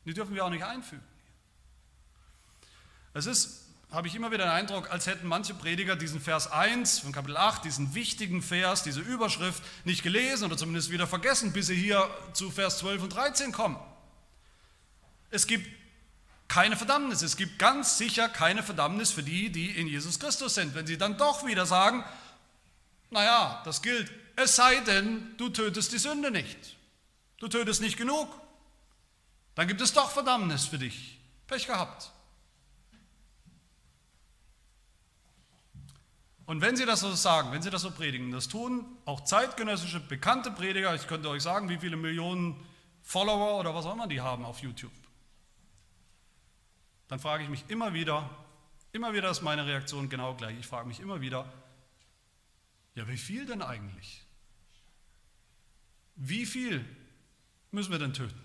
Die 0.05 0.13
dürfen 0.13 0.35
wir 0.35 0.45
auch 0.45 0.49
nicht 0.49 0.63
einfügen. 0.63 1.03
Es 3.13 3.25
ist, 3.25 3.66
habe 3.91 4.07
ich 4.07 4.15
immer 4.15 4.31
wieder 4.31 4.45
den 4.45 4.51
Eindruck, 4.51 4.91
als 4.91 5.07
hätten 5.07 5.27
manche 5.27 5.53
Prediger 5.53 5.95
diesen 5.95 6.19
Vers 6.19 6.51
1 6.51 6.99
von 6.99 7.13
Kapitel 7.13 7.37
8, 7.37 7.63
diesen 7.63 7.95
wichtigen 7.95 8.41
Vers, 8.41 8.83
diese 8.83 8.99
Überschrift 8.99 9.63
nicht 9.85 10.03
gelesen 10.03 10.45
oder 10.45 10.57
zumindest 10.57 10.91
wieder 10.91 11.07
vergessen, 11.07 11.53
bis 11.53 11.67
sie 11.67 11.75
hier 11.75 12.09
zu 12.33 12.51
Vers 12.51 12.79
12 12.79 13.03
und 13.03 13.09
13 13.15 13.51
kommen. 13.53 13.77
Es 15.29 15.47
gibt 15.47 15.67
keine 16.47 16.75
Verdammnis. 16.75 17.21
Es 17.21 17.37
gibt 17.37 17.59
ganz 17.59 17.97
sicher 17.97 18.29
keine 18.29 18.63
Verdammnis 18.63 19.11
für 19.11 19.23
die, 19.23 19.51
die 19.51 19.71
in 19.71 19.87
Jesus 19.87 20.19
Christus 20.19 20.55
sind. 20.55 20.75
Wenn 20.75 20.87
sie 20.87 20.97
dann 20.97 21.17
doch 21.17 21.45
wieder 21.45 21.65
sagen, 21.65 22.03
naja, 23.09 23.61
das 23.65 23.81
gilt, 23.81 24.11
es 24.35 24.55
sei 24.55 24.79
denn, 24.81 25.35
du 25.37 25.49
tötest 25.49 25.91
die 25.93 25.97
Sünde 25.97 26.31
nicht. 26.31 26.77
Du 27.39 27.47
tötest 27.47 27.81
nicht 27.81 27.97
genug. 27.97 28.29
Dann 29.55 29.67
gibt 29.67 29.81
es 29.81 29.93
doch 29.93 30.11
Verdammnis 30.11 30.65
für 30.65 30.77
dich. 30.77 31.19
Pech 31.47 31.67
gehabt. 31.67 32.11
Und 36.47 36.61
wenn 36.61 36.77
Sie 36.77 36.85
das 36.85 37.01
so 37.01 37.13
sagen, 37.13 37.51
wenn 37.51 37.61
Sie 37.61 37.69
das 37.69 37.81
so 37.81 37.91
predigen, 37.91 38.31
das 38.31 38.47
tun 38.47 38.85
auch 39.03 39.25
zeitgenössische 39.25 39.99
bekannte 39.99 40.49
Prediger, 40.49 40.95
ich 40.95 41.05
könnte 41.05 41.29
euch 41.29 41.43
sagen, 41.43 41.67
wie 41.67 41.77
viele 41.77 41.97
Millionen 41.97 42.55
Follower 43.03 43.59
oder 43.59 43.75
was 43.75 43.85
auch 43.85 43.93
immer 43.93 44.07
die 44.07 44.21
haben 44.21 44.45
auf 44.45 44.59
YouTube, 44.59 44.93
dann 47.09 47.19
frage 47.19 47.43
ich 47.43 47.49
mich 47.49 47.65
immer 47.67 47.93
wieder, 47.93 48.29
immer 48.93 49.13
wieder 49.13 49.29
ist 49.29 49.41
meine 49.41 49.65
Reaktion 49.65 50.07
genau 50.07 50.35
gleich. 50.35 50.57
Ich 50.57 50.67
frage 50.67 50.87
mich 50.87 51.01
immer 51.01 51.19
wieder, 51.19 51.51
ja, 52.95 53.05
wie 53.09 53.17
viel 53.17 53.45
denn 53.45 53.61
eigentlich? 53.61 54.25
Wie 56.15 56.45
viel 56.45 56.83
müssen 57.71 57.91
wir 57.91 57.99
denn 57.99 58.13
töten? 58.13 58.41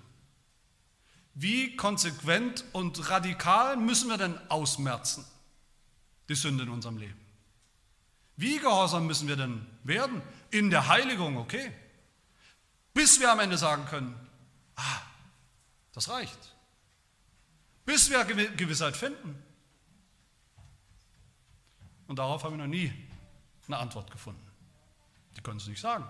Wie 1.34 1.76
konsequent 1.76 2.64
und 2.72 3.10
radikal 3.10 3.76
müssen 3.76 4.10
wir 4.10 4.18
denn 4.18 4.36
ausmerzen, 4.50 5.24
die 6.28 6.34
Sünde 6.34 6.64
in 6.64 6.68
unserem 6.68 6.98
Leben? 6.98 7.21
Wie 8.42 8.59
gehorsam 8.59 9.07
müssen 9.07 9.28
wir 9.28 9.37
denn 9.37 9.64
werden? 9.85 10.20
In 10.50 10.68
der 10.68 10.88
Heiligung, 10.88 11.37
okay. 11.37 11.70
Bis 12.92 13.20
wir 13.20 13.31
am 13.31 13.38
Ende 13.38 13.57
sagen 13.57 13.85
können, 13.85 14.18
ah, 14.74 15.00
das 15.92 16.09
reicht. 16.09 16.57
Bis 17.85 18.11
wir 18.11 18.24
Gewissheit 18.24 18.96
finden. 18.96 19.40
Und 22.09 22.18
darauf 22.18 22.42
haben 22.42 22.55
wir 22.55 22.64
noch 22.64 22.66
nie 22.66 22.92
eine 23.68 23.76
Antwort 23.76 24.11
gefunden. 24.11 24.44
Die 25.37 25.40
können 25.40 25.59
es 25.59 25.68
nicht 25.68 25.81
sagen. 25.81 26.05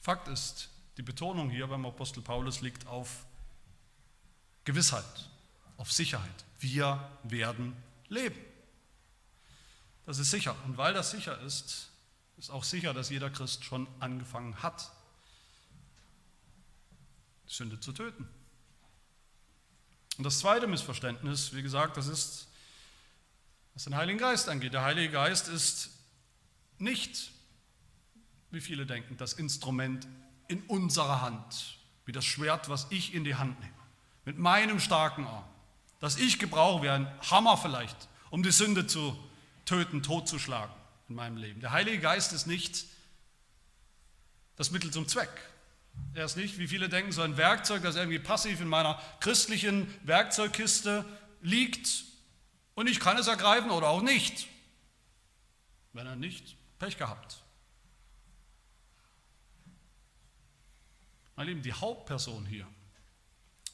Fakt 0.00 0.26
ist, 0.26 0.68
die 0.96 1.02
Betonung 1.02 1.48
hier 1.48 1.68
beim 1.68 1.86
Apostel 1.86 2.24
Paulus 2.24 2.60
liegt 2.60 2.88
auf 2.88 3.24
Gewissheit, 4.64 5.30
auf 5.76 5.92
Sicherheit. 5.92 6.44
Wir 6.58 7.08
werden 7.22 7.76
leben. 8.08 8.53
Das 10.06 10.18
ist 10.18 10.30
sicher. 10.30 10.54
Und 10.64 10.76
weil 10.76 10.94
das 10.94 11.10
sicher 11.10 11.40
ist, 11.40 11.90
ist 12.36 12.50
auch 12.50 12.64
sicher, 12.64 12.92
dass 12.92 13.10
jeder 13.10 13.30
Christ 13.30 13.64
schon 13.64 13.86
angefangen 14.00 14.62
hat, 14.62 14.90
Sünde 17.46 17.78
zu 17.80 17.92
töten. 17.92 18.28
Und 20.18 20.24
das 20.24 20.38
zweite 20.38 20.66
Missverständnis, 20.66 21.52
wie 21.54 21.62
gesagt, 21.62 21.96
das 21.96 22.06
ist, 22.06 22.48
was 23.74 23.84
den 23.84 23.96
Heiligen 23.96 24.18
Geist 24.18 24.48
angeht. 24.48 24.72
Der 24.72 24.82
Heilige 24.82 25.12
Geist 25.12 25.48
ist 25.48 25.90
nicht 26.78 27.34
wie 28.54 28.60
viele 28.60 28.86
denken, 28.86 29.16
das 29.18 29.34
Instrument 29.34 30.06
in 30.48 30.62
unserer 30.62 31.20
Hand, 31.20 31.78
wie 32.06 32.12
das 32.12 32.24
Schwert, 32.24 32.68
was 32.68 32.86
ich 32.90 33.12
in 33.12 33.24
die 33.24 33.34
Hand 33.34 33.58
nehme, 33.60 33.72
mit 34.24 34.38
meinem 34.38 34.80
starken 34.80 35.26
Arm, 35.26 35.44
das 36.00 36.16
ich 36.16 36.38
gebrauche 36.38 36.82
wie 36.82 36.88
ein 36.88 37.10
Hammer 37.30 37.56
vielleicht, 37.56 38.08
um 38.30 38.42
die 38.42 38.52
Sünde 38.52 38.86
zu 38.86 39.18
töten, 39.64 40.02
totzuschlagen 40.02 40.74
in 41.08 41.14
meinem 41.14 41.36
Leben. 41.36 41.60
Der 41.60 41.72
Heilige 41.72 41.98
Geist 41.98 42.32
ist 42.32 42.46
nicht 42.46 42.84
das 44.56 44.70
Mittel 44.70 44.90
zum 44.90 45.08
Zweck. 45.08 45.30
Er 46.14 46.24
ist 46.24 46.36
nicht, 46.36 46.58
wie 46.58 46.68
viele 46.68 46.88
denken, 46.88 47.12
so 47.12 47.22
ein 47.22 47.36
Werkzeug, 47.36 47.82
das 47.82 47.96
irgendwie 47.96 48.18
passiv 48.18 48.60
in 48.60 48.68
meiner 48.68 49.00
christlichen 49.20 49.92
Werkzeugkiste 50.06 51.04
liegt 51.40 52.04
und 52.74 52.88
ich 52.88 53.00
kann 53.00 53.16
es 53.16 53.26
ergreifen 53.26 53.70
oder 53.70 53.88
auch 53.88 54.02
nicht. 54.02 54.48
Wenn 55.92 56.06
er 56.06 56.16
nicht, 56.16 56.56
Pech 56.78 56.98
gehabt. 56.98 57.42
Meine 61.36 61.50
Lieben, 61.50 61.62
die 61.62 61.72
Hauptperson 61.72 62.46
hier 62.46 62.66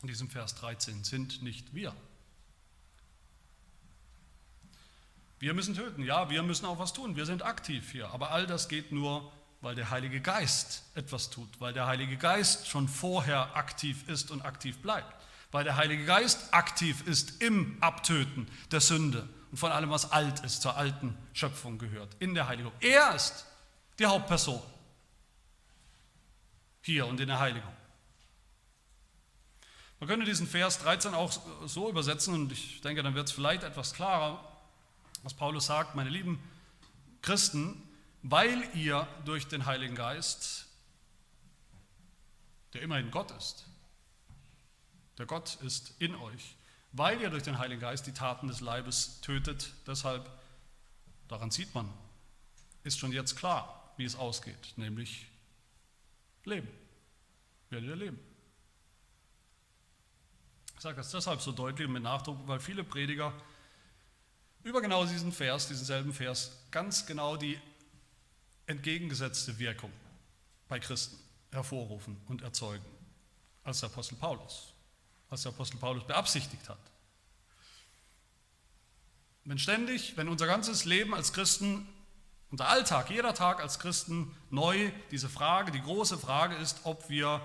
in 0.03 0.09
diesem 0.09 0.31
Vers 0.31 0.55
13 0.57 1.05
sind 1.05 1.43
nicht 1.43 1.75
wir. 1.75 1.95
Wir 5.41 5.55
müssen 5.55 5.75
töten, 5.75 6.03
ja, 6.03 6.29
wir 6.29 6.43
müssen 6.43 6.67
auch 6.67 6.79
was 6.79 6.93
tun, 6.93 7.17
wir 7.17 7.25
sind 7.25 7.43
aktiv 7.43 7.91
hier, 7.91 8.11
aber 8.11 8.31
all 8.31 8.47
das 8.47 8.69
geht 8.69 8.93
nur, 8.93 9.33
weil 9.63 9.75
der 9.75 9.91
Heilige 9.91 10.21
Geist 10.21 10.85
etwas 10.95 11.31
tut, 11.31 11.49
weil 11.61 11.73
der 11.73 11.87
Heilige 11.87 12.19
Geist 12.19 12.69
schon 12.69 12.89
vorher 12.89 13.57
aktiv 13.57 14.07
ist 14.07 14.31
und 14.31 14.43
aktiv 14.43 14.77
bleibt, 14.83 15.15
weil 15.51 15.65
der 15.65 15.77
Heilige 15.77 16.05
Geist 16.05 16.53
aktiv 16.53 17.07
ist 17.07 17.41
im 17.43 17.79
Abtöten 17.81 18.49
der 18.71 18.83
Sünde 18.83 19.27
und 19.51 19.57
von 19.57 19.73
allem, 19.73 19.89
was 19.89 20.13
alt 20.13 20.41
ist, 20.41 20.61
zur 20.61 20.77
alten 20.77 21.17
Schöpfung 21.33 21.79
gehört, 21.79 22.15
in 22.19 22.35
der 22.35 22.47
Heiligung. 22.47 22.73
Er 22.81 23.15
ist 23.15 23.47
die 23.99 24.05
Hauptperson. 24.05 24.63
Hier 26.83 27.07
und 27.07 27.19
in 27.19 27.29
der 27.29 27.41
Heiligung. 27.41 27.73
Man 30.01 30.09
könnte 30.09 30.27
diesen 30.27 30.47
Vers 30.47 30.81
13 30.81 31.15
auch 31.15 31.33
so 31.65 31.89
übersetzen 31.89 32.35
und 32.35 32.53
ich 32.53 32.83
denke, 32.83 33.03
dann 33.03 33.15
wird 33.15 33.29
es 33.29 33.33
vielleicht 33.33 33.63
etwas 33.63 33.95
klarer, 33.95 34.50
was 35.23 35.35
Paulus 35.35 35.67
sagt, 35.67 35.95
meine 35.95 36.11
lieben 36.11 36.43
Christen, 37.23 37.83
weil 38.23 38.63
ihr 38.75 39.07
durch 39.25 39.49
den 39.49 39.67
Heiligen 39.67 39.95
Geist, 39.95 40.67
der 42.73 42.83
immerhin 42.83 43.11
Gott 43.11 43.31
ist, 43.33 43.67
der 45.19 45.27
Gott 45.27 45.57
ist 45.63 45.95
in 45.99 46.15
euch, 46.15 46.57
weil 46.93 47.21
ihr 47.21 47.31
durch 47.31 47.43
den 47.43 47.59
Heiligen 47.59 47.81
Geist 47.81 48.07
die 48.07 48.13
Taten 48.13 48.49
des 48.49 48.61
Leibes 48.61 49.21
tötet, 49.21 49.73
deshalb, 49.87 50.29
daran 51.29 51.51
sieht 51.51 51.75
man, 51.75 51.93
ist 52.83 52.99
schon 52.99 53.13
jetzt 53.13 53.37
klar, 53.37 53.93
wie 53.97 54.05
es 54.05 54.17
ausgeht, 54.17 54.75
nämlich 54.77 55.27
leben. 56.45 56.69
Werdet 57.69 57.91
ihr 57.91 57.97
leben. 57.97 58.19
Ich 60.75 60.81
sage 60.81 60.97
das 60.97 61.11
deshalb 61.11 61.43
so 61.43 61.53
deutlich 61.53 61.87
und 61.87 61.93
mit 61.93 62.03
Nachdruck, 62.03 62.39
weil 62.47 62.59
viele 62.59 62.83
Prediger 62.83 63.35
über 64.63 64.81
genau 64.81 65.05
diesen 65.05 65.33
Vers, 65.33 65.69
diesen 65.69 65.85
selben 65.85 66.13
Vers, 66.13 66.53
ganz 66.71 67.07
genau 67.07 67.37
die 67.37 67.59
entgegengesetzte 68.67 69.59
Wirkung 69.59 69.93
bei 70.69 70.79
Christen 70.79 71.19
hervorrufen 71.51 72.17
und 72.29 72.43
erzeugen, 72.43 72.85
als 73.65 73.81
der 73.81 73.89
Apostel 73.89 74.17
Paulus, 74.17 74.73
als 75.29 75.43
der 75.43 75.53
Apostel 75.53 75.79
Paulus 75.79 76.07
beabsichtigt 76.07 76.69
hat. 76.69 76.79
Wenn 79.45 79.59
ständig, 79.59 80.17
wenn 80.17 80.29
unser 80.29 80.47
ganzes 80.47 80.85
Leben 80.85 81.15
als 81.15 81.33
Christen 81.33 81.89
unser 82.51 82.69
Alltag, 82.69 83.11
jeder 83.11 83.33
Tag 83.33 83.61
als 83.61 83.79
Christen 83.79 84.35
neu 84.51 84.91
diese 85.11 85.29
Frage, 85.29 85.71
die 85.71 85.81
große 85.81 86.19
Frage 86.19 86.57
ist, 86.57 86.81
ob 86.85 87.09
wir 87.09 87.41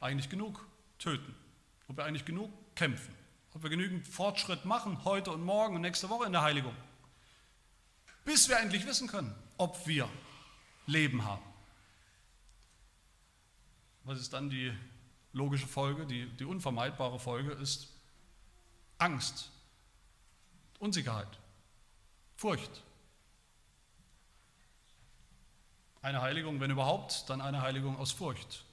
eigentlich 0.00 0.28
genug 0.28 0.66
töten, 0.98 1.34
ob 1.88 1.96
wir 1.96 2.04
eigentlich 2.04 2.26
genug 2.26 2.50
kämpfen, 2.74 3.14
ob 3.54 3.62
wir 3.62 3.70
genügend 3.70 4.06
Fortschritt 4.06 4.64
machen 4.64 5.04
heute 5.04 5.30
und 5.32 5.44
morgen 5.44 5.74
und 5.74 5.82
nächste 5.82 6.08
Woche 6.08 6.26
in 6.26 6.32
der 6.32 6.42
Heiligung, 6.42 6.74
bis 8.24 8.48
wir 8.48 8.58
endlich 8.58 8.86
wissen 8.86 9.08
können, 9.08 9.34
ob 9.58 9.86
wir 9.86 10.08
Leben 10.86 11.24
haben. 11.24 11.44
Was 14.04 14.20
ist 14.20 14.32
dann 14.32 14.50
die 14.50 14.72
logische 15.32 15.66
Folge, 15.66 16.06
die, 16.06 16.26
die 16.36 16.44
unvermeidbare 16.44 17.18
Folge 17.18 17.52
ist 17.52 17.88
Angst, 18.98 19.50
Unsicherheit, 20.78 21.38
Furcht. 22.36 22.82
Eine 26.02 26.22
Heiligung, 26.22 26.60
wenn 26.60 26.70
überhaupt, 26.70 27.28
dann 27.28 27.40
eine 27.42 27.60
Heiligung 27.60 27.98
aus 27.98 28.12
Furcht, 28.12 28.64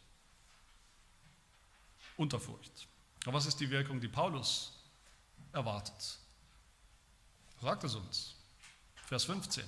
Unterfurcht. 2.16 2.88
Aber 3.28 3.40
was 3.40 3.46
ist 3.46 3.60
die 3.60 3.70
Wirkung, 3.70 4.00
die 4.00 4.08
Paulus 4.08 4.72
erwartet? 5.52 6.18
Sagt 7.62 7.84
es 7.84 7.94
uns. 7.94 8.36
Vers 9.06 9.26
15. 9.26 9.66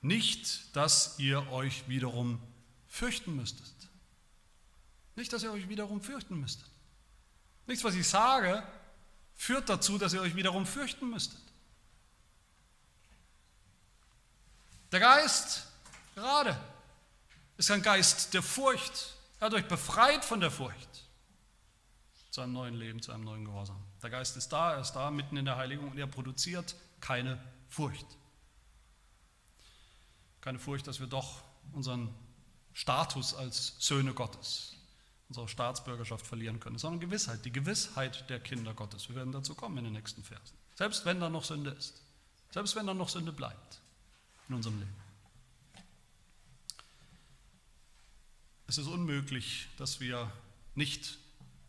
Nicht, 0.00 0.74
dass 0.74 1.16
ihr 1.20 1.48
euch 1.52 1.86
wiederum 1.86 2.42
fürchten 2.88 3.36
müsstet. 3.36 3.72
Nicht, 5.14 5.32
dass 5.32 5.44
ihr 5.44 5.52
euch 5.52 5.68
wiederum 5.68 6.02
fürchten 6.02 6.40
müsstet. 6.40 6.66
Nichts, 7.68 7.84
was 7.84 7.94
ich 7.94 8.08
sage, 8.08 8.66
führt 9.36 9.68
dazu, 9.68 9.96
dass 9.96 10.12
ihr 10.12 10.20
euch 10.20 10.34
wiederum 10.34 10.66
fürchten 10.66 11.08
müsstet. 11.08 11.38
Der 14.90 14.98
Geist, 14.98 15.68
gerade, 16.16 16.58
ist 17.58 17.70
ein 17.70 17.80
Geist 17.80 18.34
der 18.34 18.42
Furcht. 18.42 19.14
Er 19.38 19.46
hat 19.46 19.54
euch 19.54 19.68
befreit 19.68 20.24
von 20.24 20.40
der 20.40 20.50
Furcht 20.50 21.01
zu 22.32 22.40
einem 22.40 22.54
neuen 22.54 22.74
Leben, 22.74 23.02
zu 23.02 23.12
einem 23.12 23.24
neuen 23.24 23.44
Gehorsam. 23.44 23.76
Der 24.02 24.08
Geist 24.08 24.38
ist 24.38 24.48
da, 24.48 24.72
er 24.72 24.80
ist 24.80 24.92
da, 24.92 25.10
mitten 25.10 25.36
in 25.36 25.44
der 25.44 25.56
Heiligung 25.56 25.90
und 25.90 25.98
er 25.98 26.06
produziert 26.06 26.74
keine 27.00 27.38
Furcht. 27.68 28.06
Keine 30.40 30.58
Furcht, 30.58 30.86
dass 30.86 30.98
wir 30.98 31.06
doch 31.06 31.42
unseren 31.72 32.12
Status 32.72 33.34
als 33.34 33.76
Söhne 33.78 34.14
Gottes, 34.14 34.74
unsere 35.28 35.46
Staatsbürgerschaft 35.46 36.26
verlieren 36.26 36.58
können, 36.58 36.78
sondern 36.78 37.00
Gewissheit, 37.00 37.44
die 37.44 37.52
Gewissheit 37.52 38.28
der 38.30 38.40
Kinder 38.40 38.72
Gottes. 38.72 39.10
Wir 39.10 39.16
werden 39.16 39.32
dazu 39.32 39.54
kommen 39.54 39.76
in 39.76 39.84
den 39.84 39.92
nächsten 39.92 40.24
Versen. 40.24 40.56
Selbst 40.74 41.04
wenn 41.04 41.20
da 41.20 41.28
noch 41.28 41.44
Sünde 41.44 41.70
ist, 41.72 42.02
selbst 42.50 42.74
wenn 42.76 42.86
da 42.86 42.94
noch 42.94 43.10
Sünde 43.10 43.32
bleibt 43.32 43.82
in 44.48 44.54
unserem 44.54 44.78
Leben. 44.78 44.96
Es 48.68 48.78
ist 48.78 48.86
unmöglich, 48.86 49.68
dass 49.76 50.00
wir 50.00 50.32
nicht 50.74 51.18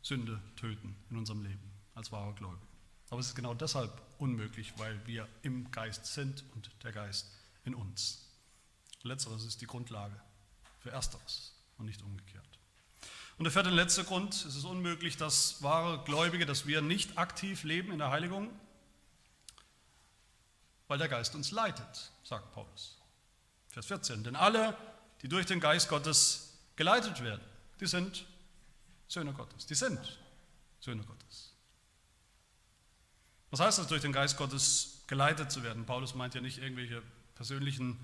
Sünde 0.04 0.40
töten 0.58 0.96
in 1.10 1.18
unserem 1.18 1.42
Leben 1.42 1.72
als 1.96 2.12
wahre 2.12 2.34
Gläubige. 2.36 2.68
Aber 3.10 3.20
es 3.20 3.28
ist 3.28 3.36
genau 3.36 3.54
deshalb 3.54 3.92
unmöglich, 4.18 4.74
weil 4.78 5.06
wir 5.08 5.28
im 5.42 5.72
Geist 5.72 6.06
sind 6.06 6.44
und 6.54 6.70
der 6.84 6.92
Geist 6.92 7.32
in 7.64 7.74
uns. 7.74 8.30
Letzteres 9.02 9.44
ist 9.46 9.62
die 9.62 9.68
Grundlage 9.68 10.16
für 10.80 10.92
Ersteres 10.92 11.54
und 11.78 11.86
nicht 11.86 12.02
umgekehrt. 12.02 12.48
Und 13.38 13.46
der 13.46 13.52
vierte 13.52 13.70
und 13.70 13.76
letzte 13.76 14.04
Grund, 14.04 14.34
es 14.34 14.56
ist 14.56 14.66
unmöglich, 14.66 15.18
dass 15.18 15.62
wahre 15.64 16.04
Gläubige, 16.04 16.46
dass 16.46 16.68
wir 16.68 16.82
nicht 16.82 17.18
aktiv 17.18 17.64
leben 17.64 17.92
in 17.92 18.00
der 18.00 18.12
Heiligung, 18.12 18.50
weil 20.88 20.98
der 20.98 21.08
Geist 21.08 21.34
uns 21.34 21.52
leitet, 21.52 22.12
sagt 22.24 22.52
Paulus. 22.52 22.98
Vers 23.68 23.88
14. 23.88 24.24
Denn 24.24 24.36
alle, 24.36 24.78
die 25.22 25.28
durch 25.28 25.46
den 25.46 25.60
Geist 25.60 25.90
Gottes 25.90 26.60
geleitet 26.76 27.24
werden, 27.24 27.44
die 27.80 27.88
sind 27.88 28.26
Söhne 29.14 29.32
Gottes. 29.32 29.68
Die 29.68 29.76
sind 29.76 30.00
Söhne 30.80 31.04
Gottes. 31.04 31.54
Was 33.52 33.60
heißt 33.60 33.78
das, 33.78 33.88
durch 33.88 34.02
den 34.02 34.12
Geist 34.12 34.38
Gottes 34.38 35.04
geleitet 35.06 35.52
zu 35.52 35.62
werden? 35.62 35.86
Paulus 35.86 36.16
meint 36.16 36.34
ja 36.34 36.42
nicht 36.42 36.58
irgendwelche 36.58 37.04
persönlichen 37.36 38.00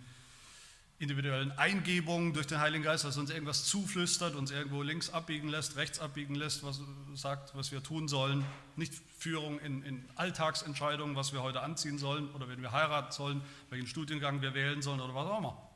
individuellen 0.99 1.51
Eingebungen 1.53 2.33
durch 2.33 2.45
den 2.45 2.59
Heiligen 2.59 2.83
Geist, 2.83 3.05
dass 3.05 3.17
uns 3.17 3.31
irgendwas 3.31 3.65
zuflüstert, 3.65 4.35
uns 4.35 4.51
irgendwo 4.51 4.83
links 4.83 5.09
abbiegen 5.09 5.49
lässt, 5.49 5.77
rechts 5.77 5.99
abbiegen 5.99 6.35
lässt, 6.35 6.61
was 6.61 6.81
sagt, 7.15 7.55
was 7.55 7.71
wir 7.71 7.81
tun 7.81 8.07
sollen. 8.07 8.45
Nicht 8.75 8.93
Führung 9.17 9.59
in, 9.59 9.81
in 9.81 10.07
Alltagsentscheidungen, 10.15 11.15
was 11.15 11.33
wir 11.33 11.41
heute 11.41 11.61
anziehen 11.61 11.97
sollen 11.97 12.29
oder 12.35 12.47
wenn 12.49 12.61
wir 12.61 12.71
heiraten 12.71 13.11
sollen, 13.11 13.41
welchen 13.71 13.87
Studiengang 13.87 14.43
wir 14.43 14.53
wählen 14.53 14.83
sollen 14.83 15.01
oder 15.01 15.15
was 15.15 15.25
auch 15.25 15.39
immer. 15.39 15.68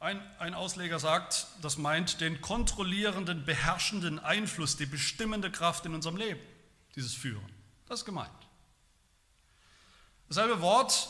Ein, 0.00 0.22
ein 0.38 0.54
Ausleger 0.54 1.00
sagt, 1.00 1.48
das 1.60 1.76
meint 1.76 2.20
den 2.20 2.40
kontrollierenden, 2.40 3.44
beherrschenden 3.44 4.20
Einfluss, 4.20 4.76
die 4.76 4.86
bestimmende 4.86 5.50
Kraft 5.50 5.86
in 5.86 5.94
unserem 5.94 6.16
Leben, 6.16 6.40
dieses 6.94 7.14
Führen. 7.14 7.52
Das 7.88 8.00
ist 8.00 8.04
gemeint. 8.04 8.30
Dasselbe 10.28 10.60
Wort, 10.60 11.08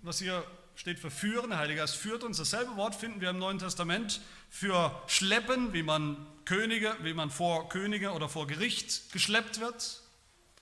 was 0.00 0.18
hier 0.18 0.44
steht 0.76 0.98
für 0.98 1.10
führen, 1.10 1.50
der 1.50 1.58
Heilige 1.58 1.80
Geist 1.80 1.96
führt 1.96 2.24
uns. 2.24 2.38
Dasselbe 2.38 2.76
Wort 2.76 2.94
finden 2.94 3.20
wir 3.20 3.30
im 3.30 3.38
Neuen 3.38 3.58
Testament 3.58 4.20
für 4.48 4.98
schleppen, 5.08 5.74
wie 5.74 5.82
man 5.82 6.26
Könige, 6.46 6.96
wie 7.02 7.12
man 7.12 7.30
vor 7.30 7.68
Könige 7.68 8.12
oder 8.12 8.30
vor 8.30 8.46
Gericht 8.46 9.12
geschleppt 9.12 9.60
wird. 9.60 10.00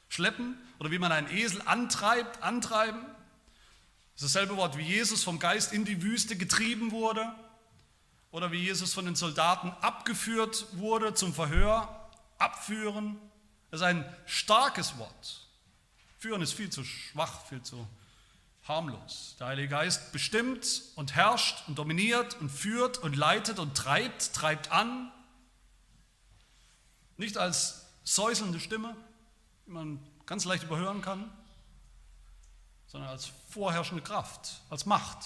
Schleppen 0.08 0.58
oder 0.80 0.90
wie 0.90 0.98
man 0.98 1.12
einen 1.12 1.28
Esel 1.30 1.62
antreibt, 1.66 2.42
antreiben. 2.42 3.00
Das 4.14 4.24
ist 4.24 4.34
dasselbe 4.34 4.56
Wort, 4.56 4.76
wie 4.76 4.82
Jesus 4.82 5.22
vom 5.22 5.38
Geist 5.38 5.72
in 5.72 5.84
die 5.84 6.02
Wüste 6.02 6.36
getrieben 6.36 6.90
wurde 6.90 7.32
oder 8.34 8.50
wie 8.50 8.64
Jesus 8.64 8.92
von 8.92 9.04
den 9.04 9.14
Soldaten 9.14 9.70
abgeführt 9.80 10.66
wurde 10.72 11.14
zum 11.14 11.32
Verhör. 11.32 11.88
Abführen. 12.36 13.16
Das 13.70 13.78
ist 13.80 13.86
ein 13.86 14.04
starkes 14.26 14.98
Wort. 14.98 15.46
Führen 16.18 16.42
ist 16.42 16.52
viel 16.52 16.68
zu 16.68 16.82
schwach, 16.82 17.46
viel 17.46 17.62
zu 17.62 17.86
harmlos. 18.66 19.36
Der 19.38 19.46
Heilige 19.46 19.68
Geist 19.68 20.10
bestimmt 20.10 20.82
und 20.96 21.14
herrscht 21.14 21.62
und 21.68 21.78
dominiert 21.78 22.36
und 22.40 22.50
führt 22.50 22.98
und 22.98 23.14
leitet 23.14 23.60
und 23.60 23.76
treibt, 23.76 24.34
treibt 24.34 24.72
an. 24.72 25.12
Nicht 27.16 27.38
als 27.38 27.86
säuselnde 28.02 28.58
Stimme, 28.58 28.96
die 29.64 29.70
man 29.70 30.04
ganz 30.26 30.44
leicht 30.44 30.64
überhören 30.64 31.02
kann, 31.02 31.30
sondern 32.88 33.10
als 33.10 33.30
vorherrschende 33.50 34.02
Kraft, 34.02 34.60
als 34.70 34.86
Macht. 34.86 35.24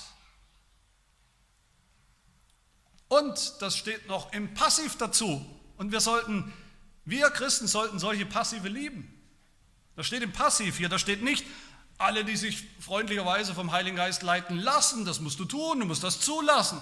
Und 3.09 3.54
das 3.61 3.76
steht 3.76 4.06
noch 4.09 4.32
im 4.32 4.54
Passiv 4.54 4.96
dazu. 4.96 5.44
Und 5.76 5.92
wir 5.92 6.00
sollten, 6.00 6.52
wir 7.04 7.30
Christen 7.30 7.66
sollten 7.66 7.98
solche 7.98 8.26
Passive 8.26 8.68
lieben. 8.68 9.14
Das 9.96 10.06
steht 10.06 10.22
im 10.22 10.32
Passiv 10.32 10.76
hier, 10.76 10.88
da 10.88 10.98
steht 10.98 11.22
nicht, 11.22 11.44
alle, 11.96 12.24
die 12.24 12.36
sich 12.36 12.64
freundlicherweise 12.78 13.54
vom 13.54 13.72
Heiligen 13.72 13.96
Geist 13.96 14.22
leiten 14.22 14.56
lassen, 14.56 15.04
das 15.04 15.18
musst 15.18 15.40
du 15.40 15.44
tun, 15.44 15.80
du 15.80 15.86
musst 15.86 16.04
das 16.04 16.20
zulassen. 16.20 16.80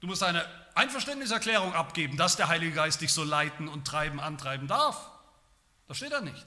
Du 0.00 0.06
musst 0.06 0.22
eine 0.22 0.44
Einverständniserklärung 0.74 1.72
abgeben, 1.72 2.16
dass 2.16 2.36
der 2.36 2.48
Heilige 2.48 2.72
Geist 2.72 3.00
dich 3.00 3.12
so 3.12 3.24
leiten 3.24 3.66
und 3.66 3.86
treiben, 3.86 4.20
antreiben 4.20 4.68
darf. 4.68 5.10
Das 5.88 5.96
steht 5.96 6.12
da 6.12 6.20
nicht. 6.20 6.46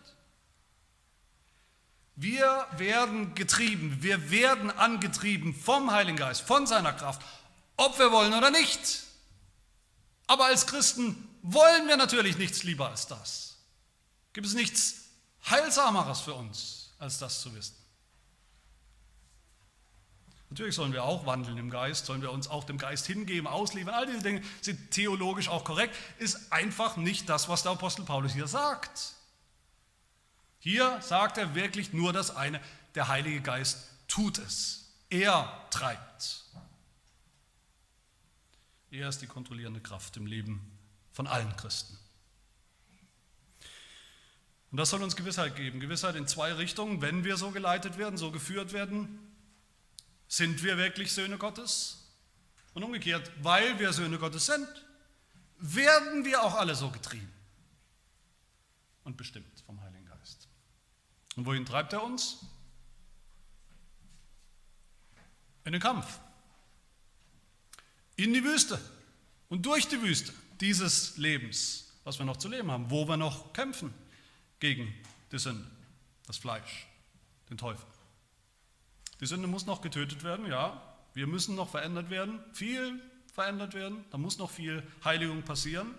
Wir 2.15 2.67
werden 2.78 3.34
getrieben, 3.34 3.97
wir 4.01 4.30
werden 4.30 4.69
angetrieben 4.69 5.55
vom 5.55 5.91
Heiligen 5.91 6.17
Geist, 6.17 6.41
von 6.41 6.67
seiner 6.67 6.93
Kraft, 6.93 7.22
ob 7.82 7.97
wir 7.97 8.11
wollen 8.11 8.34
oder 8.34 8.51
nicht. 8.51 9.03
Aber 10.27 10.45
als 10.45 10.67
Christen 10.67 11.27
wollen 11.41 11.88
wir 11.88 11.97
natürlich 11.97 12.38
nichts 12.38 12.63
lieber 12.63 12.89
als 12.89 13.07
das. 13.07 13.57
Gibt 14.34 14.47
es 14.47 14.53
nichts 14.53 14.95
Heilsameres 15.49 16.21
für 16.21 16.34
uns, 16.34 16.91
als 16.99 17.17
das 17.17 17.41
zu 17.41 17.53
wissen. 17.55 17.75
Natürlich 20.51 20.75
sollen 20.75 20.91
wir 20.91 21.03
auch 21.03 21.25
wandeln 21.25 21.57
im 21.57 21.69
Geist, 21.69 22.05
sollen 22.05 22.21
wir 22.21 22.32
uns 22.32 22.49
auch 22.49 22.65
dem 22.65 22.77
Geist 22.77 23.07
hingeben, 23.07 23.47
ausliefern. 23.47 23.93
All 23.93 24.05
diese 24.05 24.21
Dinge 24.21 24.43
sind 24.59 24.91
theologisch 24.91 25.47
auch 25.47 25.63
korrekt, 25.63 25.95
ist 26.19 26.51
einfach 26.51 26.97
nicht 26.97 27.29
das, 27.29 27.47
was 27.47 27.63
der 27.63 27.71
Apostel 27.71 28.03
Paulus 28.03 28.34
hier 28.34 28.47
sagt. 28.47 29.13
Hier 30.59 31.01
sagt 31.01 31.38
er 31.38 31.55
wirklich 31.55 31.93
nur 31.93 32.13
das 32.13 32.36
eine, 32.36 32.61
der 32.95 33.07
Heilige 33.07 33.41
Geist 33.41 33.77
tut 34.07 34.38
es. 34.39 34.89
Er 35.09 35.49
treibt. 35.71 36.43
Er 38.92 39.08
ist 39.08 39.22
die 39.22 39.28
kontrollierende 39.28 39.80
Kraft 39.80 40.18
im 40.18 40.26
Leben 40.26 40.62
von 41.14 41.26
allen 41.26 41.56
Christen. 41.56 41.98
Und 44.70 44.78
das 44.78 44.89
soll 44.89 45.02
uns 45.02 45.16
Gewissheit 45.16 45.56
geben. 45.56 45.80
Gewissheit 45.80 46.16
in 46.16 46.28
zwei 46.28 46.54
Richtungen. 46.54 47.02
Wenn 47.02 47.24
wir 47.24 47.38
so 47.38 47.52
geleitet 47.52 47.98
werden, 47.98 48.18
so 48.18 48.32
geführt 48.32 48.74
werden, 48.74 49.20
sind 50.28 50.64
wir 50.64 50.78
wirklich 50.78 51.14
Söhne 51.14 51.38
Gottes? 51.38 52.10
Und 52.74 52.84
umgekehrt, 52.84 53.32
weil 53.42 53.80
wir 53.80 53.92
Söhne 53.92 54.18
Gottes 54.18 54.46
sind, 54.46 54.68
werden 55.58 56.24
wir 56.26 56.42
auch 56.42 56.56
alle 56.56 56.76
so 56.76 56.89
getrieben 56.89 57.32
und 59.04 59.18
bestimmt 59.18 59.62
vom 59.66 59.82
Heiligen 59.82 60.06
Geist. 60.06 60.48
Und 61.36 61.46
wohin 61.46 61.66
treibt 61.66 61.94
er 61.94 62.04
uns? 62.04 62.46
In 65.66 65.74
den 65.74 65.82
Kampf. 65.82 66.20
In 68.24 68.36
die 68.36 68.43
Wüste 68.43 68.80
und 69.49 69.65
durch 69.65 69.88
die 69.88 69.99
Wüste 69.99 70.32
dieses 70.59 71.17
Lebens, 71.17 71.91
was 72.03 72.19
wir 72.19 72.26
noch 72.28 72.38
zu 72.38 72.49
leben 72.49 72.69
haben, 72.69 72.91
wo 72.91 73.07
wir 73.07 73.17
noch 73.17 73.51
kämpfen 73.51 73.91
gegen 74.59 74.93
die 75.32 75.39
Sünde, 75.39 75.65
das 76.28 76.38
Fleisch, 76.38 76.86
den 77.49 77.57
Teufel. 77.57 77.84
Die 79.22 79.26
Sünde 79.26 79.47
muss 79.47 79.65
noch 79.65 79.82
getötet 79.82 80.24
werden, 80.24 80.45
ja. 80.45 80.80
Wir 81.15 81.26
müssen 81.26 81.55
noch 81.55 81.72
verändert 81.72 82.11
werden, 82.11 82.39
viel 82.53 83.01
verändert 83.34 83.74
werden. 83.74 84.05
Da 84.11 84.19
muss 84.19 84.38
noch 84.38 84.51
viel 84.51 84.84
Heiligung 85.03 85.41
passieren. 85.41 85.95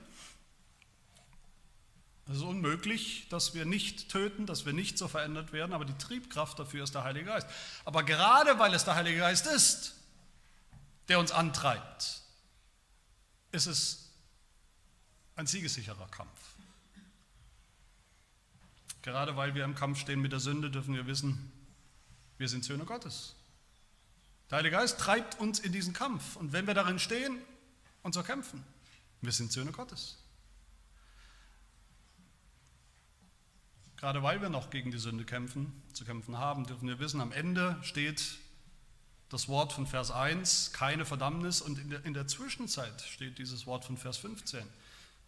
Es 2.29 2.37
ist 2.37 2.43
unmöglich, 2.43 3.27
dass 3.31 3.53
wir 3.53 3.65
nicht 3.65 4.11
töten, 4.11 4.47
dass 4.47 4.65
wir 4.65 4.73
nicht 4.73 4.97
so 4.97 5.09
verändert 5.09 5.53
werden, 5.53 5.73
aber 5.73 5.85
die 5.85 5.99
Triebkraft 5.99 6.57
dafür 6.57 6.85
ist 6.85 6.95
der 6.95 7.03
Heilige 7.03 7.27
Geist. 7.27 7.49
Aber 7.85 8.05
gerade 8.05 8.61
weil 8.61 8.73
es 8.75 8.85
der 8.85 8.95
Heilige 8.95 9.19
Geist 9.19 9.49
ist, 9.49 9.97
der 11.09 11.19
uns 11.19 11.33
antreibt, 11.33 12.23
ist 13.51 13.67
es 13.67 14.11
ein 15.37 15.47
siegessicherer 15.47 16.09
Kampf. 16.09 16.55
Gerade 19.03 19.37
weil 19.37 19.55
wir 19.55 19.65
im 19.65 19.75
Kampf 19.75 19.99
stehen 19.99 20.21
mit 20.21 20.33
der 20.33 20.41
Sünde, 20.41 20.71
dürfen 20.71 20.95
wir 20.95 21.07
wissen, 21.07 21.51
wir 22.39 22.49
sind 22.49 22.65
Söhne 22.65 22.85
Gottes. 22.85 23.35
Der 24.51 24.59
Heilige 24.59 24.77
Geist 24.77 25.01
treibt 25.01 25.39
uns 25.41 25.59
in 25.59 25.73
diesen 25.73 25.93
Kampf. 25.93 26.37
Und 26.37 26.53
wenn 26.53 26.67
wir 26.67 26.75
darin 26.75 26.99
stehen 26.99 27.39
und 28.03 28.15
so 28.15 28.23
kämpfen, 28.23 28.65
wir 29.21 29.33
sind 29.33 29.51
Söhne 29.51 29.73
Gottes. 29.73 30.19
Gerade 33.97 34.23
weil 34.23 34.43
wir 34.43 34.51
noch 34.51 34.71
gegen 34.71 34.91
die 34.91 34.99
Sünde 34.99 35.25
kämpfen, 35.25 35.83
zu 35.93 36.05
kämpfen 36.05 36.37
haben, 36.37 36.67
dürfen 36.67 36.89
wir 36.89 36.99
wissen, 36.99 37.21
am 37.21 37.33
Ende 37.33 37.79
steht 37.83 38.39
das 39.33 39.49
Wort 39.49 39.73
von 39.73 39.87
Vers 39.87 40.11
1, 40.11 40.73
keine 40.73 41.05
Verdammnis, 41.05 41.61
und 41.61 41.79
in 41.79 41.91
der, 41.91 42.05
in 42.05 42.15
der 42.15 42.27
Zwischenzeit 42.27 43.01
steht 43.03 43.39
dieses 43.39 43.67
Wort 43.67 43.85
von 43.85 43.97
Vers 43.97 44.19
15 44.19 44.65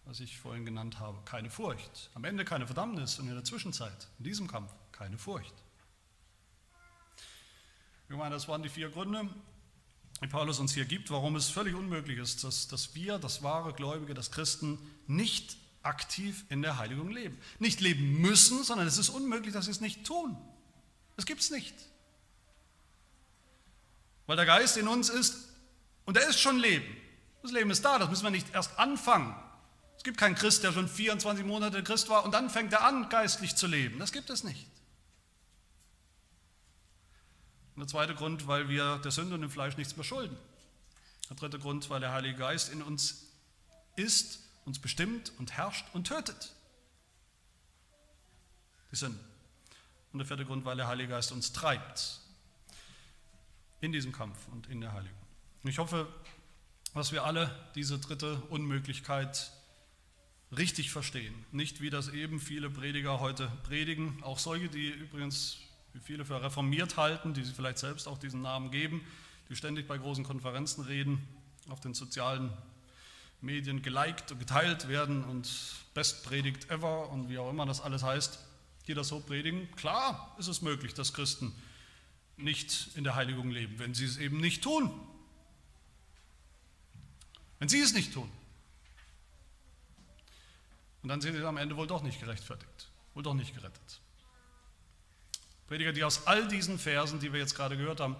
was 0.06 0.20
ich 0.20 0.36
vorhin 0.36 0.64
genannt 0.64 1.00
habe, 1.00 1.18
keine 1.24 1.50
Furcht. 1.50 2.10
Am 2.14 2.24
Ende 2.24 2.44
keine 2.44 2.66
Verdammnis 2.66 3.18
und 3.18 3.28
in 3.28 3.34
der 3.34 3.44
Zwischenzeit, 3.44 4.08
in 4.18 4.24
diesem 4.24 4.46
Kampf, 4.46 4.70
keine 4.92 5.18
Furcht. 5.18 5.54
Ich 8.08 8.16
meine, 8.16 8.34
das 8.34 8.48
waren 8.48 8.62
die 8.62 8.68
vier 8.68 8.90
Gründe, 8.90 9.28
die 10.22 10.26
Paulus 10.28 10.58
uns 10.58 10.74
hier 10.74 10.84
gibt, 10.84 11.10
warum 11.10 11.36
es 11.36 11.48
völlig 11.48 11.74
unmöglich 11.74 12.18
ist, 12.18 12.44
dass, 12.44 12.68
dass 12.68 12.94
wir, 12.94 13.18
das 13.18 13.42
wahre 13.42 13.72
Gläubige, 13.72 14.14
das 14.14 14.30
Christen, 14.30 14.78
nicht 15.06 15.56
aktiv 15.82 16.44
in 16.48 16.62
der 16.62 16.78
Heiligung 16.78 17.10
leben. 17.10 17.38
Nicht 17.58 17.80
leben 17.80 18.20
müssen, 18.20 18.62
sondern 18.62 18.86
es 18.86 18.98
ist 18.98 19.08
unmöglich, 19.08 19.52
dass 19.52 19.64
sie 19.66 19.70
es 19.70 19.80
nicht 19.80 20.04
tun. 20.04 20.36
Das 21.16 21.26
gibt 21.26 21.40
es 21.40 21.50
nicht. 21.50 21.74
Weil 24.26 24.36
der 24.36 24.46
Geist 24.46 24.76
in 24.76 24.88
uns 24.88 25.08
ist, 25.08 25.48
und 26.06 26.16
er 26.16 26.28
ist 26.28 26.40
schon 26.40 26.58
Leben. 26.58 26.96
Das 27.42 27.52
Leben 27.52 27.70
ist 27.70 27.84
da, 27.84 27.98
das 27.98 28.08
müssen 28.08 28.24
wir 28.24 28.30
nicht 28.30 28.54
erst 28.54 28.78
anfangen. 28.78 29.34
Es 29.96 30.02
gibt 30.02 30.18
keinen 30.18 30.34
Christ, 30.34 30.62
der 30.64 30.72
schon 30.72 30.88
24 30.88 31.44
Monate 31.44 31.82
Christ 31.82 32.08
war 32.08 32.24
und 32.24 32.32
dann 32.32 32.50
fängt 32.50 32.72
er 32.72 32.84
an, 32.84 33.08
geistlich 33.08 33.56
zu 33.56 33.66
leben. 33.66 33.98
Das 33.98 34.12
gibt 34.12 34.30
es 34.30 34.44
nicht. 34.44 34.66
Und 37.74 37.80
der 37.80 37.88
zweite 37.88 38.14
Grund, 38.14 38.46
weil 38.46 38.68
wir 38.68 38.98
der 38.98 39.10
Sünde 39.10 39.34
und 39.34 39.40
dem 39.40 39.50
Fleisch 39.50 39.76
nichts 39.76 39.96
mehr 39.96 40.04
schulden. 40.04 40.36
Der 41.28 41.36
dritte 41.36 41.58
Grund, 41.58 41.90
weil 41.90 42.00
der 42.00 42.12
Heilige 42.12 42.38
Geist 42.38 42.72
in 42.72 42.82
uns 42.82 43.26
ist, 43.96 44.40
uns 44.64 44.78
bestimmt 44.78 45.32
und 45.38 45.52
herrscht 45.52 45.86
und 45.92 46.06
tötet. 46.06 46.52
Die 48.92 48.96
Sünde. 48.96 49.18
Und 50.12 50.18
der 50.18 50.26
vierte 50.26 50.44
Grund, 50.44 50.64
weil 50.64 50.76
der 50.76 50.86
Heilige 50.86 51.10
Geist 51.10 51.32
uns 51.32 51.52
treibt 51.52 52.20
in 53.84 53.92
diesem 53.92 54.12
Kampf 54.12 54.48
und 54.52 54.66
in 54.68 54.80
der 54.80 54.92
Heiligung. 54.92 55.18
Und 55.62 55.70
ich 55.70 55.78
hoffe, 55.78 56.08
dass 56.94 57.12
wir 57.12 57.24
alle 57.24 57.54
diese 57.74 57.98
dritte 57.98 58.40
Unmöglichkeit 58.48 59.52
richtig 60.56 60.90
verstehen. 60.90 61.34
Nicht 61.52 61.80
wie 61.80 61.90
das 61.90 62.08
eben 62.08 62.40
viele 62.40 62.70
Prediger 62.70 63.20
heute 63.20 63.50
predigen, 63.64 64.22
auch 64.22 64.38
solche, 64.38 64.68
die 64.68 64.88
übrigens 64.88 65.58
wie 65.92 66.00
viele 66.00 66.24
für 66.24 66.42
reformiert 66.42 66.96
halten, 66.96 67.34
die 67.34 67.44
sie 67.44 67.52
vielleicht 67.52 67.78
selbst 67.78 68.08
auch 68.08 68.18
diesen 68.18 68.42
Namen 68.42 68.70
geben, 68.70 69.00
die 69.48 69.56
ständig 69.56 69.86
bei 69.86 69.98
großen 69.98 70.24
Konferenzen 70.24 70.84
reden, 70.84 71.26
auf 71.68 71.80
den 71.80 71.94
sozialen 71.94 72.52
Medien 73.40 73.82
geliked 73.82 74.32
und 74.32 74.38
geteilt 74.38 74.88
werden 74.88 75.24
und 75.24 75.50
Best 75.92 76.24
Predigt 76.24 76.70
ever 76.70 77.10
und 77.10 77.28
wie 77.28 77.38
auch 77.38 77.50
immer 77.50 77.66
das 77.66 77.80
alles 77.80 78.02
heißt, 78.02 78.38
die 78.86 78.94
das 78.94 79.08
so 79.08 79.20
predigen. 79.20 79.70
Klar 79.76 80.34
ist 80.38 80.48
es 80.48 80.62
möglich, 80.62 80.94
dass 80.94 81.12
Christen 81.12 81.54
nicht 82.36 82.90
in 82.96 83.04
der 83.04 83.14
Heiligung 83.14 83.50
leben, 83.50 83.78
wenn 83.78 83.94
sie 83.94 84.04
es 84.04 84.16
eben 84.16 84.38
nicht 84.38 84.62
tun. 84.62 84.90
Wenn 87.58 87.68
sie 87.68 87.80
es 87.80 87.94
nicht 87.94 88.12
tun. 88.12 88.30
Und 91.02 91.08
dann 91.08 91.20
sind 91.20 91.36
sie 91.36 91.44
am 91.44 91.56
Ende 91.56 91.76
wohl 91.76 91.86
doch 91.86 92.02
nicht 92.02 92.18
gerechtfertigt, 92.20 92.90
wohl 93.12 93.22
doch 93.22 93.34
nicht 93.34 93.54
gerettet. 93.54 94.00
Prediger, 95.66 95.92
die 95.92 96.04
aus 96.04 96.26
all 96.26 96.48
diesen 96.48 96.78
Versen, 96.78 97.20
die 97.20 97.32
wir 97.32 97.40
jetzt 97.40 97.54
gerade 97.54 97.76
gehört 97.76 98.00
haben, 98.00 98.16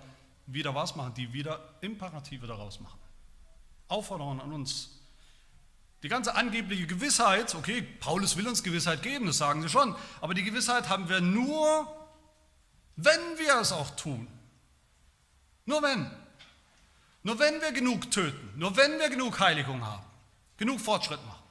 wieder 0.46 0.74
was 0.74 0.94
machen, 0.94 1.14
die 1.14 1.32
wieder 1.32 1.74
Imperative 1.80 2.46
daraus 2.46 2.80
machen. 2.80 2.98
Aufforderungen 3.88 4.40
an 4.40 4.52
uns. 4.52 5.00
Die 6.02 6.08
ganze 6.08 6.34
angebliche 6.34 6.86
Gewissheit, 6.86 7.54
okay, 7.54 7.80
Paulus 7.80 8.36
will 8.36 8.46
uns 8.46 8.62
Gewissheit 8.62 9.02
geben, 9.02 9.26
das 9.26 9.38
sagen 9.38 9.62
sie 9.62 9.70
schon, 9.70 9.96
aber 10.20 10.34
die 10.34 10.44
Gewissheit 10.44 10.88
haben 10.90 11.08
wir 11.08 11.22
nur, 11.22 12.03
wenn 12.96 13.38
wir 13.38 13.60
es 13.60 13.72
auch 13.72 13.90
tun. 13.96 14.28
Nur 15.66 15.82
wenn. 15.82 16.10
Nur 17.22 17.38
wenn 17.38 17.60
wir 17.60 17.72
genug 17.72 18.10
töten, 18.10 18.52
nur 18.56 18.76
wenn 18.76 18.98
wir 18.98 19.08
genug 19.08 19.40
Heiligung 19.40 19.84
haben, 19.84 20.04
genug 20.58 20.80
Fortschritt 20.80 21.24
machen. 21.26 21.42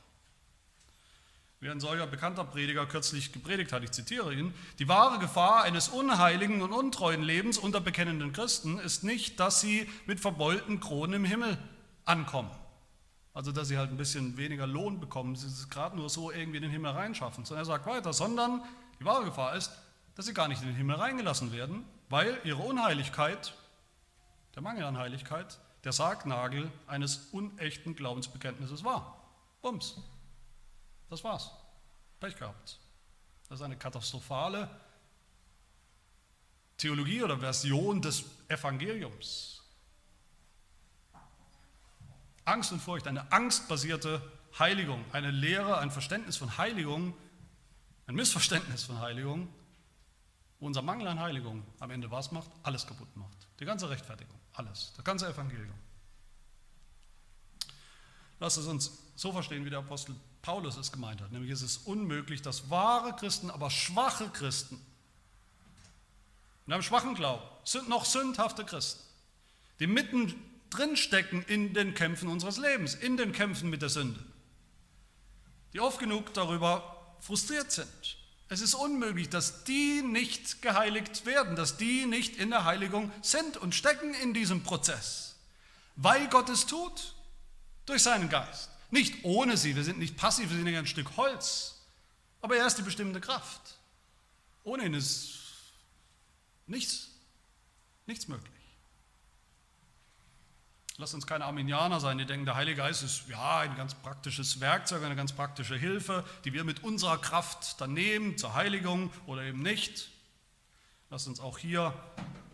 Wie 1.60 1.70
ein 1.70 1.80
solcher 1.80 2.06
bekannter 2.06 2.44
Prediger 2.44 2.86
kürzlich 2.86 3.32
gepredigt 3.32 3.72
hat, 3.72 3.84
ich 3.84 3.92
zitiere 3.92 4.34
ihn, 4.34 4.54
die 4.80 4.88
wahre 4.88 5.18
Gefahr 5.18 5.64
eines 5.64 5.88
unheiligen 5.88 6.62
und 6.62 6.74
untreuen 6.74 7.24
Lebens 7.24 7.58
unter 7.58 7.80
bekennenden 7.80 8.34
Christen 8.34 8.80
ist 8.80 9.04
nicht, 9.04 9.40
dass 9.40 9.62
sie 9.62 9.90
mit 10.06 10.20
verbeulten 10.20 10.80
Kronen 10.80 11.14
im 11.14 11.26
Himmel 11.26 11.58
ankommen. 12.06 12.52
Also, 13.34 13.52
dass 13.52 13.70
sie 13.70 13.78
halt 13.78 13.90
ein 13.90 13.98
bisschen 13.98 14.38
weniger 14.38 14.68
Lohn 14.68 15.00
bekommen, 15.00 15.36
sie 15.36 15.48
es 15.48 15.70
gerade 15.70 15.96
nur 15.96 16.10
so 16.10 16.32
irgendwie 16.32 16.58
in 16.58 16.64
den 16.64 16.72
Himmel 16.72 16.92
reinschaffen. 16.92 17.46
Sondern 17.46 17.64
er 17.64 17.66
sagt 17.66 17.86
weiter, 17.88 18.14
sondern 18.14 18.62
die 19.00 19.06
wahre 19.06 19.26
Gefahr 19.26 19.56
ist, 19.56 19.72
dass 20.16 20.26
sie 20.26 20.34
gar 20.34 20.48
nicht 20.48 20.62
in 20.62 20.68
den 20.68 20.76
Himmel 20.76 20.96
reingelassen 20.96 21.52
werden, 21.52 21.86
weil 22.10 22.40
ihre 22.44 22.62
Unheiligkeit, 22.62 23.54
der 24.56 24.62
Mangel 24.62 24.84
an 24.84 24.98
Heiligkeit, 24.98 25.60
der 25.84 25.92
Sargnagel 25.92 26.72
eines 26.88 27.30
unechten 27.32 27.96
Glaubensbekenntnisses 27.96 28.84
war. 28.84 29.20
Bums. 29.62 29.98
Das 31.10 31.24
war's. 31.24 31.52
Pech 32.20 32.38
gehabt. 32.38 32.80
Das 33.50 33.60
ist 33.60 33.66
eine 33.66 33.78
katastrophale 33.78 34.70
Theologie 36.78 37.24
oder 37.24 37.38
Version 37.38 38.02
des 38.02 38.26
Evangeliums. 38.48 39.64
Angst 42.46 42.72
und 42.72 42.80
Furcht, 42.82 43.08
eine 43.08 43.32
angstbasierte 43.32 44.22
Heiligung, 44.60 45.04
eine 45.14 45.32
Lehre, 45.32 45.78
ein 45.78 45.92
Verständnis 45.92 46.38
von 46.38 46.58
Heiligung, 46.58 47.14
ein 48.08 48.16
Missverständnis 48.16 48.84
von 48.84 49.00
Heiligung, 49.00 49.48
wo 50.64 50.68
unser 50.68 50.82
Mangel 50.82 51.06
an 51.10 51.20
Heiligung 51.20 51.62
am 51.82 51.92
Ende 51.92 52.10
was 52.10 52.32
macht? 52.32 52.50
Alles 52.64 52.88
kaputt 52.88 53.14
macht. 53.18 53.36
Die 53.60 53.66
ganze 53.66 53.90
Rechtfertigung, 53.90 54.40
alles, 54.54 54.94
das 54.96 55.04
ganze 55.04 55.28
Evangelium. 55.28 55.76
Lasst 58.40 58.58
es 58.58 58.66
uns 58.66 58.98
so 59.18 59.34
verstehen, 59.34 59.66
wie 59.66 59.70
der 59.70 59.80
Apostel 59.80 60.16
Paulus 60.42 60.78
es 60.78 60.90
gemeint 60.90 61.20
hat. 61.20 61.34
Nämlich 61.34 61.52
es 61.52 61.64
ist 61.64 61.86
unmöglich, 61.86 62.42
dass 62.42 62.70
wahre 62.70 63.14
Christen, 63.14 63.52
aber 63.52 63.70
schwache 63.70 64.30
Christen, 64.30 64.80
in 66.66 66.72
einem 66.72 66.82
schwachen 66.82 67.14
Glauben, 67.14 67.44
sind 67.66 67.90
noch 67.90 68.06
sündhafte 68.06 68.64
Christen, 68.64 69.04
die 69.82 69.88
mitten 69.88 70.34
drin 70.70 70.96
stecken 70.96 71.44
in 71.44 71.74
den 71.74 71.94
Kämpfen 71.94 72.30
unseres 72.30 72.56
Lebens, 72.56 72.96
in 72.96 73.18
den 73.18 73.34
Kämpfen 73.34 73.70
mit 73.70 73.82
der 73.82 73.90
Sünde, 73.90 74.24
die 75.74 75.82
oft 75.82 76.00
genug 76.00 76.34
darüber 76.34 77.18
frustriert 77.20 77.70
sind. 77.70 78.23
Es 78.50 78.62
ist 78.62 78.76
unmöglich, 78.76 79.30
dass 79.30 79.64
die 79.64 80.02
nicht 80.02 80.62
geheiligt 80.62 81.26
werden, 81.26 81.56
dass 81.56 81.78
die 81.78 82.06
nicht 82.06 82.38
in 82.38 82.50
der 82.50 82.66
Heiligung 82.66 83.12
sind 83.22 83.58
und 83.58 83.74
stecken 83.74 84.14
in 84.16 84.34
diesem 84.34 84.64
Prozess, 84.64 85.36
weil 85.96 86.28
Gott 86.30 86.50
es 86.50 86.66
tut 86.66 87.16
durch 87.86 88.04
seinen 88.04 88.30
Geist. 88.30 88.70
Nicht 88.92 89.24
ohne 89.24 89.58
sie, 89.58 89.76
wir 89.76 89.84
sind 89.84 89.98
nicht 89.98 90.18
passiv, 90.18 90.50
wir 90.50 90.58
sind 90.58 90.68
ein 90.68 90.86
Stück 90.86 91.18
Holz. 91.18 91.82
Aber 92.42 92.58
er 92.58 92.68
ist 92.68 92.78
die 92.78 92.84
bestimmende 92.84 93.22
Kraft. 93.22 93.80
Ohne 94.64 94.86
ihn 94.86 94.94
ist 94.94 95.40
nichts, 96.68 97.08
nichts 98.06 98.28
möglich. 98.28 98.53
Lasst 100.98 101.16
uns 101.16 101.26
keine 101.26 101.46
Arminianer 101.46 102.00
sein, 102.00 102.20
die 102.20 102.26
denken, 102.26 102.46
der 102.46 102.56
Heilige 102.56 102.78
Geist 102.78 103.02
ist 103.02 103.28
ja 103.28 103.60
ein 103.60 103.76
ganz 103.76 103.96
praktisches 103.96 104.60
Werkzeug, 104.60 105.04
eine 105.04 105.16
ganz 105.16 105.34
praktische 105.34 105.76
Hilfe, 105.76 106.24
die 106.46 106.54
wir 106.54 106.64
mit 106.64 106.84
unserer 106.84 107.18
Kraft 107.18 107.82
dann 107.82 107.94
nehmen 107.94 108.38
zur 108.38 108.54
Heiligung 108.54 109.12
oder 109.26 109.42
eben 109.42 109.64
nicht. 109.64 110.12
Lasst 111.10 111.28
uns 111.28 111.40
auch 111.40 111.58
hier 111.58 111.94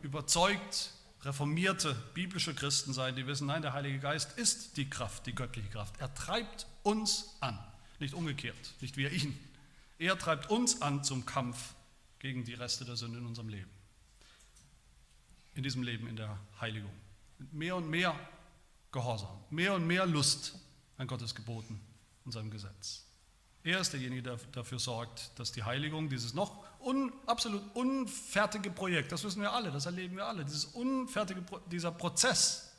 überzeugt 0.02 0.92
reformierte 1.24 1.94
biblische 2.14 2.56
Christen 2.56 2.94
sein, 2.94 3.16
die 3.16 3.28
wissen, 3.28 3.48
nein, 3.48 3.62
der 3.62 3.74
Heilige 3.74 4.00
Geist 4.00 4.38
ist 4.38 4.78
die 4.78 4.90
Kraft, 4.90 5.26
die 5.26 5.36
göttliche 5.36 5.68
Kraft. 5.68 6.00
Er 6.00 6.14
treibt 6.14 6.66
uns 6.84 7.36
an, 7.42 7.60
nicht 8.00 8.14
umgekehrt, 8.14 8.74
nicht 8.80 8.96
wir 8.96 9.12
ihn. 9.12 9.38
Er 9.98 10.18
treibt 10.18 10.50
uns 10.50 10.82
an 10.82 11.04
zum 11.04 11.26
Kampf 11.26 11.74
gegen 12.20 12.46
die 12.46 12.54
Reste 12.54 12.86
der 12.86 12.96
Sünde 12.96 13.20
in 13.20 13.26
unserem 13.26 13.50
Leben. 13.50 13.70
In 15.56 15.64
diesem 15.64 15.84
Leben 15.84 16.08
in 16.08 16.16
der 16.16 16.40
Heiligung. 16.62 16.92
Mit 17.40 17.54
mehr 17.54 17.76
und 17.76 17.90
mehr 17.90 18.16
Gehorsam, 18.92 19.44
mehr 19.50 19.74
und 19.74 19.86
mehr 19.88 20.06
Lust 20.06 20.56
an 20.98 21.08
Gottes 21.08 21.34
Geboten 21.36 21.80
und 22.26 22.32
seinem 22.32 22.52
Gesetz. 22.52 23.06
Er 23.64 23.80
ist 23.80 23.92
derjenige, 23.92 24.24
der 24.24 24.38
dafür 24.52 24.80
sorgt, 24.80 25.38
dass 25.38 25.52
die 25.52 25.64
Heiligung, 25.64 26.10
dieses 26.10 26.34
noch 26.34 26.64
un, 26.80 27.12
absolut 27.26 27.64
unfertige 27.76 28.72
Projekt, 28.72 29.12
das 29.12 29.24
wissen 29.24 29.42
wir 29.42 29.52
alle, 29.52 29.72
das 29.72 29.86
erleben 29.86 30.16
wir 30.16 30.26
alle, 30.26 30.46
dieses 30.46 30.66
unfertige, 30.66 31.44
dieser 31.70 31.92
Prozess 31.92 32.70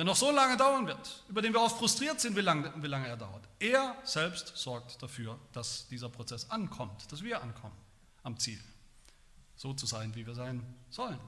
der 0.00 0.06
noch 0.06 0.16
so 0.16 0.30
lange 0.30 0.56
dauern 0.56 0.86
wird, 0.86 1.24
über 1.28 1.42
den 1.42 1.52
wir 1.52 1.60
oft 1.60 1.76
frustriert 1.76 2.18
sind, 2.22 2.34
wie 2.34 2.40
lange, 2.40 2.72
wie 2.76 2.86
lange 2.86 3.06
er 3.06 3.18
dauert. 3.18 3.46
Er 3.58 3.94
selbst 4.02 4.56
sorgt 4.56 5.02
dafür, 5.02 5.38
dass 5.52 5.88
dieser 5.88 6.08
Prozess 6.08 6.50
ankommt, 6.50 7.12
dass 7.12 7.22
wir 7.22 7.42
ankommen 7.42 7.76
am 8.22 8.38
Ziel, 8.38 8.58
so 9.56 9.74
zu 9.74 9.84
sein, 9.84 10.14
wie 10.14 10.26
wir 10.26 10.34
sein 10.34 10.64
sollen. 10.88 11.20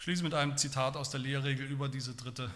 Ich 0.00 0.04
schließe 0.04 0.22
mit 0.22 0.32
einem 0.32 0.56
Zitat 0.56 0.96
aus 0.96 1.10
der 1.10 1.20
Lehrregel 1.20 1.66
über 1.66 1.86
diese 1.90 2.14
dritte 2.14 2.50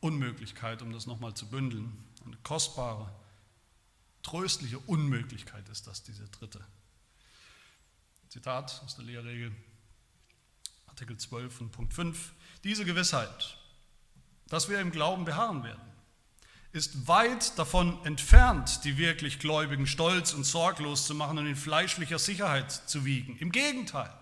Unmöglichkeit, 0.00 0.82
um 0.82 0.92
das 0.92 1.06
nochmal 1.06 1.32
zu 1.32 1.48
bündeln. 1.48 1.96
Eine 2.26 2.36
kostbare, 2.42 3.10
tröstliche 4.22 4.78
Unmöglichkeit 4.80 5.66
ist 5.70 5.86
das, 5.86 6.02
diese 6.02 6.28
dritte. 6.28 6.60
Zitat 8.28 8.82
aus 8.84 8.94
der 8.94 9.06
Lehrregel, 9.06 9.52
Artikel 10.84 11.16
12 11.16 11.62
und 11.62 11.72
Punkt 11.72 11.94
5. 11.94 12.34
Diese 12.62 12.84
Gewissheit, 12.84 13.56
dass 14.48 14.68
wir 14.68 14.80
im 14.80 14.90
Glauben 14.90 15.24
beharren 15.24 15.64
werden, 15.64 15.80
ist 16.72 17.08
weit 17.08 17.58
davon 17.58 18.04
entfernt, 18.04 18.84
die 18.84 18.98
wirklich 18.98 19.38
Gläubigen 19.38 19.86
stolz 19.86 20.34
und 20.34 20.44
sorglos 20.44 21.06
zu 21.06 21.14
machen 21.14 21.38
und 21.38 21.46
in 21.46 21.56
fleischlicher 21.56 22.18
Sicherheit 22.18 22.70
zu 22.70 23.06
wiegen. 23.06 23.34
Im 23.38 23.50
Gegenteil, 23.50 24.12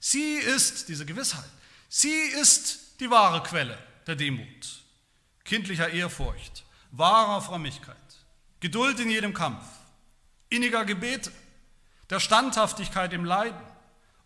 sie 0.00 0.34
ist, 0.34 0.88
diese 0.88 1.06
Gewissheit, 1.06 1.48
sie 1.88 2.20
ist 2.40 3.00
die 3.00 3.10
wahre 3.10 3.42
Quelle 3.42 3.78
der 4.06 4.16
Demut, 4.16 4.82
kindlicher 5.44 5.90
Ehrfurcht, 5.90 6.64
wahrer 6.90 7.42
Frömmigkeit, 7.42 7.96
Geduld 8.60 8.98
in 9.00 9.10
jedem 9.10 9.34
Kampf, 9.34 9.64
inniger 10.48 10.84
Gebete, 10.84 11.30
der 12.10 12.20
Standhaftigkeit 12.20 13.12
im 13.12 13.24
Leiden, 13.24 13.60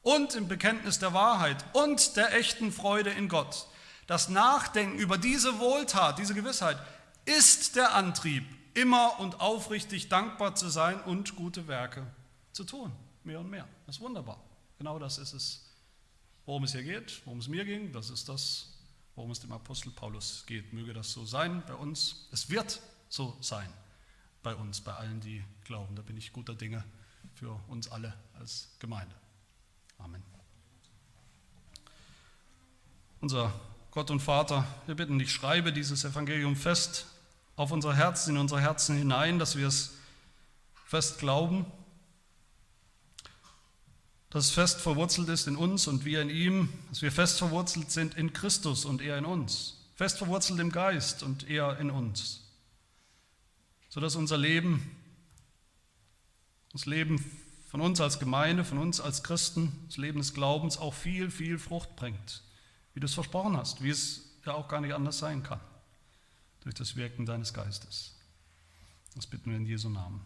und 0.02 0.34
im 0.34 0.48
Bekenntnis 0.48 0.98
der 0.98 1.14
Wahrheit 1.14 1.64
und 1.72 2.16
der 2.16 2.34
echten 2.34 2.72
Freude 2.72 3.10
in 3.10 3.28
Gott. 3.28 3.66
Das 4.06 4.28
Nachdenken 4.28 4.98
über 4.98 5.16
diese 5.16 5.58
Wohltat, 5.60 6.18
diese 6.18 6.34
Gewissheit, 6.34 6.76
ist 7.24 7.76
der 7.76 7.94
Antrieb, 7.94 8.44
immer 8.74 9.20
und 9.20 9.40
aufrichtig 9.40 10.08
dankbar 10.08 10.54
zu 10.54 10.68
sein 10.68 11.00
und 11.02 11.36
gute 11.36 11.68
Werke 11.68 12.04
zu 12.52 12.64
tun. 12.64 12.92
Mehr 13.22 13.38
und 13.38 13.48
mehr. 13.48 13.68
Das 13.86 13.96
ist 13.96 14.02
wunderbar. 14.02 14.38
Genau 14.82 14.98
das 14.98 15.18
ist 15.18 15.32
es, 15.32 15.60
worum 16.44 16.64
es 16.64 16.72
hier 16.72 16.82
geht, 16.82 17.22
worum 17.24 17.38
es 17.38 17.46
mir 17.46 17.64
ging. 17.64 17.92
Das 17.92 18.10
ist 18.10 18.28
das, 18.28 18.66
worum 19.14 19.30
es 19.30 19.38
dem 19.38 19.52
Apostel 19.52 19.92
Paulus 19.92 20.42
geht. 20.44 20.72
Möge 20.72 20.92
das 20.92 21.12
so 21.12 21.24
sein 21.24 21.62
bei 21.68 21.74
uns. 21.74 22.26
Es 22.32 22.50
wird 22.50 22.82
so 23.08 23.36
sein 23.40 23.72
bei 24.42 24.56
uns, 24.56 24.80
bei 24.80 24.92
allen, 24.92 25.20
die 25.20 25.44
glauben. 25.62 25.94
Da 25.94 26.02
bin 26.02 26.16
ich 26.16 26.32
guter 26.32 26.56
Dinge 26.56 26.82
für 27.36 27.52
uns 27.68 27.92
alle 27.92 28.12
als 28.40 28.70
Gemeinde. 28.80 29.14
Amen. 29.98 30.20
Unser 33.20 33.52
Gott 33.92 34.10
und 34.10 34.18
Vater, 34.18 34.66
wir 34.86 34.96
bitten 34.96 35.16
dich, 35.16 35.30
schreibe 35.30 35.72
dieses 35.72 36.02
Evangelium 36.02 36.56
fest 36.56 37.06
auf 37.54 37.70
unser 37.70 37.94
Herz, 37.94 38.26
in 38.26 38.36
unsere 38.36 38.60
Herzen 38.60 38.96
hinein, 38.96 39.38
dass 39.38 39.56
wir 39.56 39.68
es 39.68 39.92
fest 40.86 41.20
glauben, 41.20 41.66
dass 44.32 44.46
es 44.46 44.50
fest 44.52 44.80
verwurzelt 44.80 45.28
ist 45.28 45.46
in 45.46 45.56
uns 45.56 45.86
und 45.86 46.06
wir 46.06 46.22
in 46.22 46.30
ihm, 46.30 46.70
dass 46.88 47.02
wir 47.02 47.12
fest 47.12 47.38
verwurzelt 47.38 47.90
sind 47.90 48.14
in 48.14 48.32
Christus 48.32 48.86
und 48.86 49.02
er 49.02 49.18
in 49.18 49.26
uns, 49.26 49.76
fest 49.94 50.16
verwurzelt 50.16 50.58
im 50.58 50.72
Geist 50.72 51.22
und 51.22 51.50
er 51.50 51.78
in 51.78 51.90
uns, 51.90 52.40
sodass 53.90 54.16
unser 54.16 54.38
Leben, 54.38 54.96
das 56.72 56.86
Leben 56.86 57.22
von 57.66 57.82
uns 57.82 58.00
als 58.00 58.18
Gemeinde, 58.18 58.64
von 58.64 58.78
uns 58.78 59.02
als 59.02 59.22
Christen, 59.22 59.70
das 59.86 59.98
Leben 59.98 60.16
des 60.16 60.32
Glaubens 60.32 60.78
auch 60.78 60.94
viel, 60.94 61.30
viel 61.30 61.58
Frucht 61.58 61.94
bringt, 61.94 62.42
wie 62.94 63.00
du 63.00 63.04
es 63.04 63.12
versprochen 63.12 63.58
hast, 63.58 63.82
wie 63.82 63.90
es 63.90 64.30
ja 64.46 64.54
auch 64.54 64.66
gar 64.66 64.80
nicht 64.80 64.94
anders 64.94 65.18
sein 65.18 65.42
kann, 65.42 65.60
durch 66.60 66.74
das 66.74 66.96
Wirken 66.96 67.26
deines 67.26 67.52
Geistes. 67.52 68.14
Das 69.14 69.26
bitten 69.26 69.50
wir 69.50 69.58
in 69.58 69.66
Jesu 69.66 69.90
Namen. 69.90 70.22